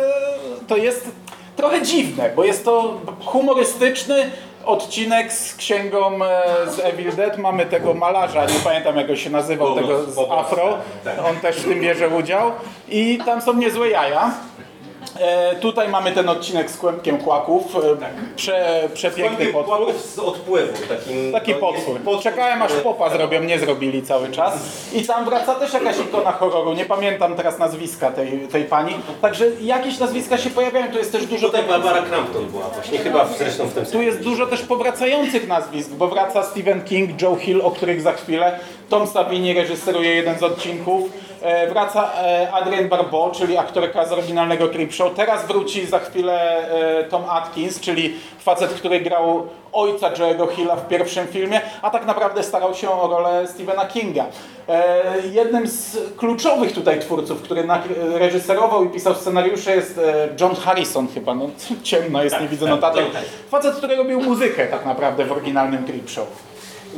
to 0.67 0.77
jest 0.77 1.11
trochę 1.55 1.81
dziwne, 1.81 2.31
bo 2.35 2.43
jest 2.43 2.65
to 2.65 2.97
humorystyczny 3.25 4.31
odcinek 4.65 5.33
z 5.33 5.55
księgą 5.55 6.25
e, 6.25 6.71
z 6.71 6.79
Evil 6.79 7.15
Dead. 7.15 7.37
Mamy 7.37 7.65
tego 7.65 7.93
malarza, 7.93 8.45
nie 8.45 8.59
pamiętam 8.63 8.97
jak 8.97 9.09
on 9.09 9.15
się 9.15 9.29
nazywał, 9.29 9.75
tego 9.75 10.03
z 10.03 10.17
Afro. 10.31 10.77
tak. 11.03 11.13
On 11.25 11.35
też 11.35 11.57
w 11.57 11.63
tym 11.63 11.81
bierze 11.81 12.09
udział 12.09 12.51
i 12.89 13.19
tam 13.25 13.41
są 13.41 13.53
niezłe 13.53 13.89
jaja. 13.89 14.31
E, 15.19 15.55
tutaj 15.55 15.87
mamy 15.89 16.11
ten 16.11 16.29
odcinek 16.29 16.71
z 16.71 16.77
kłębkiem 16.77 17.17
kłaków. 17.17 17.75
E, 17.75 17.79
prze, 18.35 18.89
przepiękny 18.93 19.35
Kłębik 19.37 19.53
potwór. 19.53 19.93
z 20.15 20.19
odpływu. 20.19 20.73
Takim, 20.89 21.31
Taki 21.31 21.53
to 21.53 21.59
potwór. 21.59 21.93
jest 21.93 22.05
potwór, 22.05 22.23
Czekałem 22.23 22.61
aż 22.61 22.67
który- 22.67 22.83
popa 22.83 23.09
zrobią, 23.09 23.43
nie 23.43 23.59
zrobili 23.59 24.01
cały 24.03 24.31
czas. 24.31 24.53
I 24.93 25.03
tam 25.05 25.25
wraca 25.25 25.55
też 25.55 25.73
jakaś 25.73 25.99
ikona 25.99 26.31
horroru. 26.31 26.73
Nie 26.73 26.85
pamiętam 26.85 27.35
teraz 27.35 27.59
nazwiska 27.59 28.11
tej, 28.11 28.39
tej 28.39 28.63
pani. 28.63 28.93
Także 29.21 29.45
jakieś 29.61 29.99
nazwiska 29.99 30.37
się 30.37 30.49
pojawiają. 30.49 30.91
Tu 30.91 30.97
jest 30.97 31.11
też 31.11 31.25
dużo 31.25 31.47
Tutaj 31.47 31.63
Barbara 31.63 32.01
Crampton 32.01 32.45
była 32.45 32.63
właśnie, 32.69 32.97
chyba 32.97 33.25
zresztą 33.37 33.65
w 33.67 33.73
tym 33.73 33.85
tu 33.85 34.01
jest 34.01 34.19
dużo 34.23 34.47
też 34.47 34.61
powracających 34.61 35.47
nazwisk, 35.47 35.89
bo 35.89 36.07
wraca 36.07 36.43
Stephen 36.43 36.81
King, 36.83 37.21
Joe 37.21 37.35
Hill, 37.35 37.61
o 37.61 37.71
których 37.71 38.01
za 38.01 38.11
chwilę. 38.13 38.59
Tom 38.89 39.07
Savini 39.07 39.53
reżyseruje 39.53 40.15
jeden 40.15 40.39
z 40.39 40.43
odcinków. 40.43 41.03
E, 41.41 41.67
wraca 41.67 42.11
e, 42.23 42.51
Adrienne 42.51 42.89
Barbeau, 42.89 43.31
czyli 43.31 43.57
aktorka 43.57 44.05
z 44.05 44.11
oryginalnego 44.11 44.67
Creepshow. 44.69 45.13
Teraz 45.15 45.47
wróci 45.47 45.85
za 45.85 45.99
chwilę 45.99 46.67
e, 46.99 47.03
Tom 47.03 47.23
Atkins, 47.29 47.79
czyli 47.79 48.15
facet, 48.39 48.73
który 48.73 48.99
grał 48.99 49.47
ojca 49.71 50.11
Joe'ego 50.11 50.51
Hilla 50.51 50.75
w 50.75 50.87
pierwszym 50.87 51.27
filmie, 51.27 51.61
a 51.81 51.89
tak 51.89 52.05
naprawdę 52.05 52.43
starał 52.43 52.73
się 52.73 52.89
o 52.89 53.07
rolę 53.07 53.47
Stephena 53.47 53.85
Kinga. 53.85 54.25
Jednym 55.31 55.67
z 55.67 55.97
kluczowych 56.17 56.73
tutaj 56.73 56.99
twórców, 56.99 57.41
który 57.41 57.63
reżyserował 58.13 58.85
i 58.85 58.89
pisał 58.89 59.15
scenariusze 59.15 59.75
jest 59.75 59.99
John 60.41 60.55
Harrison 60.55 61.07
chyba, 61.13 61.35
no 61.35 61.49
ciemno 61.83 62.23
jest, 62.23 62.41
nie 62.41 62.47
widzę 62.47 62.65
tak, 62.65 62.75
notatek. 62.75 63.05
Facet, 63.49 63.75
który 63.75 63.95
robił 63.95 64.21
muzykę 64.21 64.67
tak 64.67 64.85
naprawdę 64.85 65.25
w 65.25 65.31
oryginalnym 65.31 65.85
Creepshow. 65.85 66.27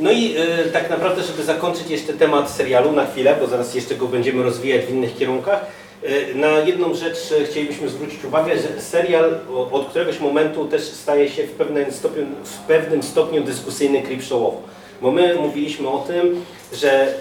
No 0.00 0.10
i 0.12 0.34
e, 0.36 0.64
tak 0.64 0.90
naprawdę, 0.90 1.22
żeby 1.22 1.44
zakończyć 1.44 1.90
jeszcze 1.90 2.12
temat 2.12 2.50
serialu 2.50 2.92
na 2.92 3.06
chwilę, 3.06 3.36
bo 3.40 3.46
zaraz 3.46 3.74
jeszcze 3.74 3.94
go 3.94 4.06
będziemy 4.06 4.42
rozwijać 4.42 4.84
w 4.84 4.90
innych 4.90 5.16
kierunkach, 5.16 5.66
e, 6.02 6.34
na 6.34 6.48
jedną 6.48 6.94
rzecz 6.94 7.32
e, 7.40 7.44
chcielibyśmy 7.44 7.88
zwrócić 7.88 8.24
uwagę, 8.24 8.58
że 8.58 8.80
serial 8.82 9.38
od 9.72 9.88
któregoś 9.88 10.20
momentu 10.20 10.64
też 10.64 10.82
staje 10.82 11.28
się 11.28 11.46
w 11.46 11.50
pewnym 11.50 11.92
stopniu, 11.92 12.26
w 12.44 12.58
pewnym 12.58 13.02
stopniu 13.02 13.44
dyskusyjny 13.44 14.02
creepshowowo. 14.02 14.62
Bo 15.02 15.10
my 15.10 15.34
mówiliśmy 15.34 15.88
o 15.88 15.98
tym, 15.98 16.44
że 16.72 17.02
e, 17.02 17.14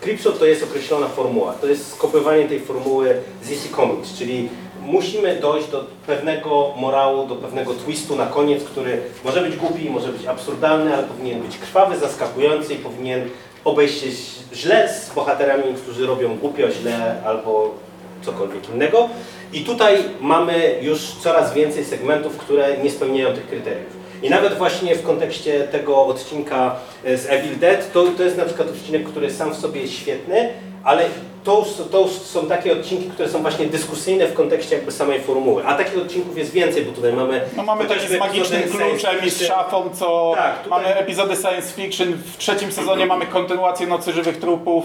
creepshow 0.00 0.38
to 0.38 0.46
jest 0.46 0.62
określona 0.62 1.08
formuła, 1.08 1.52
to 1.52 1.66
jest 1.66 1.92
skopiowanie 1.92 2.48
tej 2.48 2.60
formuły 2.60 3.14
z 3.42 3.48
DC 3.48 3.68
Comics, 3.76 4.18
czyli 4.18 4.48
musimy 4.90 5.36
dojść 5.36 5.68
do 5.68 5.84
pewnego 6.06 6.74
morału, 6.76 7.26
do 7.26 7.36
pewnego 7.36 7.74
twistu 7.74 8.16
na 8.16 8.26
koniec, 8.26 8.64
który 8.64 9.00
może 9.24 9.42
być 9.42 9.56
głupi, 9.56 9.90
może 9.90 10.08
być 10.08 10.26
absurdalny, 10.26 10.94
ale 10.94 11.02
powinien 11.02 11.40
być 11.40 11.58
krwawy, 11.58 11.98
zaskakujący 11.98 12.74
i 12.74 12.76
powinien 12.76 13.28
obejść 13.64 14.00
się 14.00 14.06
źle 14.54 14.88
z 14.88 15.14
bohaterami, 15.14 15.74
którzy 15.74 16.06
robią 16.06 16.36
głupio, 16.36 16.70
źle 16.70 17.22
albo 17.24 17.74
cokolwiek 18.22 18.68
innego. 18.68 19.08
I 19.52 19.60
tutaj 19.60 20.04
mamy 20.20 20.78
już 20.82 21.00
coraz 21.00 21.54
więcej 21.54 21.84
segmentów, 21.84 22.36
które 22.36 22.78
nie 22.78 22.90
spełniają 22.90 23.34
tych 23.34 23.46
kryteriów. 23.46 24.00
I 24.22 24.30
nawet 24.30 24.58
właśnie 24.58 24.96
w 24.96 25.02
kontekście 25.02 25.60
tego 25.60 26.06
odcinka 26.06 26.76
e, 27.04 27.16
z 27.16 27.26
Evil 27.30 27.58
Dead, 27.58 27.92
to, 27.92 28.04
to 28.16 28.22
jest 28.22 28.36
na 28.36 28.44
przykład 28.44 28.68
odcinek, 28.68 29.08
który 29.08 29.30
sam 29.30 29.54
w 29.54 29.56
sobie 29.56 29.80
jest 29.80 29.92
świetny, 29.92 30.48
ale 30.84 31.04
to 31.44 31.64
to 31.90 32.08
są 32.08 32.46
takie 32.46 32.72
odcinki, 32.72 33.10
które 33.10 33.28
są 33.28 33.42
właśnie 33.42 33.66
dyskusyjne 33.66 34.26
w 34.26 34.34
kontekście 34.34 34.76
jakby 34.76 34.92
samej 34.92 35.20
formuły. 35.20 35.66
A 35.66 35.74
takich 35.74 35.98
odcinków 36.02 36.38
jest 36.38 36.50
więcej, 36.52 36.84
bo 36.84 36.92
tutaj 36.92 37.12
mamy... 37.12 37.40
No 37.56 37.62
mamy 37.62 37.84
taki 37.84 38.08
z 38.08 38.18
magicznym 38.18 38.62
kluczem 38.62 39.16
i 39.26 39.30
z 39.30 39.42
szafą, 39.46 39.90
co 39.94 40.32
Tak, 40.36 40.62
tutaj- 40.62 40.82
mamy 40.82 40.94
epizody 40.96 41.36
science 41.36 41.72
fiction. 41.72 42.12
W 42.12 42.36
trzecim 42.36 42.72
sezonie 42.72 43.06
mamy 43.06 43.26
kontynuację 43.26 43.86
Nocy 43.86 44.12
Żywych 44.12 44.38
Trupów. 44.38 44.84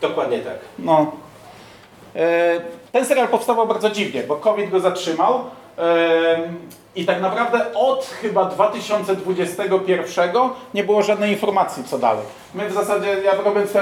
Dokładnie 0.00 0.38
tak. 0.38 0.58
No. 0.78 1.12
E, 2.16 2.60
Ten 2.92 3.06
serial 3.06 3.28
powstawał 3.28 3.66
bardzo 3.66 3.90
dziwnie, 3.90 4.22
bo 4.22 4.36
COVID 4.36 4.70
go 4.70 4.80
zatrzymał. 4.80 5.40
I 6.96 7.04
tak 7.04 7.20
naprawdę 7.20 7.74
od 7.74 8.04
chyba 8.04 8.44
2021 8.44 10.30
nie 10.74 10.84
było 10.84 11.02
żadnej 11.02 11.32
informacji 11.32 11.84
co 11.84 11.98
dalej. 11.98 12.24
My 12.54 12.68
w 12.68 12.72
zasadzie, 12.72 13.16
ja 13.24 13.34
robiąc 13.34 13.72
te, 13.72 13.80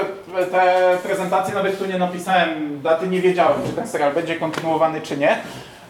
te 0.51 0.97
prezentacje, 1.03 1.53
nawet 1.53 1.79
tu 1.79 1.85
nie 1.85 1.97
napisałem 1.97 2.81
daty, 2.81 3.07
nie 3.07 3.21
wiedziałem, 3.21 3.57
czy 3.67 3.73
ten 3.73 3.87
serial 3.87 4.13
będzie 4.13 4.35
kontynuowany, 4.35 5.01
czy 5.01 5.17
nie. 5.17 5.37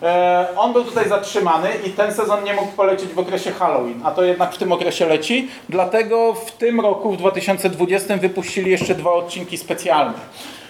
E, 0.04 0.48
On 0.58 0.74
był 0.74 0.84
tutaj 0.84 1.10
zatrzymany 1.10 1.70
i 1.86 1.90
ten 1.90 2.14
sezon 2.14 2.44
nie 2.44 2.54
mógł 2.54 2.72
polecieć 2.72 3.10
w 3.10 3.20
okresie 3.20 3.52
Halloween, 3.52 4.02
a 4.04 4.12
to 4.12 4.24
jednak 4.24 4.54
w 4.54 4.58
tym 4.58 4.72
okresie 4.72 5.06
leci. 5.06 5.50
Dlatego 5.70 6.34
w 6.34 6.52
tym 6.52 6.82
roku, 6.82 7.12
w 7.12 7.18
2020, 7.18 8.18
wypuścili 8.18 8.72
jeszcze 8.72 8.96
dwa 8.96 9.12
odcinki 9.12 9.58
specjalne. 9.58 10.14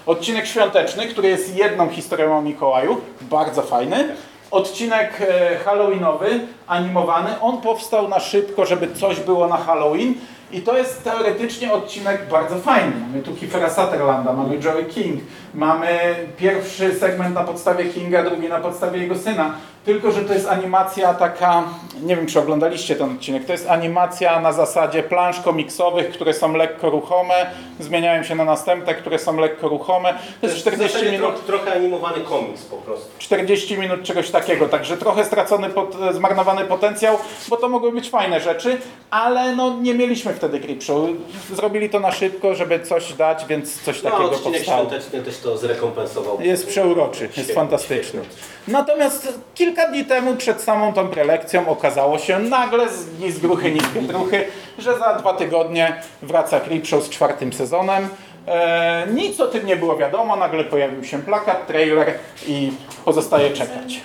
Odcinek 0.06 0.46
świąteczny, 0.46 1.08
który 1.08 1.28
jest 1.28 1.56
jedną 1.56 1.90
historią 1.90 2.38
o 2.38 2.42
Mikołaju, 2.42 3.02
bardzo 3.22 3.62
fajny. 3.62 4.16
Odcinek 4.52 5.22
e, 5.22 5.58
halloweenowy, 5.58 6.40
animowany. 6.68 7.30
On 7.42 7.62
powstał 7.62 8.08
na 8.08 8.20
szybko, 8.20 8.66
żeby 8.66 8.94
coś 8.94 9.20
było 9.20 9.48
na 9.48 9.58
Halloween. 9.58 10.14
I 10.52 10.62
to 10.62 10.78
jest 10.78 11.04
teoretycznie 11.04 11.74
odcinek 11.74 12.30
bardzo 12.32 12.60
fajny. 12.60 12.92
Mamy 13.08 13.24
tu 13.24 13.34
Kiefera 13.34 13.70
Sutherlanda, 13.70 14.34
mamy 14.34 14.58
Joey 14.64 14.86
King, 14.86 15.22
mamy 15.58 16.16
pierwszy 16.38 16.96
segment 17.00 17.36
na 17.36 17.44
podstawie 17.44 17.86
Kinga, 17.86 18.24
drugi 18.24 18.50
na 18.50 18.60
podstawie 18.60 19.00
jego 19.00 19.16
syna. 19.18 19.54
Tylko, 19.86 20.12
że 20.12 20.22
to 20.22 20.34
jest 20.34 20.48
animacja 20.48 21.14
taka, 21.14 21.64
nie 22.04 22.16
wiem 22.16 22.28
czy 22.28 22.40
oglądaliście 22.40 22.96
ten 22.96 23.12
odcinek, 23.12 23.46
to 23.46 23.52
jest 23.52 23.70
animacja 23.70 24.40
na 24.40 24.52
zasadzie 24.54 25.04
plansz 25.04 25.40
komiksowych, 25.40 26.10
które 26.12 26.34
są 26.34 26.54
lekko 26.54 26.90
ruchome, 26.90 27.34
zmieniają 27.80 28.24
się 28.24 28.36
na 28.36 28.46
następne, 28.46 28.94
które 28.96 29.20
są 29.20 29.38
lekko 29.38 29.68
ruchome. 29.68 30.14
To 30.42 30.48
jest 30.48 30.58
w 30.58 30.62
40 30.62 30.94
zasadzie 30.94 31.12
minut. 31.12 31.46
Tro, 31.46 31.58
trochę 31.58 31.74
animowany 31.78 32.22
komiks 32.22 32.64
po 32.66 32.76
prostu. 32.76 33.06
40 33.18 33.78
minut 33.78 34.04
czegoś 34.04 34.30
takiego, 34.32 34.68
także 34.70 34.98
trochę 34.98 35.26
stracony, 35.26 35.70
pot, 35.70 35.96
zmarnowany 36.12 36.66
potencjał, 36.66 37.18
bo 37.50 37.58
to 37.58 37.70
mogły 37.70 37.92
być 37.92 38.10
fajne 38.10 38.40
rzeczy, 38.42 38.78
ale 39.10 39.56
no 39.56 39.76
nie 39.82 39.94
mieliśmy 39.94 40.34
wtedy 40.34 40.60
Creepshow. 40.60 41.10
Zrobili 41.54 41.90
to 41.90 42.00
na 42.00 42.12
szybko, 42.12 42.56
żeby 42.56 42.80
coś 42.80 43.14
dać, 43.14 43.46
więc 43.46 43.82
coś 43.82 44.04
No, 44.04 44.12
takiego 44.12 44.30
powstało. 44.30 44.56
świąteczny 44.64 45.22
też 45.22 45.38
to 45.40 45.47
zrekompensował. 45.56 46.42
Jest 46.42 46.68
przeuroczy, 46.68 47.24
jest 47.24 47.34
Świetnie, 47.34 47.54
fantastyczny. 47.54 48.04
świetnie. 48.24 48.30
Natomiast 48.68 49.34
kilka 49.56 49.88
dni 49.90 50.06
temu, 50.06 50.36
przed 50.36 50.62
samą 50.62 50.94
tą 50.94 51.08
prelekcją, 51.08 51.70
okazało 51.70 52.20
się 52.20 52.40
nagle, 52.40 52.90
z, 52.90 53.20
ni 53.20 53.32
z 53.32 53.40
gruchy, 53.40 53.72
ni 53.72 53.80
z 53.80 53.88
pietruchy, 53.88 54.46
że 54.78 55.00
za 55.00 55.14
dwa 55.14 55.34
tygodnie 55.34 56.02
wraca 56.22 56.60
Creepshow 56.60 57.04
z 57.04 57.10
czwartym 57.10 57.54
sezonem. 57.54 58.10
E, 58.48 59.08
nic 59.14 59.40
o 59.40 59.48
tym 59.48 59.66
nie 59.66 59.76
było 59.76 59.98
wiadomo, 59.98 60.36
nagle 60.36 60.64
pojawił 60.64 61.04
się 61.04 61.22
plakat, 61.22 61.68
trailer 61.68 62.14
i 62.48 62.72
pozostaje 63.06 63.50
czekać. 63.50 64.02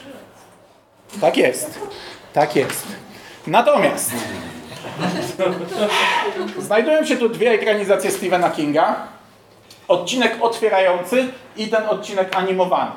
Tak 1.20 1.36
jest, 1.36 1.78
tak 2.32 2.56
jest. 2.56 2.86
Natomiast 3.46 4.10
znajdują 6.58 7.04
się 7.04 7.16
tu 7.16 7.28
dwie 7.28 7.50
ekranizacje 7.50 8.10
Stephena 8.10 8.50
Kinga. 8.50 8.96
Odcinek 9.92 10.36
otwierający 10.40 11.26
i 11.56 11.68
ten 11.68 11.88
odcinek 11.88 12.36
animowany. 12.36 12.90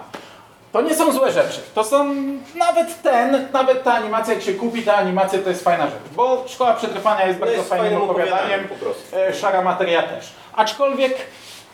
To 0.72 0.82
nie 0.82 0.96
są 0.96 1.12
złe 1.12 1.32
rzeczy. 1.32 1.62
To 1.74 1.84
są 1.84 2.16
nawet 2.56 3.02
ten, 3.02 3.48
nawet 3.54 3.84
ta 3.84 3.93
animacja, 3.93 4.34
jak 4.34 4.43
się 4.43 4.54
kupi 4.54 4.82
tę 4.82 4.93
animację, 4.96 5.39
to 5.39 5.50
jest 5.50 5.64
fajna 5.64 5.86
rzecz. 5.86 6.14
Bo 6.16 6.43
Szkoła 6.48 6.74
Przetrwania 6.74 7.26
jest 7.28 7.39
bardzo 7.39 7.56
jest 7.56 7.70
fajnym 7.70 7.88
fajnym 7.89 8.10
opowiadaniem. 8.10 8.66
opowiadaniem 8.66 9.30
e, 9.30 9.34
Szara 9.34 9.62
Materia 9.62 10.04
też. 10.04 10.34
Aczkolwiek 10.56 11.18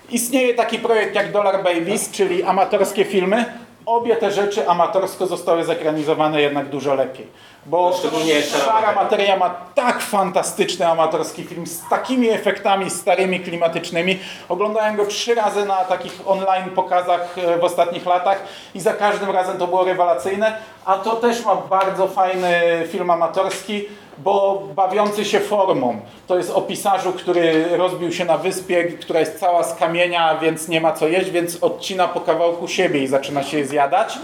istnieje 0.09 0.53
taki 0.53 0.79
projekt 0.79 1.15
jak 1.15 1.31
Dollar 1.31 1.63
Babies, 1.63 2.11
czyli 2.11 2.43
amatorskie 2.43 3.05
filmy. 3.05 3.45
Obie 3.85 4.15
te 4.15 4.31
rzeczy 4.31 4.69
amatorsko 4.69 5.27
zostały 5.27 5.63
zekranizowane 5.63 6.41
jednak 6.41 6.69
dużo 6.69 6.95
lepiej. 6.95 7.27
Bo 7.65 7.93
szczególnie 7.99 8.33
Materia. 8.33 8.95
Materia 8.95 9.37
ma 9.37 9.49
tak 9.75 10.01
fantastyczny 10.01 10.87
amatorski 10.87 11.43
film 11.43 11.67
z 11.67 11.89
takimi 11.89 12.29
efektami 12.29 12.89
starymi, 12.89 13.39
klimatycznymi. 13.39 14.19
Oglądałem 14.49 14.95
go 14.95 15.05
trzy 15.05 15.35
razy 15.35 15.65
na 15.65 15.75
takich 15.75 16.21
online 16.25 16.69
pokazach 16.69 17.37
e, 17.37 17.57
w 17.57 17.63
ostatnich 17.63 18.05
latach 18.05 18.43
i 18.75 18.79
za 18.79 18.93
każdym 18.93 19.31
razem 19.31 19.57
to 19.57 19.67
było 19.67 19.83
rewelacyjne. 19.83 20.57
A 20.85 20.97
to 20.97 21.15
też 21.15 21.45
ma 21.45 21.55
bardzo 21.55 22.07
fajny 22.07 22.53
film 22.91 23.09
amatorski, 23.09 23.85
bo 24.17 24.63
bawiący 24.75 25.25
się 25.25 25.39
formą. 25.39 26.01
To 26.27 26.37
jest 26.37 26.51
o 26.51 26.61
pisarzu, 26.61 27.13
który 27.13 27.77
rozbił 27.77 28.11
się 28.11 28.25
na 28.25 28.37
wyspie, 28.37 28.83
która 28.83 29.19
jest 29.19 29.39
cała 29.39 29.63
z 29.63 29.75
kamienia, 29.75 30.37
więc 30.37 30.67
nie 30.67 30.81
ma 30.81 30.93
co 30.93 31.07
jeść, 31.07 31.29
więc 31.29 31.63
odcina 31.63 32.07
po 32.07 32.21
kawałku 32.21 32.67
siebie 32.67 33.03
i 33.03 33.07
zaczyna 33.07 33.43
się 33.43 33.57
je 33.57 33.65
zjadać. 33.65 34.17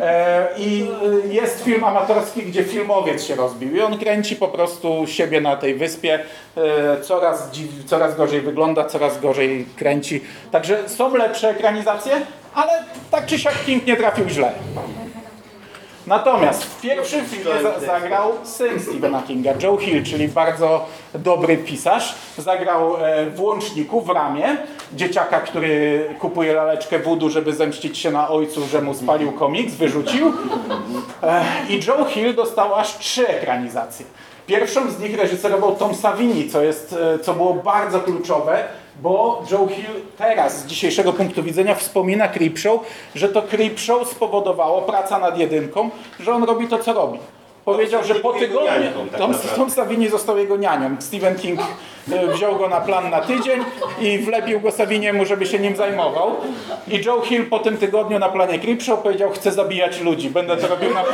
E, 0.00 0.48
I 0.58 0.88
y, 1.30 1.34
jest 1.34 1.64
film 1.64 1.84
amatorski, 1.84 2.42
gdzie 2.42 2.64
filmowiec 2.64 3.24
się 3.24 3.34
rozbił 3.34 3.76
i 3.76 3.80
on 3.80 3.98
kręci 3.98 4.36
po 4.36 4.48
prostu 4.48 5.04
siebie 5.06 5.40
na 5.40 5.56
tej 5.56 5.74
wyspie. 5.74 6.18
E, 6.56 7.00
Coraz, 7.00 7.50
coraz 7.86 8.16
gorzej 8.16 8.40
wygląda, 8.40 8.84
coraz 8.84 9.20
gorzej 9.20 9.66
kręci. 9.76 10.20
Także 10.50 10.88
są 10.88 11.14
lepsze 11.16 11.48
ekranizacje, 11.50 12.12
ale 12.54 12.72
tak 13.10 13.26
czy 13.26 13.38
siak 13.38 13.64
King 13.66 13.86
nie 13.86 13.96
trafił 13.96 14.28
źle. 14.28 14.52
Natomiast 16.06 16.64
w 16.64 16.80
pierwszym 16.80 17.26
filmie 17.26 17.62
za, 17.62 17.80
zagrał 17.80 18.32
syn 18.44 18.80
Stephena 18.80 19.22
Kinga, 19.22 19.50
Joe 19.62 19.76
Hill, 19.76 20.04
czyli 20.04 20.28
bardzo 20.28 20.86
dobry 21.14 21.56
pisarz. 21.56 22.14
Zagrał 22.38 22.96
e, 22.96 23.30
w 23.30 23.40
Łączniku, 23.40 24.00
w 24.00 24.10
Ramie, 24.10 24.56
dzieciaka, 24.92 25.40
który 25.40 26.04
kupuje 26.20 26.52
laleczkę 26.52 26.98
wudu, 26.98 27.30
żeby 27.30 27.52
zemścić 27.52 27.98
się 27.98 28.10
na 28.10 28.28
ojcu, 28.28 28.66
że 28.66 28.82
mu 28.82 28.94
spalił 28.94 29.32
komiks, 29.32 29.74
wyrzucił. 29.74 30.32
E, 31.22 31.44
I 31.68 31.80
Joe 31.86 32.04
Hill 32.04 32.34
dostał 32.34 32.74
aż 32.74 32.98
trzy 32.98 33.28
ekranizacje. 33.28 34.06
Pierwszą 34.46 34.90
z 34.90 35.00
nich 35.00 35.18
reżyserował 35.18 35.76
Tom 35.76 35.94
Savini, 35.94 36.50
co, 36.50 36.62
jest, 36.62 36.96
e, 37.14 37.18
co 37.18 37.34
było 37.34 37.54
bardzo 37.54 38.00
kluczowe, 38.00 38.64
bo 39.02 39.42
Joe 39.50 39.66
Hill 39.66 40.00
teraz 40.18 40.58
z 40.58 40.66
dzisiejszego 40.66 41.12
punktu 41.12 41.42
widzenia 41.42 41.74
wspomina 41.74 42.28
Creepshow, 42.28 42.80
że 43.14 43.28
to 43.28 43.42
Creepshow 43.42 44.08
spowodowało, 44.08 44.82
praca 44.82 45.18
nad 45.18 45.38
jedynką, 45.38 45.90
że 46.20 46.32
on 46.32 46.44
robi 46.44 46.68
to, 46.68 46.78
co 46.78 46.92
robi. 46.92 47.18
Powiedział, 47.64 48.04
że 48.04 48.14
po 48.14 48.32
tygodniu 48.32 48.90
tak 49.10 49.20
Tom. 49.20 49.34
Tom 49.56 49.70
Savini 49.70 50.08
został 50.08 50.38
jego 50.38 50.56
nianią. 50.56 50.96
Stephen 51.00 51.36
King 51.36 51.60
e, 52.12 52.26
wziął 52.26 52.56
go 52.56 52.68
na 52.68 52.80
plan 52.80 53.10
na 53.10 53.20
tydzień 53.20 53.64
i 54.00 54.18
wlepił 54.18 54.60
go 54.60 54.70
Saviniemu, 54.70 55.24
żeby 55.24 55.46
się 55.46 55.58
nim 55.58 55.76
zajmował. 55.76 56.36
I 56.88 57.04
Joe 57.04 57.20
Hill 57.20 57.46
po 57.46 57.58
tym 57.58 57.76
tygodniu 57.76 58.18
na 58.18 58.28
planie 58.28 58.58
Creepshow 58.58 59.00
powiedział, 59.00 59.30
chcę 59.30 59.52
zabijać 59.52 60.00
ludzi, 60.00 60.30
będę 60.30 60.56
to 60.56 60.68
robił 60.68 60.94
na... 60.94 61.04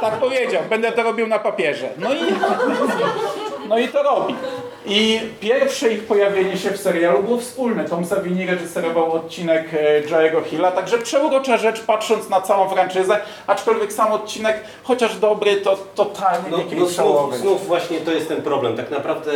Tak 0.00 0.14
powiedział, 0.14 0.62
będę 0.70 0.92
to 0.92 1.02
robił 1.02 1.26
na 1.26 1.38
papierze. 1.38 1.88
No 1.98 2.14
i, 2.14 2.18
no 3.68 3.78
i 3.78 3.88
to 3.88 4.02
robi. 4.02 4.34
I 4.86 5.20
pierwsze 5.40 5.92
ich 5.92 6.04
pojawienie 6.04 6.56
się 6.56 6.70
w 6.70 6.80
serialu 6.80 7.22
było 7.22 7.38
wspólne. 7.38 7.84
Tom 7.84 8.04
Savini 8.04 8.46
reżyserował 8.46 9.12
odcinek 9.12 9.68
e, 9.74 10.02
Joe'ego 10.02 10.44
Hilla, 10.44 10.72
także 10.72 10.98
przeurocza 10.98 11.56
rzecz 11.56 11.80
patrząc 11.80 12.28
na 12.28 12.40
całą 12.40 12.68
franczyzę, 12.68 13.20
aczkolwiek 13.46 13.92
sam 13.92 14.12
odcinek, 14.12 14.60
chociaż 14.82 15.18
dobry, 15.18 15.56
to 15.56 15.78
totalnie 15.94 16.50
No, 16.50 16.58
nie 16.58 16.76
no 16.76 16.86
znów, 16.86 17.36
znów 17.36 17.66
właśnie 17.66 18.00
to 18.00 18.10
jest 18.10 18.28
ten 18.28 18.42
problem. 18.42 18.76
Tak 18.76 18.90
naprawdę 18.90 19.32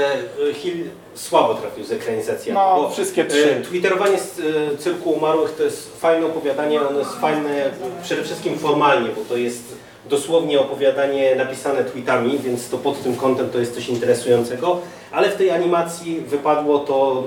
y, 0.50 0.54
Hill 0.54 0.84
słabo 1.14 1.54
trafił 1.54 1.84
z 1.84 1.92
ekranizacjami. 1.92 2.58
No, 2.58 2.90
wszystkie 2.90 3.22
y, 3.22 3.26
trzy. 3.26 3.62
Twitterowanie 3.68 4.18
z 4.18 4.40
Cyrku 4.80 5.10
Umarłych 5.10 5.56
to 5.56 5.62
jest 5.62 6.00
fajne 6.00 6.26
opowiadanie, 6.26 6.80
ono 6.80 6.98
jest 6.98 7.20
fajne 7.20 7.70
przede 8.02 8.22
wszystkim 8.22 8.58
formalnie, 8.58 9.08
bo 9.08 9.20
to 9.28 9.36
jest 9.36 9.87
dosłownie 10.04 10.60
opowiadanie 10.60 11.36
napisane 11.36 11.84
tweetami, 11.84 12.38
więc 12.38 12.68
to 12.68 12.78
pod 12.78 13.02
tym 13.02 13.16
kątem 13.16 13.50
to 13.50 13.58
jest 13.58 13.74
coś 13.74 13.88
interesującego, 13.88 14.80
ale 15.10 15.30
w 15.30 15.36
tej 15.36 15.50
animacji 15.50 16.20
wypadło 16.20 16.78
to, 16.78 17.24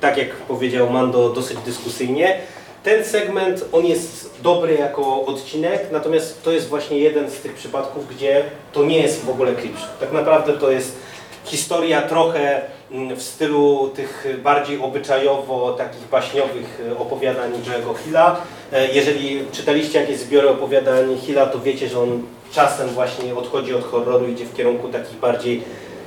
tak 0.00 0.18
jak 0.18 0.30
powiedział 0.30 0.90
Mando, 0.90 1.28
dosyć 1.28 1.58
dyskusyjnie. 1.58 2.38
Ten 2.82 3.04
segment, 3.04 3.64
on 3.72 3.86
jest 3.86 4.30
dobry 4.42 4.74
jako 4.74 5.26
odcinek, 5.26 5.88
natomiast 5.92 6.42
to 6.42 6.52
jest 6.52 6.68
właśnie 6.68 6.98
jeden 6.98 7.30
z 7.30 7.40
tych 7.40 7.54
przypadków, 7.54 8.08
gdzie 8.16 8.44
to 8.72 8.84
nie 8.84 8.98
jest 8.98 9.24
w 9.24 9.30
ogóle 9.30 9.52
Creepshow. 9.52 9.98
Tak 10.00 10.12
naprawdę 10.12 10.52
to 10.52 10.70
jest 10.70 10.96
historia 11.44 12.02
trochę 12.02 12.60
mm, 12.90 13.16
w 13.16 13.22
stylu 13.22 13.90
tych 13.96 14.26
bardziej 14.42 14.80
obyczajowo, 14.80 15.72
takich 15.72 16.08
baśniowych 16.10 16.80
e, 16.92 16.98
opowiadań 16.98 17.52
Joe'ego 17.52 17.94
Hilla. 18.04 18.36
E, 18.72 18.88
Jeżeli 18.92 19.44
czytaliście 19.52 20.00
jakieś 20.00 20.18
zbiory 20.18 20.48
opowiadań 20.48 21.18
Hilla, 21.18 21.46
to 21.46 21.60
wiecie, 21.60 21.88
że 21.88 22.00
on 22.00 22.22
czasem 22.52 22.88
właśnie 22.88 23.34
odchodzi 23.34 23.74
od 23.74 23.84
horroru, 23.84 24.28
idzie 24.28 24.44
w 24.44 24.56
kierunku 24.56 24.88
takich 24.88 25.18
bardziej 25.18 25.62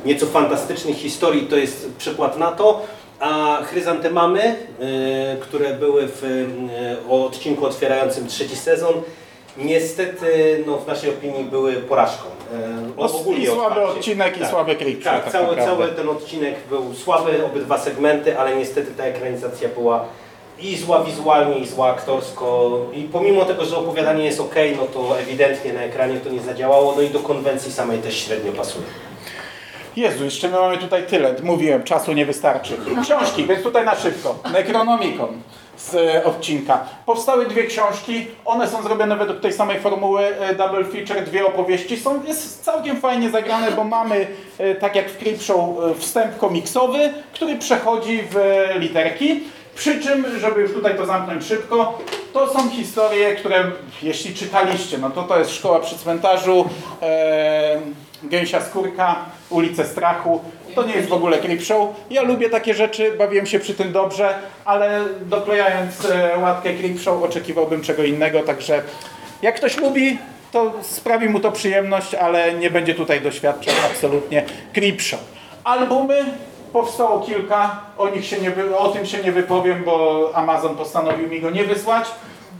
nieco 0.05 0.25
fantastycznych 0.25 0.97
historii, 0.97 1.47
to 1.47 1.55
jest 1.57 1.91
przykład 1.97 2.37
na 2.37 2.51
to. 2.51 2.81
A 3.19 3.59
chryzantemamy, 3.63 4.55
y, 5.35 5.39
które 5.41 5.73
były 5.73 6.07
w 6.07 6.23
y, 6.23 7.09
odcinku 7.09 7.65
otwierającym 7.65 8.27
trzeci 8.27 8.55
sezon, 8.55 8.93
niestety 9.57 10.63
no, 10.67 10.77
w 10.77 10.87
naszej 10.87 11.09
opinii 11.09 11.43
były 11.43 11.73
porażką. 11.73 12.25
Y, 12.27 12.97
No, 12.97 13.05
ogólnie 13.05 13.43
I 13.43 13.47
słaby 13.47 13.61
otwarcie. 13.65 13.91
odcinek, 13.99 14.37
i 14.37 14.39
Tak. 14.39 14.49
słaby 14.49 14.75
Creepshow. 14.75 15.03
Tak, 15.13 15.23
tak 15.23 15.31
cały, 15.33 15.47
naprawdę. 15.55 15.65
cały 15.85 15.87
ten 15.95 16.09
odcinek 16.09 16.55
był 16.69 16.93
słaby, 16.93 17.45
obydwa 17.45 17.77
segmenty, 17.77 18.39
ale 18.39 18.55
niestety 18.55 18.91
ta 18.97 19.03
ekranizacja 19.03 19.69
była 19.69 20.05
i 20.59 20.75
zła 20.77 21.03
wizualnie, 21.03 21.57
i 21.59 21.67
zła 21.67 21.89
aktorsko. 21.89 22.79
I 22.93 23.03
pomimo 23.03 23.45
tego, 23.45 23.65
że 23.65 23.77
opowiadanie 23.77 24.25
jest 24.25 24.39
ok, 24.39 24.55
no 24.77 24.83
to 24.85 25.19
ewidentnie 25.19 25.73
na 25.73 25.81
ekranie 25.81 26.17
to 26.19 26.29
nie 26.29 26.39
zadziałało, 26.41 26.93
no 26.95 27.01
i 27.01 27.09
do 27.09 27.19
konwencji 27.19 27.71
samej 27.71 27.99
też 27.99 28.17
średnio 28.17 28.51
pasuje. 28.51 28.85
Jezu, 29.95 30.23
jeszcze 30.25 30.47
my 30.47 30.57
mamy 30.59 30.77
tutaj 30.77 31.03
tyle. 31.03 31.35
Mówiłem, 31.43 31.83
czasu 31.83 32.13
nie 32.13 32.25
wystarczy. 32.25 32.77
Książki, 33.03 33.45
więc 33.45 33.63
tutaj 33.63 33.85
na 33.85 33.95
szybko. 33.95 34.35
Necronomicon 34.53 35.29
z 35.77 35.95
e, 35.95 36.23
odcinka. 36.23 36.85
Powstały 37.05 37.45
dwie 37.45 37.63
książki, 37.63 38.27
one 38.45 38.67
są 38.67 38.83
zrobione 38.83 39.17
według 39.17 39.39
tej 39.39 39.53
samej 39.53 39.79
formuły 39.79 40.21
e, 40.21 40.55
double 40.55 40.85
feature, 40.85 41.23
dwie 41.23 41.45
opowieści. 41.45 41.97
Są, 41.97 42.23
jest 42.23 42.63
całkiem 42.63 43.01
fajnie 43.01 43.29
zagrane, 43.29 43.71
bo 43.71 43.83
mamy, 43.83 44.27
e, 44.57 44.75
tak 44.75 44.95
jak 44.95 45.09
w 45.09 45.17
Creepshow, 45.17 45.59
e, 45.59 45.95
wstęp 45.95 46.37
komiksowy, 46.37 47.13
który 47.33 47.55
przechodzi 47.55 48.23
w 48.31 48.65
literki. 48.75 49.43
Przy 49.75 50.01
czym, 50.01 50.39
żeby 50.39 50.61
już 50.61 50.73
tutaj 50.73 50.97
to 50.97 51.05
zamknąć 51.05 51.45
szybko, 51.45 51.97
to 52.33 52.53
są 52.53 52.69
historie, 52.69 53.35
które 53.35 53.71
jeśli 54.01 54.35
czytaliście, 54.35 54.97
no 54.97 55.09
to 55.09 55.23
to 55.23 55.39
jest 55.39 55.51
Szkoła 55.51 55.79
przy 55.79 55.97
cmentarzu, 55.97 56.69
e, 57.01 57.81
Gęsia 58.23 58.61
Skórka, 58.61 59.15
Ulice 59.49 59.85
Strachu. 59.85 60.41
To 60.77 60.83
nie 60.83 60.95
jest 60.95 61.09
w 61.09 61.13
ogóle 61.13 61.37
creep 61.37 61.61
show. 61.61 61.89
Ja 62.09 62.21
lubię 62.21 62.49
takie 62.49 62.73
rzeczy, 62.73 63.11
bawiłem 63.17 63.45
się 63.45 63.59
przy 63.59 63.73
tym 63.73 63.91
dobrze, 63.91 64.35
ale 64.65 65.01
doklejając 65.21 66.05
e, 66.05 66.37
łatkę 66.37 66.73
creep 66.73 66.99
show 66.99 67.23
oczekiwałbym 67.23 67.81
czego 67.81 68.03
innego, 68.03 68.39
także 68.39 68.81
jak 69.41 69.55
ktoś 69.55 69.77
lubi, 69.77 70.17
to 70.51 70.73
sprawi 70.81 71.29
mu 71.29 71.39
to 71.39 71.51
przyjemność, 71.51 72.15
ale 72.15 72.53
nie 72.53 72.71
będzie 72.71 72.95
tutaj 72.95 73.21
doświadczał 73.21 73.73
absolutnie 73.91 74.45
creep 74.73 75.01
show. 75.01 75.19
Albumy 75.63 76.25
powstało 76.73 77.19
kilka, 77.19 77.79
o, 77.97 78.09
nich 78.09 78.25
się 78.25 78.37
nie, 78.37 78.51
o 78.77 78.89
tym 78.89 79.05
się 79.05 79.23
nie 79.23 79.31
wypowiem, 79.31 79.83
bo 79.83 80.29
Amazon 80.33 80.75
postanowił 80.75 81.29
mi 81.29 81.41
go 81.41 81.49
nie 81.49 81.63
wysłać. 81.63 82.07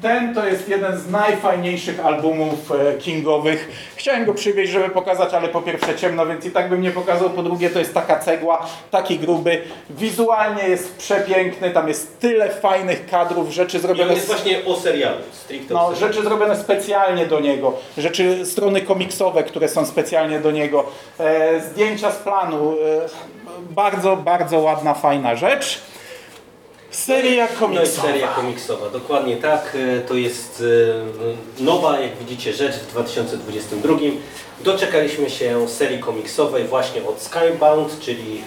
Ten 0.02 0.36
to 0.36 0.46
jest 0.48 0.70
jeden 0.70 0.98
z 0.98 1.10
najfajniejszych 1.10 2.06
albumów 2.06 2.72
e, 2.72 2.98
kingowych. 2.98 3.72
Chciałem 3.96 4.26
go 4.26 4.34
przywieźć, 4.34 4.72
żeby 4.72 4.90
pokazać, 4.90 5.34
ale 5.34 5.48
po 5.48 5.62
pierwsze 5.62 5.96
ciemno, 5.96 6.26
więc 6.26 6.46
i 6.46 6.52
tak 6.52 6.70
bym 6.70 6.82
nie 6.82 6.92
pokazał. 6.92 7.30
Po 7.30 7.44
drugie 7.44 7.70
to 7.70 7.80
jest 7.80 7.94
taka 7.94 8.20
cegła, 8.20 8.66
taki 8.92 9.20
gruby. 9.20 9.62
Wizualnie 9.90 10.64
jest 10.64 10.98
przepiękny, 10.98 11.72
tam 11.72 11.88
jest 11.88 12.20
tyle 12.20 12.50
fajnych 12.50 13.06
kadrów, 13.10 13.50
rzeczy 13.50 13.78
I 13.78 13.80
on 13.80 13.82
zrobione... 13.82 14.14
jest 14.14 14.28
właśnie 14.28 14.66
o 14.66 14.76
serialu, 14.76 15.18
stricte 15.32 15.74
No, 15.74 15.80
serialu. 15.90 15.96
rzeczy 16.14 16.24
zrobione 16.24 16.56
specjalnie 16.56 17.26
do 17.26 17.40
niego, 17.40 17.74
rzeczy, 17.98 18.46
strony 18.46 18.82
komiksowe, 18.82 19.44
które 19.44 19.70
są 19.70 19.86
specjalnie 19.86 20.40
do 20.40 20.52
niego, 20.52 20.84
e, 21.20 21.62
zdjęcia 21.62 22.12
z 22.12 22.16
planu, 22.16 22.72
e, 22.72 22.76
bardzo, 23.74 24.18
bardzo 24.18 24.60
ładna, 24.60 24.94
fajna 24.94 25.36
rzecz. 25.36 25.82
Seria 26.92 27.48
No 27.52 27.60
komiksowa. 27.60 28.08
seria 28.08 28.28
komiksowa, 28.28 28.90
dokładnie 28.90 29.38
tak. 29.38 29.78
E, 29.98 30.02
To 30.02 30.14
jest 30.14 30.64
e, 31.60 31.64
nowa, 31.64 32.00
jak 32.00 32.18
widzicie, 32.18 32.54
rzecz 32.54 32.76
w 32.76 32.88
2022. 32.92 33.94
Doczekaliśmy 34.64 35.30
się 35.30 35.68
serii 35.70 36.00
komiksowej 36.00 36.64
właśnie 36.64 37.04
od 37.06 37.22
Skybound, 37.22 38.00
czyli 38.00 38.42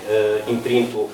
e, 0.46 0.50
imprintu 0.50 1.08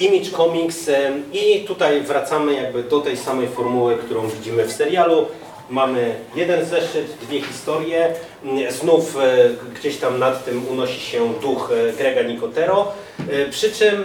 Image 0.00 0.30
Comics 0.36 0.90
i 1.32 1.64
tutaj 1.64 2.00
wracamy 2.00 2.54
jakby 2.54 2.82
do 2.82 3.00
tej 3.00 3.16
samej 3.16 3.48
formuły, 3.48 3.96
którą 3.96 4.28
widzimy 4.28 4.64
w 4.64 4.72
serialu. 4.72 5.26
Mamy 5.70 6.14
jeden 6.34 6.64
zeszyt, 6.64 7.16
dwie 7.22 7.40
historie. 7.42 8.14
Mm, 8.44 8.72
Znów 8.72 9.16
e, 9.16 9.48
gdzieś 9.74 9.96
tam 9.96 10.18
nad 10.18 10.44
tym 10.44 10.68
unosi 10.68 11.00
się 11.00 11.34
duch 11.42 11.72
e, 11.88 11.92
Grega 11.92 12.22
Nicotero. 12.22 12.92
E, 13.30 13.50
Przy 13.50 13.72
czym 13.72 14.04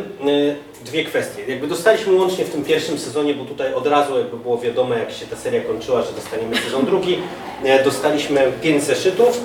dwie 0.86 1.04
kwestie. 1.04 1.46
Jakby 1.48 1.68
dostaliśmy 1.68 2.14
łącznie 2.14 2.46
w 2.46 2.50
tym 2.50 2.64
pierwszym 2.64 3.00
sezonie, 3.00 3.34
bo 3.34 3.46
tutaj 3.46 3.74
od 3.74 3.88
razu 3.88 4.18
jakby 4.18 4.38
było 4.38 4.58
wiadomo, 4.58 4.94
jak 4.94 5.12
się 5.12 5.26
ta 5.26 5.36
seria 5.36 5.62
kończyła, 5.62 6.02
że 6.02 6.12
dostaniemy 6.12 6.58
sezon 6.58 6.86
drugi. 6.86 7.18
Dostaliśmy 7.84 8.52
pięć 8.62 8.84
zeszytów 8.84 9.42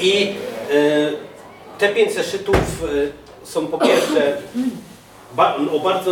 i 0.00 0.34
te 1.78 1.88
pięć 1.88 2.12
zeszytów 2.14 2.56
są 3.44 3.66
po 3.66 3.78
pierwsze 3.78 4.36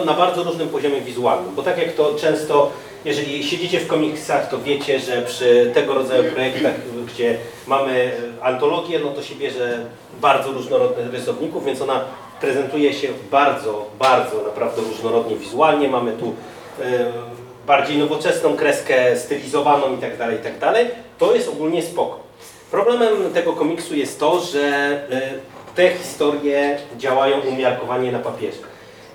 na 0.07 0.15
bardzo 0.15 0.43
różnym 0.43 0.69
poziomie 0.69 1.01
wizualnym, 1.01 1.55
bo 1.55 1.63
tak 1.63 1.79
jak 1.79 1.93
to 1.93 2.15
często, 2.15 2.71
jeżeli 3.05 3.45
siedzicie 3.45 3.81
w 3.81 3.87
komiksach, 3.87 4.49
to 4.49 4.59
wiecie, 4.59 5.01
że 5.01 5.23
przy 5.23 5.71
tego 5.75 5.95
rodzaju 5.95 6.33
projektach, 6.33 6.75
gdzie 7.07 7.39
mamy 7.67 8.13
e, 8.41 8.45
antologię, 8.45 8.99
no 8.99 9.11
to 9.11 9.23
się 9.23 9.35
bierze 9.35 9.87
bardzo 10.21 10.53
różnorodnych 10.53 11.13
rysowników, 11.13 11.65
więc 11.65 11.83
ona 11.83 12.05
prezentuje 12.41 12.95
się 12.95 13.09
bardzo, 13.31 13.87
bardzo 13.99 14.43
naprawdę 14.43 14.83
różnorodnie 14.83 15.37
wizualnie. 15.37 15.89
Mamy 15.89 16.13
tu 16.13 16.35
e, 16.83 17.13
bardziej 17.67 17.99
nowoczesną 17.99 18.57
kreskę, 18.57 19.17
stylizowaną 19.17 19.97
i 19.97 19.99
tak 19.99 20.17
dalej, 20.17 20.37
i 20.37 20.43
tak 20.43 20.59
dalej. 20.59 20.87
To 21.19 21.35
jest 21.35 21.49
ogólnie 21.49 21.83
spoko. 21.83 22.21
Problemem 22.71 23.33
tego 23.35 23.53
komiksu 23.53 23.97
jest 23.97 24.21
to, 24.21 24.41
że 24.41 24.61
e, 25.11 25.21
te 25.75 25.91
historie 25.91 26.79
działają 26.97 27.41
umiarkowanie 27.41 28.13
na 28.13 28.19
papierze. 28.19 28.70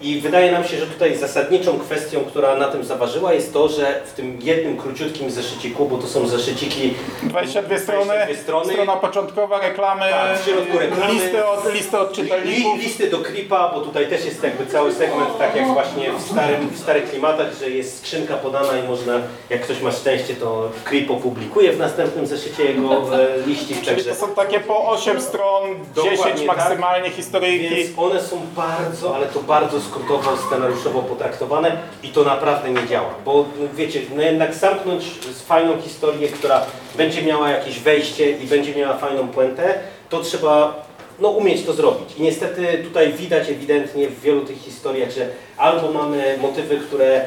I 0.05 0.19
wydaje 0.21 0.51
nam 0.51 0.63
się, 0.63 0.77
że 0.77 0.87
tutaj 0.87 1.17
zasadniczą 1.17 1.79
kwestią, 1.79 2.19
która 2.19 2.55
na 2.55 2.67
tym 2.67 2.83
zaważyła 2.83 3.33
jest 3.33 3.53
to, 3.53 3.69
że 3.69 4.01
w 4.05 4.13
tym 4.13 4.37
jednym 4.41 4.77
króciutkim 4.77 5.31
zeszyciku, 5.31 5.85
bo 5.85 5.97
to 5.97 6.07
są 6.07 6.27
zeszyciki 6.27 6.93
22 7.23 7.77
strony, 7.79 8.05
22 8.05 8.41
strony 8.43 8.73
strona 8.73 8.95
początkowa, 8.95 9.59
reklamy, 9.61 10.05
Tak, 10.09 10.39
w 10.39 10.45
środku 10.45 10.79
reklamy. 10.79 11.13
listy 11.13 11.45
od, 11.45 11.73
listy 11.73 11.97
od 11.99 12.09
Li, 12.17 12.23
czytelników. 12.23 12.79
listy 12.79 13.09
do 13.09 13.17
klipa, 13.17 13.71
bo 13.75 13.81
tutaj 13.81 14.07
też 14.07 14.25
jest 14.25 14.43
jakby 14.43 14.65
cały 14.65 14.93
segment, 14.93 15.37
tak 15.37 15.55
jak 15.55 15.67
właśnie 15.67 16.11
w, 16.11 16.21
starym, 16.31 16.69
w 16.69 16.79
starych 16.79 17.09
klimatach, 17.09 17.47
że 17.59 17.69
jest 17.69 17.97
skrzynka 17.99 18.33
podana 18.37 18.77
i 18.77 18.87
można, 18.87 19.13
jak 19.49 19.61
ktoś 19.61 19.81
ma 19.81 19.91
szczęście, 19.91 20.35
to 20.35 20.69
klip 20.83 21.11
opublikuje 21.11 21.71
w 21.71 21.79
następnym 21.79 22.27
zeszycie 22.27 22.63
jego 22.63 22.91
e, 23.19 23.27
liścik, 23.47 23.81
Czyli 23.81 24.03
to 24.03 24.15
są 24.15 24.27
takie 24.27 24.59
po 24.59 24.87
8 24.89 25.21
stron, 25.21 25.63
10 25.95 26.17
Dokładnie 26.17 26.47
tak. 26.47 26.57
maksymalnie 26.57 27.09
historyjki. 27.09 27.75
Więc 27.75 27.89
one 27.97 28.21
są 28.21 28.41
bardzo, 28.55 29.15
ale 29.15 29.25
to 29.25 29.39
bardzo 29.39 29.79
skrótowo, 29.95 30.37
scenariuszowo 30.37 31.01
potraktowane 31.01 31.77
i 32.03 32.07
to 32.09 32.23
naprawdę 32.23 32.69
nie 32.69 32.87
działa. 32.87 33.09
Bo 33.25 33.45
wiecie, 33.75 34.01
no 34.15 34.21
jednak 34.21 34.53
zamknąć 34.53 35.05
fajną 35.45 35.81
historię, 35.81 36.29
która 36.29 36.65
będzie 36.97 37.21
miała 37.21 37.49
jakieś 37.49 37.79
wejście 37.79 38.31
i 38.31 38.47
będzie 38.47 38.75
miała 38.75 38.97
fajną 38.97 39.27
puentę, 39.27 39.79
to 40.09 40.19
trzeba 40.19 40.85
no, 41.19 41.29
umieć 41.29 41.65
to 41.65 41.73
zrobić. 41.73 42.17
I 42.17 42.21
niestety 42.21 42.83
tutaj 42.83 43.13
widać 43.13 43.49
ewidentnie 43.49 44.07
w 44.07 44.21
wielu 44.21 44.41
tych 44.41 44.57
historiach, 44.57 45.11
że 45.11 45.29
albo 45.57 45.91
mamy 45.91 46.37
motywy, 46.41 46.77
które 46.77 47.25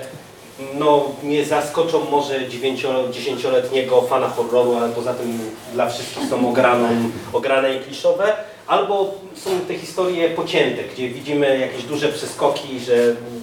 no, 0.74 1.04
nie 1.22 1.44
zaskoczą 1.44 2.04
może 2.10 2.40
9-10-letniego 2.40 4.02
fana 4.02 4.28
horroru, 4.28 4.76
ale 4.76 4.88
poza 4.88 5.14
tym 5.14 5.38
dla 5.72 5.90
wszystkich 5.90 6.28
są 6.30 6.48
ograną, 6.48 6.88
ograne 7.32 7.74
i 7.74 7.80
kliszowe, 7.80 8.36
albo 8.68 9.14
są 9.34 9.50
te 9.68 9.74
historie 9.74 10.30
pocięte, 10.30 10.82
gdzie 10.94 11.08
widzimy 11.08 11.58
jakieś 11.58 11.82
duże 11.82 12.08
przeskoki, 12.08 12.80
że 12.80 12.94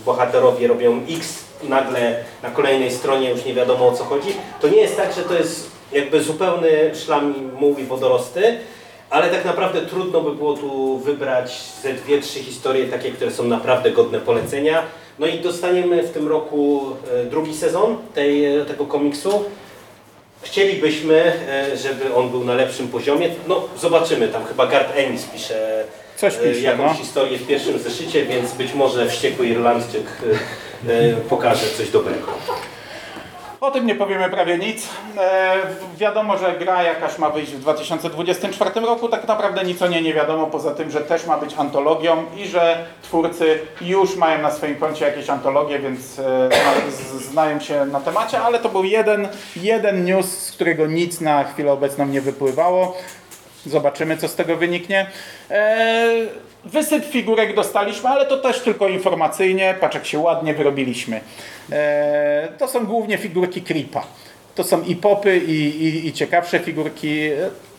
bohaterowie 0.06 0.68
robią 0.68 1.02
X, 1.10 1.44
nagle 1.64 2.24
na 2.44 2.52
kolejnej 2.52 2.92
stronie 2.92 3.30
już 3.30 3.46
nie 3.46 3.54
wiadomo 3.54 3.88
o 3.88 3.92
co 3.92 4.04
chodzi. 4.04 4.30
To 4.62 4.68
nie 4.68 4.78
jest 4.78 4.98
tak, 4.98 5.14
że 5.14 5.22
to 5.22 5.34
jest 5.34 5.72
jakby 5.92 6.24
zupełny 6.24 6.92
szlam 6.96 7.34
muł 7.60 7.78
i 7.78 7.84
wodorosty, 7.84 8.58
ale 9.10 9.30
tak 9.30 9.46
naprawdę 9.46 9.82
trudno 9.82 10.22
by 10.22 10.36
było 10.36 10.54
tu 10.54 10.98
wybrać 10.98 11.62
ze 11.84 11.94
dwie, 11.94 12.22
trzy 12.22 12.40
historie 12.40 12.88
takie, 12.88 13.12
które 13.12 13.32
są 13.32 13.44
naprawdę 13.44 13.92
godne 13.92 14.20
polecenia. 14.20 14.84
No 15.20 15.28
i 15.28 15.40
dostaniemy 15.40 16.04
w 16.04 16.12
tym 16.12 16.28
roku 16.28 16.82
e, 17.14 17.26
drugi 17.26 17.54
sezon 17.54 17.98
tej, 18.14 18.46
tego 18.68 18.86
komiksu. 18.86 19.44
Chcielibyśmy, 20.46 21.34
e, 21.50 21.78
żeby 21.78 22.16
on 22.16 22.30
był 22.30 22.44
na 22.44 22.54
lepszym 22.54 22.88
poziomie. 22.88 23.30
No 23.48 23.68
zobaczymy, 23.82 24.28
tam 24.28 24.46
chyba 24.46 24.68
Gart 24.68 24.92
Ennis 24.96 25.24
pisze, 25.24 25.84
Coś 26.16 26.34
e, 26.34 26.38
pisze, 26.38 26.62
jakąś 26.62 26.92
no. 26.92 26.94
historię 26.94 27.38
w 27.38 27.48
pierwszym 27.48 27.80
zeszycie, 27.80 28.26
więc 28.26 28.54
być 28.54 28.74
może 28.74 29.10
wściekły 29.10 29.48
Irlandczyk 29.48 30.04
e, 30.88 31.14
pokaże 31.30 31.66
coś 31.78 31.90
dobrego. 31.90 32.28
O 33.66 33.72
tym 33.72 33.86
nie 33.88 33.96
powiemy 33.96 34.30
prawie 34.30 34.58
nic. 34.58 34.88
E, 35.18 35.54
wiadomo, 35.98 36.38
że 36.38 36.56
gra 36.60 36.84
jakaś 36.84 37.18
ma 37.18 37.30
wyjść 37.30 37.52
w 37.52 37.60
2024 37.60 38.72
roku. 38.82 39.10
Tak 39.10 39.28
naprawdę 39.28 39.64
nic 39.64 39.82
o 39.82 39.88
niej 39.88 40.04
nie 40.04 40.14
wiadomo, 40.14 40.48
poza 40.48 40.72
tym, 40.72 40.92
że 40.92 41.02
też 41.02 41.26
ma 41.26 41.38
być 41.38 41.54
antologią 41.58 42.24
i 42.38 42.48
że 42.48 42.86
twórcy 43.02 43.60
już 43.82 44.16
mają 44.16 44.42
na 44.42 44.52
swoim 44.52 44.76
koncie 44.76 45.06
jakieś 45.06 45.30
antologie, 45.30 45.80
więc 45.80 46.20
e, 46.20 46.50
z- 46.90 47.24
znają 47.26 47.60
się 47.60 47.86
na 47.86 48.00
temacie, 48.00 48.40
ale 48.42 48.60
to 48.60 48.70
był 48.70 48.84
jeden, 48.84 49.28
jeden 49.56 50.06
news, 50.06 50.26
z 50.38 50.52
którego 50.52 50.88
nic 50.88 51.22
na 51.22 51.44
chwilę 51.44 51.72
obecną 51.72 52.06
nie 52.06 52.22
wypływało. 52.22 52.98
Zobaczymy, 53.66 54.18
co 54.18 54.28
z 54.28 54.36
tego 54.36 54.56
wyniknie. 54.56 55.08
Eee, 55.50 56.28
wysyp 56.66 57.06
figurek 57.06 57.56
dostaliśmy, 57.56 58.10
ale 58.10 58.26
to 58.26 58.38
też 58.38 58.60
tylko 58.60 58.88
informacyjnie. 58.88 59.76
Patrz, 59.80 59.96
jak 59.96 60.06
się 60.06 60.20
ładnie 60.20 60.54
wyrobiliśmy. 60.54 61.22
Eee, 61.72 62.48
to 62.58 62.68
są 62.68 62.86
głównie 62.86 63.18
figurki 63.18 63.62
Creepa. 63.62 64.04
To 64.56 64.64
są 64.64 64.82
i 64.82 64.96
popy, 64.96 65.38
i, 65.38 65.84
i, 65.84 66.08
i 66.08 66.14
ciekawsze 66.14 66.60
figurki. 66.60 67.30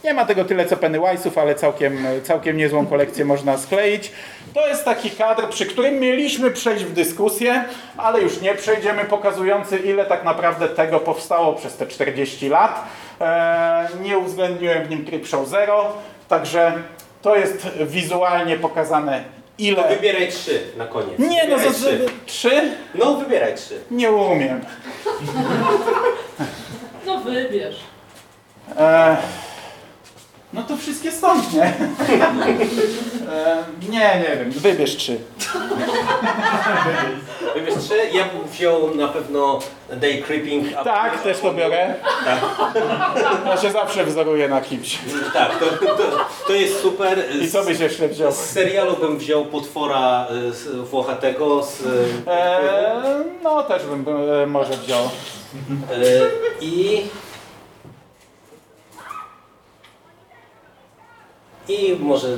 Nie 0.05 0.15
ma 0.15 0.25
tego 0.25 0.45
tyle 0.45 0.67
co 0.67 0.77
Pennywise'ów, 0.77 1.41
ale 1.41 1.55
całkiem, 1.55 2.07
całkiem 2.23 2.57
niezłą 2.57 2.87
kolekcję 2.87 3.25
można 3.25 3.59
skleić. 3.59 4.13
To 4.55 4.69
jest 4.69 4.85
taki 4.85 5.11
kadr, 5.11 5.49
przy 5.49 5.67
którym 5.67 6.01
mieliśmy 6.01 6.51
przejść 6.51 6.85
w 6.85 6.93
dyskusję, 6.93 7.65
ale 7.97 8.21
już 8.21 8.41
nie 8.41 8.55
przejdziemy, 8.55 9.05
pokazujący 9.05 9.79
ile 9.79 10.05
tak 10.05 10.25
naprawdę 10.25 10.69
tego 10.69 11.01
powstało 11.01 11.53
przez 11.53 11.77
te 11.77 11.87
40 11.87 12.49
lat. 12.49 12.85
Eee, 13.21 13.89
nie 14.03 14.19
uwzględniłem 14.19 14.85
w 14.85 14.91
nim 14.91 15.05
Creepshow 15.05 15.49
Zero, 15.49 15.93
także 16.29 16.73
to 17.27 17.37
jest 17.37 17.69
wizualnie 17.81 18.57
pokazane 18.57 19.25
ile... 19.59 19.89
Wybieraj 19.89 20.29
trzy 20.29 20.61
na 20.77 20.87
koniec. 20.87 21.19
Nie 21.19 21.49
no, 21.49 21.57
Wybieraj 21.57 21.75
za, 21.75 21.91
za, 21.91 21.91
trzy? 22.27 22.73
No 22.95 23.15
wybieraj 23.15 23.55
trzy. 23.55 23.81
Nie 23.91 24.13
umiem. 24.13 24.61
No 27.07 27.21
wybierz. 27.21 27.77
E, 28.79 29.17
no 30.57 30.63
to 30.63 30.77
wszystkie 30.77 31.13
stąd, 31.13 31.53
nie? 31.55 31.63
E, 33.33 33.65
nie, 33.89 33.99
nie 34.29 34.37
wiem, 34.39 34.51
wybierz 34.51 34.97
trzy. 34.97 35.19
Wybierz 37.55 37.75
trzy. 37.85 37.95
Ja 38.13 38.25
bym 38.25 38.49
wziął 38.49 38.95
na 38.95 39.09
pewno 39.09 39.59
Day 39.93 40.23
Creeping. 40.23 40.67
a- 40.79 40.85
Tak, 40.85 41.23
też 41.23 41.41
to 41.41 41.53
biorę. 41.55 41.95
Tak, 42.25 42.39
Ja 43.47 43.57
się 43.57 43.71
zawsze 43.71 44.05
wzoruję 44.05 44.49
na 44.49 44.61
kimś. 44.61 44.99
tak 45.33 45.59
to, 45.59 45.67
to, 45.87 46.03
to 46.47 46.53
jest 46.53 46.81
super. 46.83 47.25
I 47.43 47.51
co 47.51 47.65
byś 47.65 47.81
jeszcze 47.81 48.09
wziął? 48.09 48.33
Z 48.33 48.37
serialu 48.37 48.97
bym 48.97 49.19
wziął 49.19 49.45
potwora 49.45 50.27
y, 50.49 50.53
z 50.53 50.67
Włochatego 50.91 51.63
z... 51.63 51.83
Eee, 52.27 53.25
no, 53.43 53.63
też 53.63 53.83
bym 53.85 54.05
e, 54.43 54.47
może 54.47 54.73
wziął. 54.77 55.05
y, 55.05 56.21
I... 56.61 57.03
I 61.69 61.97
może 62.01 62.29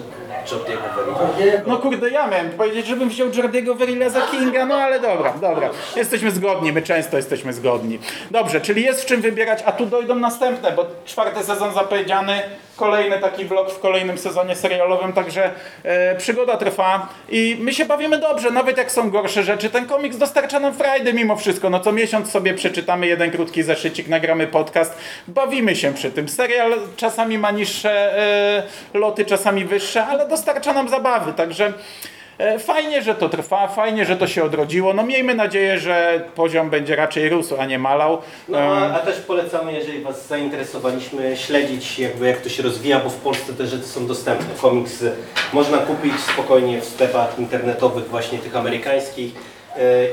Jordiego 0.52 0.82
Verilla. 0.96 1.62
No 1.66 1.78
kurde, 1.78 2.10
ja 2.10 2.26
miałem 2.26 2.50
powiedzieć, 2.50 2.86
żebym 2.86 3.08
wziął 3.08 3.28
Jordiego 3.34 3.74
Verilla 3.74 4.08
za 4.08 4.20
Kinga, 4.20 4.66
no 4.66 4.74
ale 4.74 5.00
dobra, 5.00 5.34
dobra. 5.40 5.70
Jesteśmy 5.96 6.30
zgodni, 6.30 6.72
my 6.72 6.82
często 6.82 7.16
jesteśmy 7.16 7.52
zgodni. 7.52 7.98
Dobrze, 8.30 8.60
czyli 8.60 8.82
jest 8.82 9.02
w 9.02 9.06
czym 9.06 9.20
wybierać, 9.20 9.62
a 9.66 9.72
tu 9.72 9.86
dojdą 9.86 10.14
następne, 10.14 10.72
bo 10.72 10.86
czwarty 11.04 11.44
sezon 11.44 11.74
zapowiedziany, 11.74 12.42
kolejny 12.76 13.18
taki 13.18 13.44
vlog 13.44 13.72
w 13.72 13.80
kolejnym 13.80 14.18
sezonie 14.18 14.56
serialowym, 14.56 15.12
także 15.12 15.50
e, 15.82 16.16
przygoda 16.16 16.56
trwa 16.56 17.08
i 17.28 17.56
my 17.60 17.72
się 17.72 17.84
bawimy 17.84 18.18
dobrze, 18.18 18.50
nawet 18.50 18.78
jak 18.78 18.92
są 18.92 19.10
gorsze 19.10 19.42
rzeczy. 19.42 19.70
Ten 19.70 19.86
komiks 19.86 20.16
dostarcza 20.16 20.60
nam 20.60 20.74
frajdy 20.74 21.12
mimo 21.12 21.36
wszystko, 21.36 21.70
no 21.70 21.80
co 21.80 21.92
miesiąc 21.92 22.30
sobie 22.30 22.54
przeczytamy 22.54 23.06
jeden 23.06 23.30
krótki 23.30 23.62
zeszycik, 23.62 24.08
nagramy 24.08 24.46
podcast, 24.46 24.98
bawimy 25.28 25.76
się 25.76 25.94
przy 25.94 26.10
tym. 26.10 26.28
Serial 26.28 26.72
czasami 26.96 27.38
ma 27.38 27.50
niższe 27.50 28.18
e, 28.18 28.98
loty, 28.98 29.17
czasami 29.24 29.64
wyższe, 29.64 30.06
ale 30.06 30.28
dostarcza 30.28 30.72
nam 30.72 30.88
zabawy, 30.88 31.32
także 31.32 31.72
e, 32.38 32.58
fajnie, 32.58 33.02
że 33.02 33.14
to 33.14 33.28
trwa, 33.28 33.68
fajnie, 33.68 34.06
że 34.06 34.16
to 34.16 34.26
się 34.26 34.44
odrodziło. 34.44 34.94
No 34.94 35.02
miejmy 35.02 35.34
nadzieję, 35.34 35.78
że 35.78 36.22
poziom 36.34 36.70
będzie 36.70 36.96
raczej 36.96 37.28
rósł, 37.28 37.56
a 37.60 37.66
nie 37.66 37.78
malał. 37.78 38.18
No, 38.48 38.58
a, 38.58 38.94
a 38.94 38.98
też 38.98 39.16
polecamy, 39.16 39.72
jeżeli 39.72 40.00
Was 40.02 40.26
zainteresowaliśmy, 40.26 41.36
śledzić 41.36 41.98
jakby 41.98 42.26
jak 42.26 42.40
to 42.40 42.48
się 42.48 42.62
rozwija, 42.62 43.00
bo 43.00 43.10
w 43.10 43.16
Polsce 43.16 43.52
te 43.52 43.66
rzeczy 43.66 43.86
są 43.86 44.06
dostępne. 44.06 44.46
Komiks 44.60 45.04
można 45.52 45.78
kupić 45.78 46.20
spokojnie 46.20 46.80
w 46.80 46.84
sklepach 46.84 47.38
internetowych 47.38 48.08
właśnie 48.08 48.38
tych 48.38 48.56
amerykańskich 48.56 49.57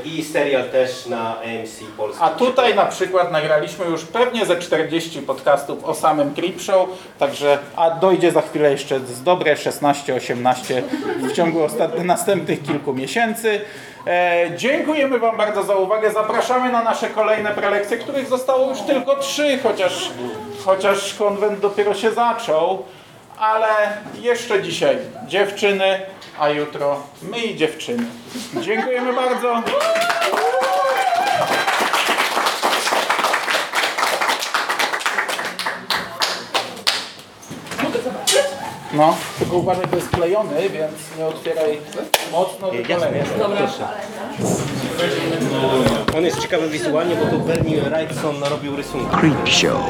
i 0.04 0.24
serial 0.24 0.68
też 0.68 1.06
na 1.06 1.36
AMC 1.36 1.80
Polski. 1.96 2.22
A 2.24 2.28
tutaj 2.28 2.74
na 2.74 2.84
przykład 2.84 3.32
nagraliśmy 3.32 3.84
już 3.84 4.04
pewnie 4.04 4.46
ze 4.46 4.56
40 4.56 5.22
podcastów 5.22 5.84
o 5.84 5.94
samym 5.94 6.34
Creep 6.34 6.60
Show, 6.60 6.88
także 7.18 7.58
a 7.76 7.90
dojdzie 7.90 8.32
za 8.32 8.42
chwilę 8.42 8.70
jeszcze 8.70 9.00
z 9.00 9.22
dobre 9.22 9.54
16-18 9.54 10.82
w 11.18 11.32
ciągu 11.32 11.60
następnych 12.04 12.62
kilku 12.62 12.94
miesięcy. 12.94 13.60
E, 14.06 14.50
dziękujemy 14.56 15.18
Wam 15.18 15.36
bardzo 15.36 15.62
za 15.62 15.76
uwagę. 15.76 16.10
Zapraszamy 16.10 16.72
na 16.72 16.82
nasze 16.82 17.10
kolejne 17.10 17.50
prelekcje, 17.50 17.98
których 17.98 18.28
zostało 18.28 18.70
już 18.70 18.80
tylko 18.80 19.16
trzy, 19.16 19.58
chociaż, 19.62 20.10
chociaż 20.64 21.14
konwent 21.14 21.60
dopiero 21.60 21.94
się 21.94 22.10
zaczął. 22.10 22.82
Ale 23.38 23.68
jeszcze 24.20 24.62
dzisiaj 24.62 24.96
dziewczyny, 25.26 26.00
a 26.38 26.48
jutro 26.48 27.02
my 27.22 27.38
i 27.38 27.56
dziewczyny. 27.56 28.06
Dziękujemy 28.62 29.12
bardzo. 29.12 29.62
No, 38.94 39.16
tylko 39.38 39.56
uważaj, 39.56 39.88
to 39.88 39.96
jest 39.96 40.10
klejony, 40.10 40.68
więc 40.68 40.92
nie 41.18 41.26
otwieraj 41.26 41.78
mocno, 42.32 42.70
tylko. 42.70 42.94
On 46.16 46.24
jest 46.24 46.40
ciekawy 46.40 46.68
wizualnie, 46.68 47.16
bo 47.16 47.26
tu 47.26 47.38
Bernie 47.38 47.80
Wrightson 47.80 48.44
robił 48.44 48.76
rysunki. 48.76 49.16
Creep 49.16 49.48
Show, 49.48 49.80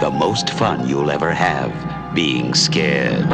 the 0.00 0.10
most 0.10 0.50
fun 0.50 0.88
you'll 0.88 1.14
ever 1.14 1.34
have 1.34 1.70
being 2.14 2.56
scared. 2.56 3.26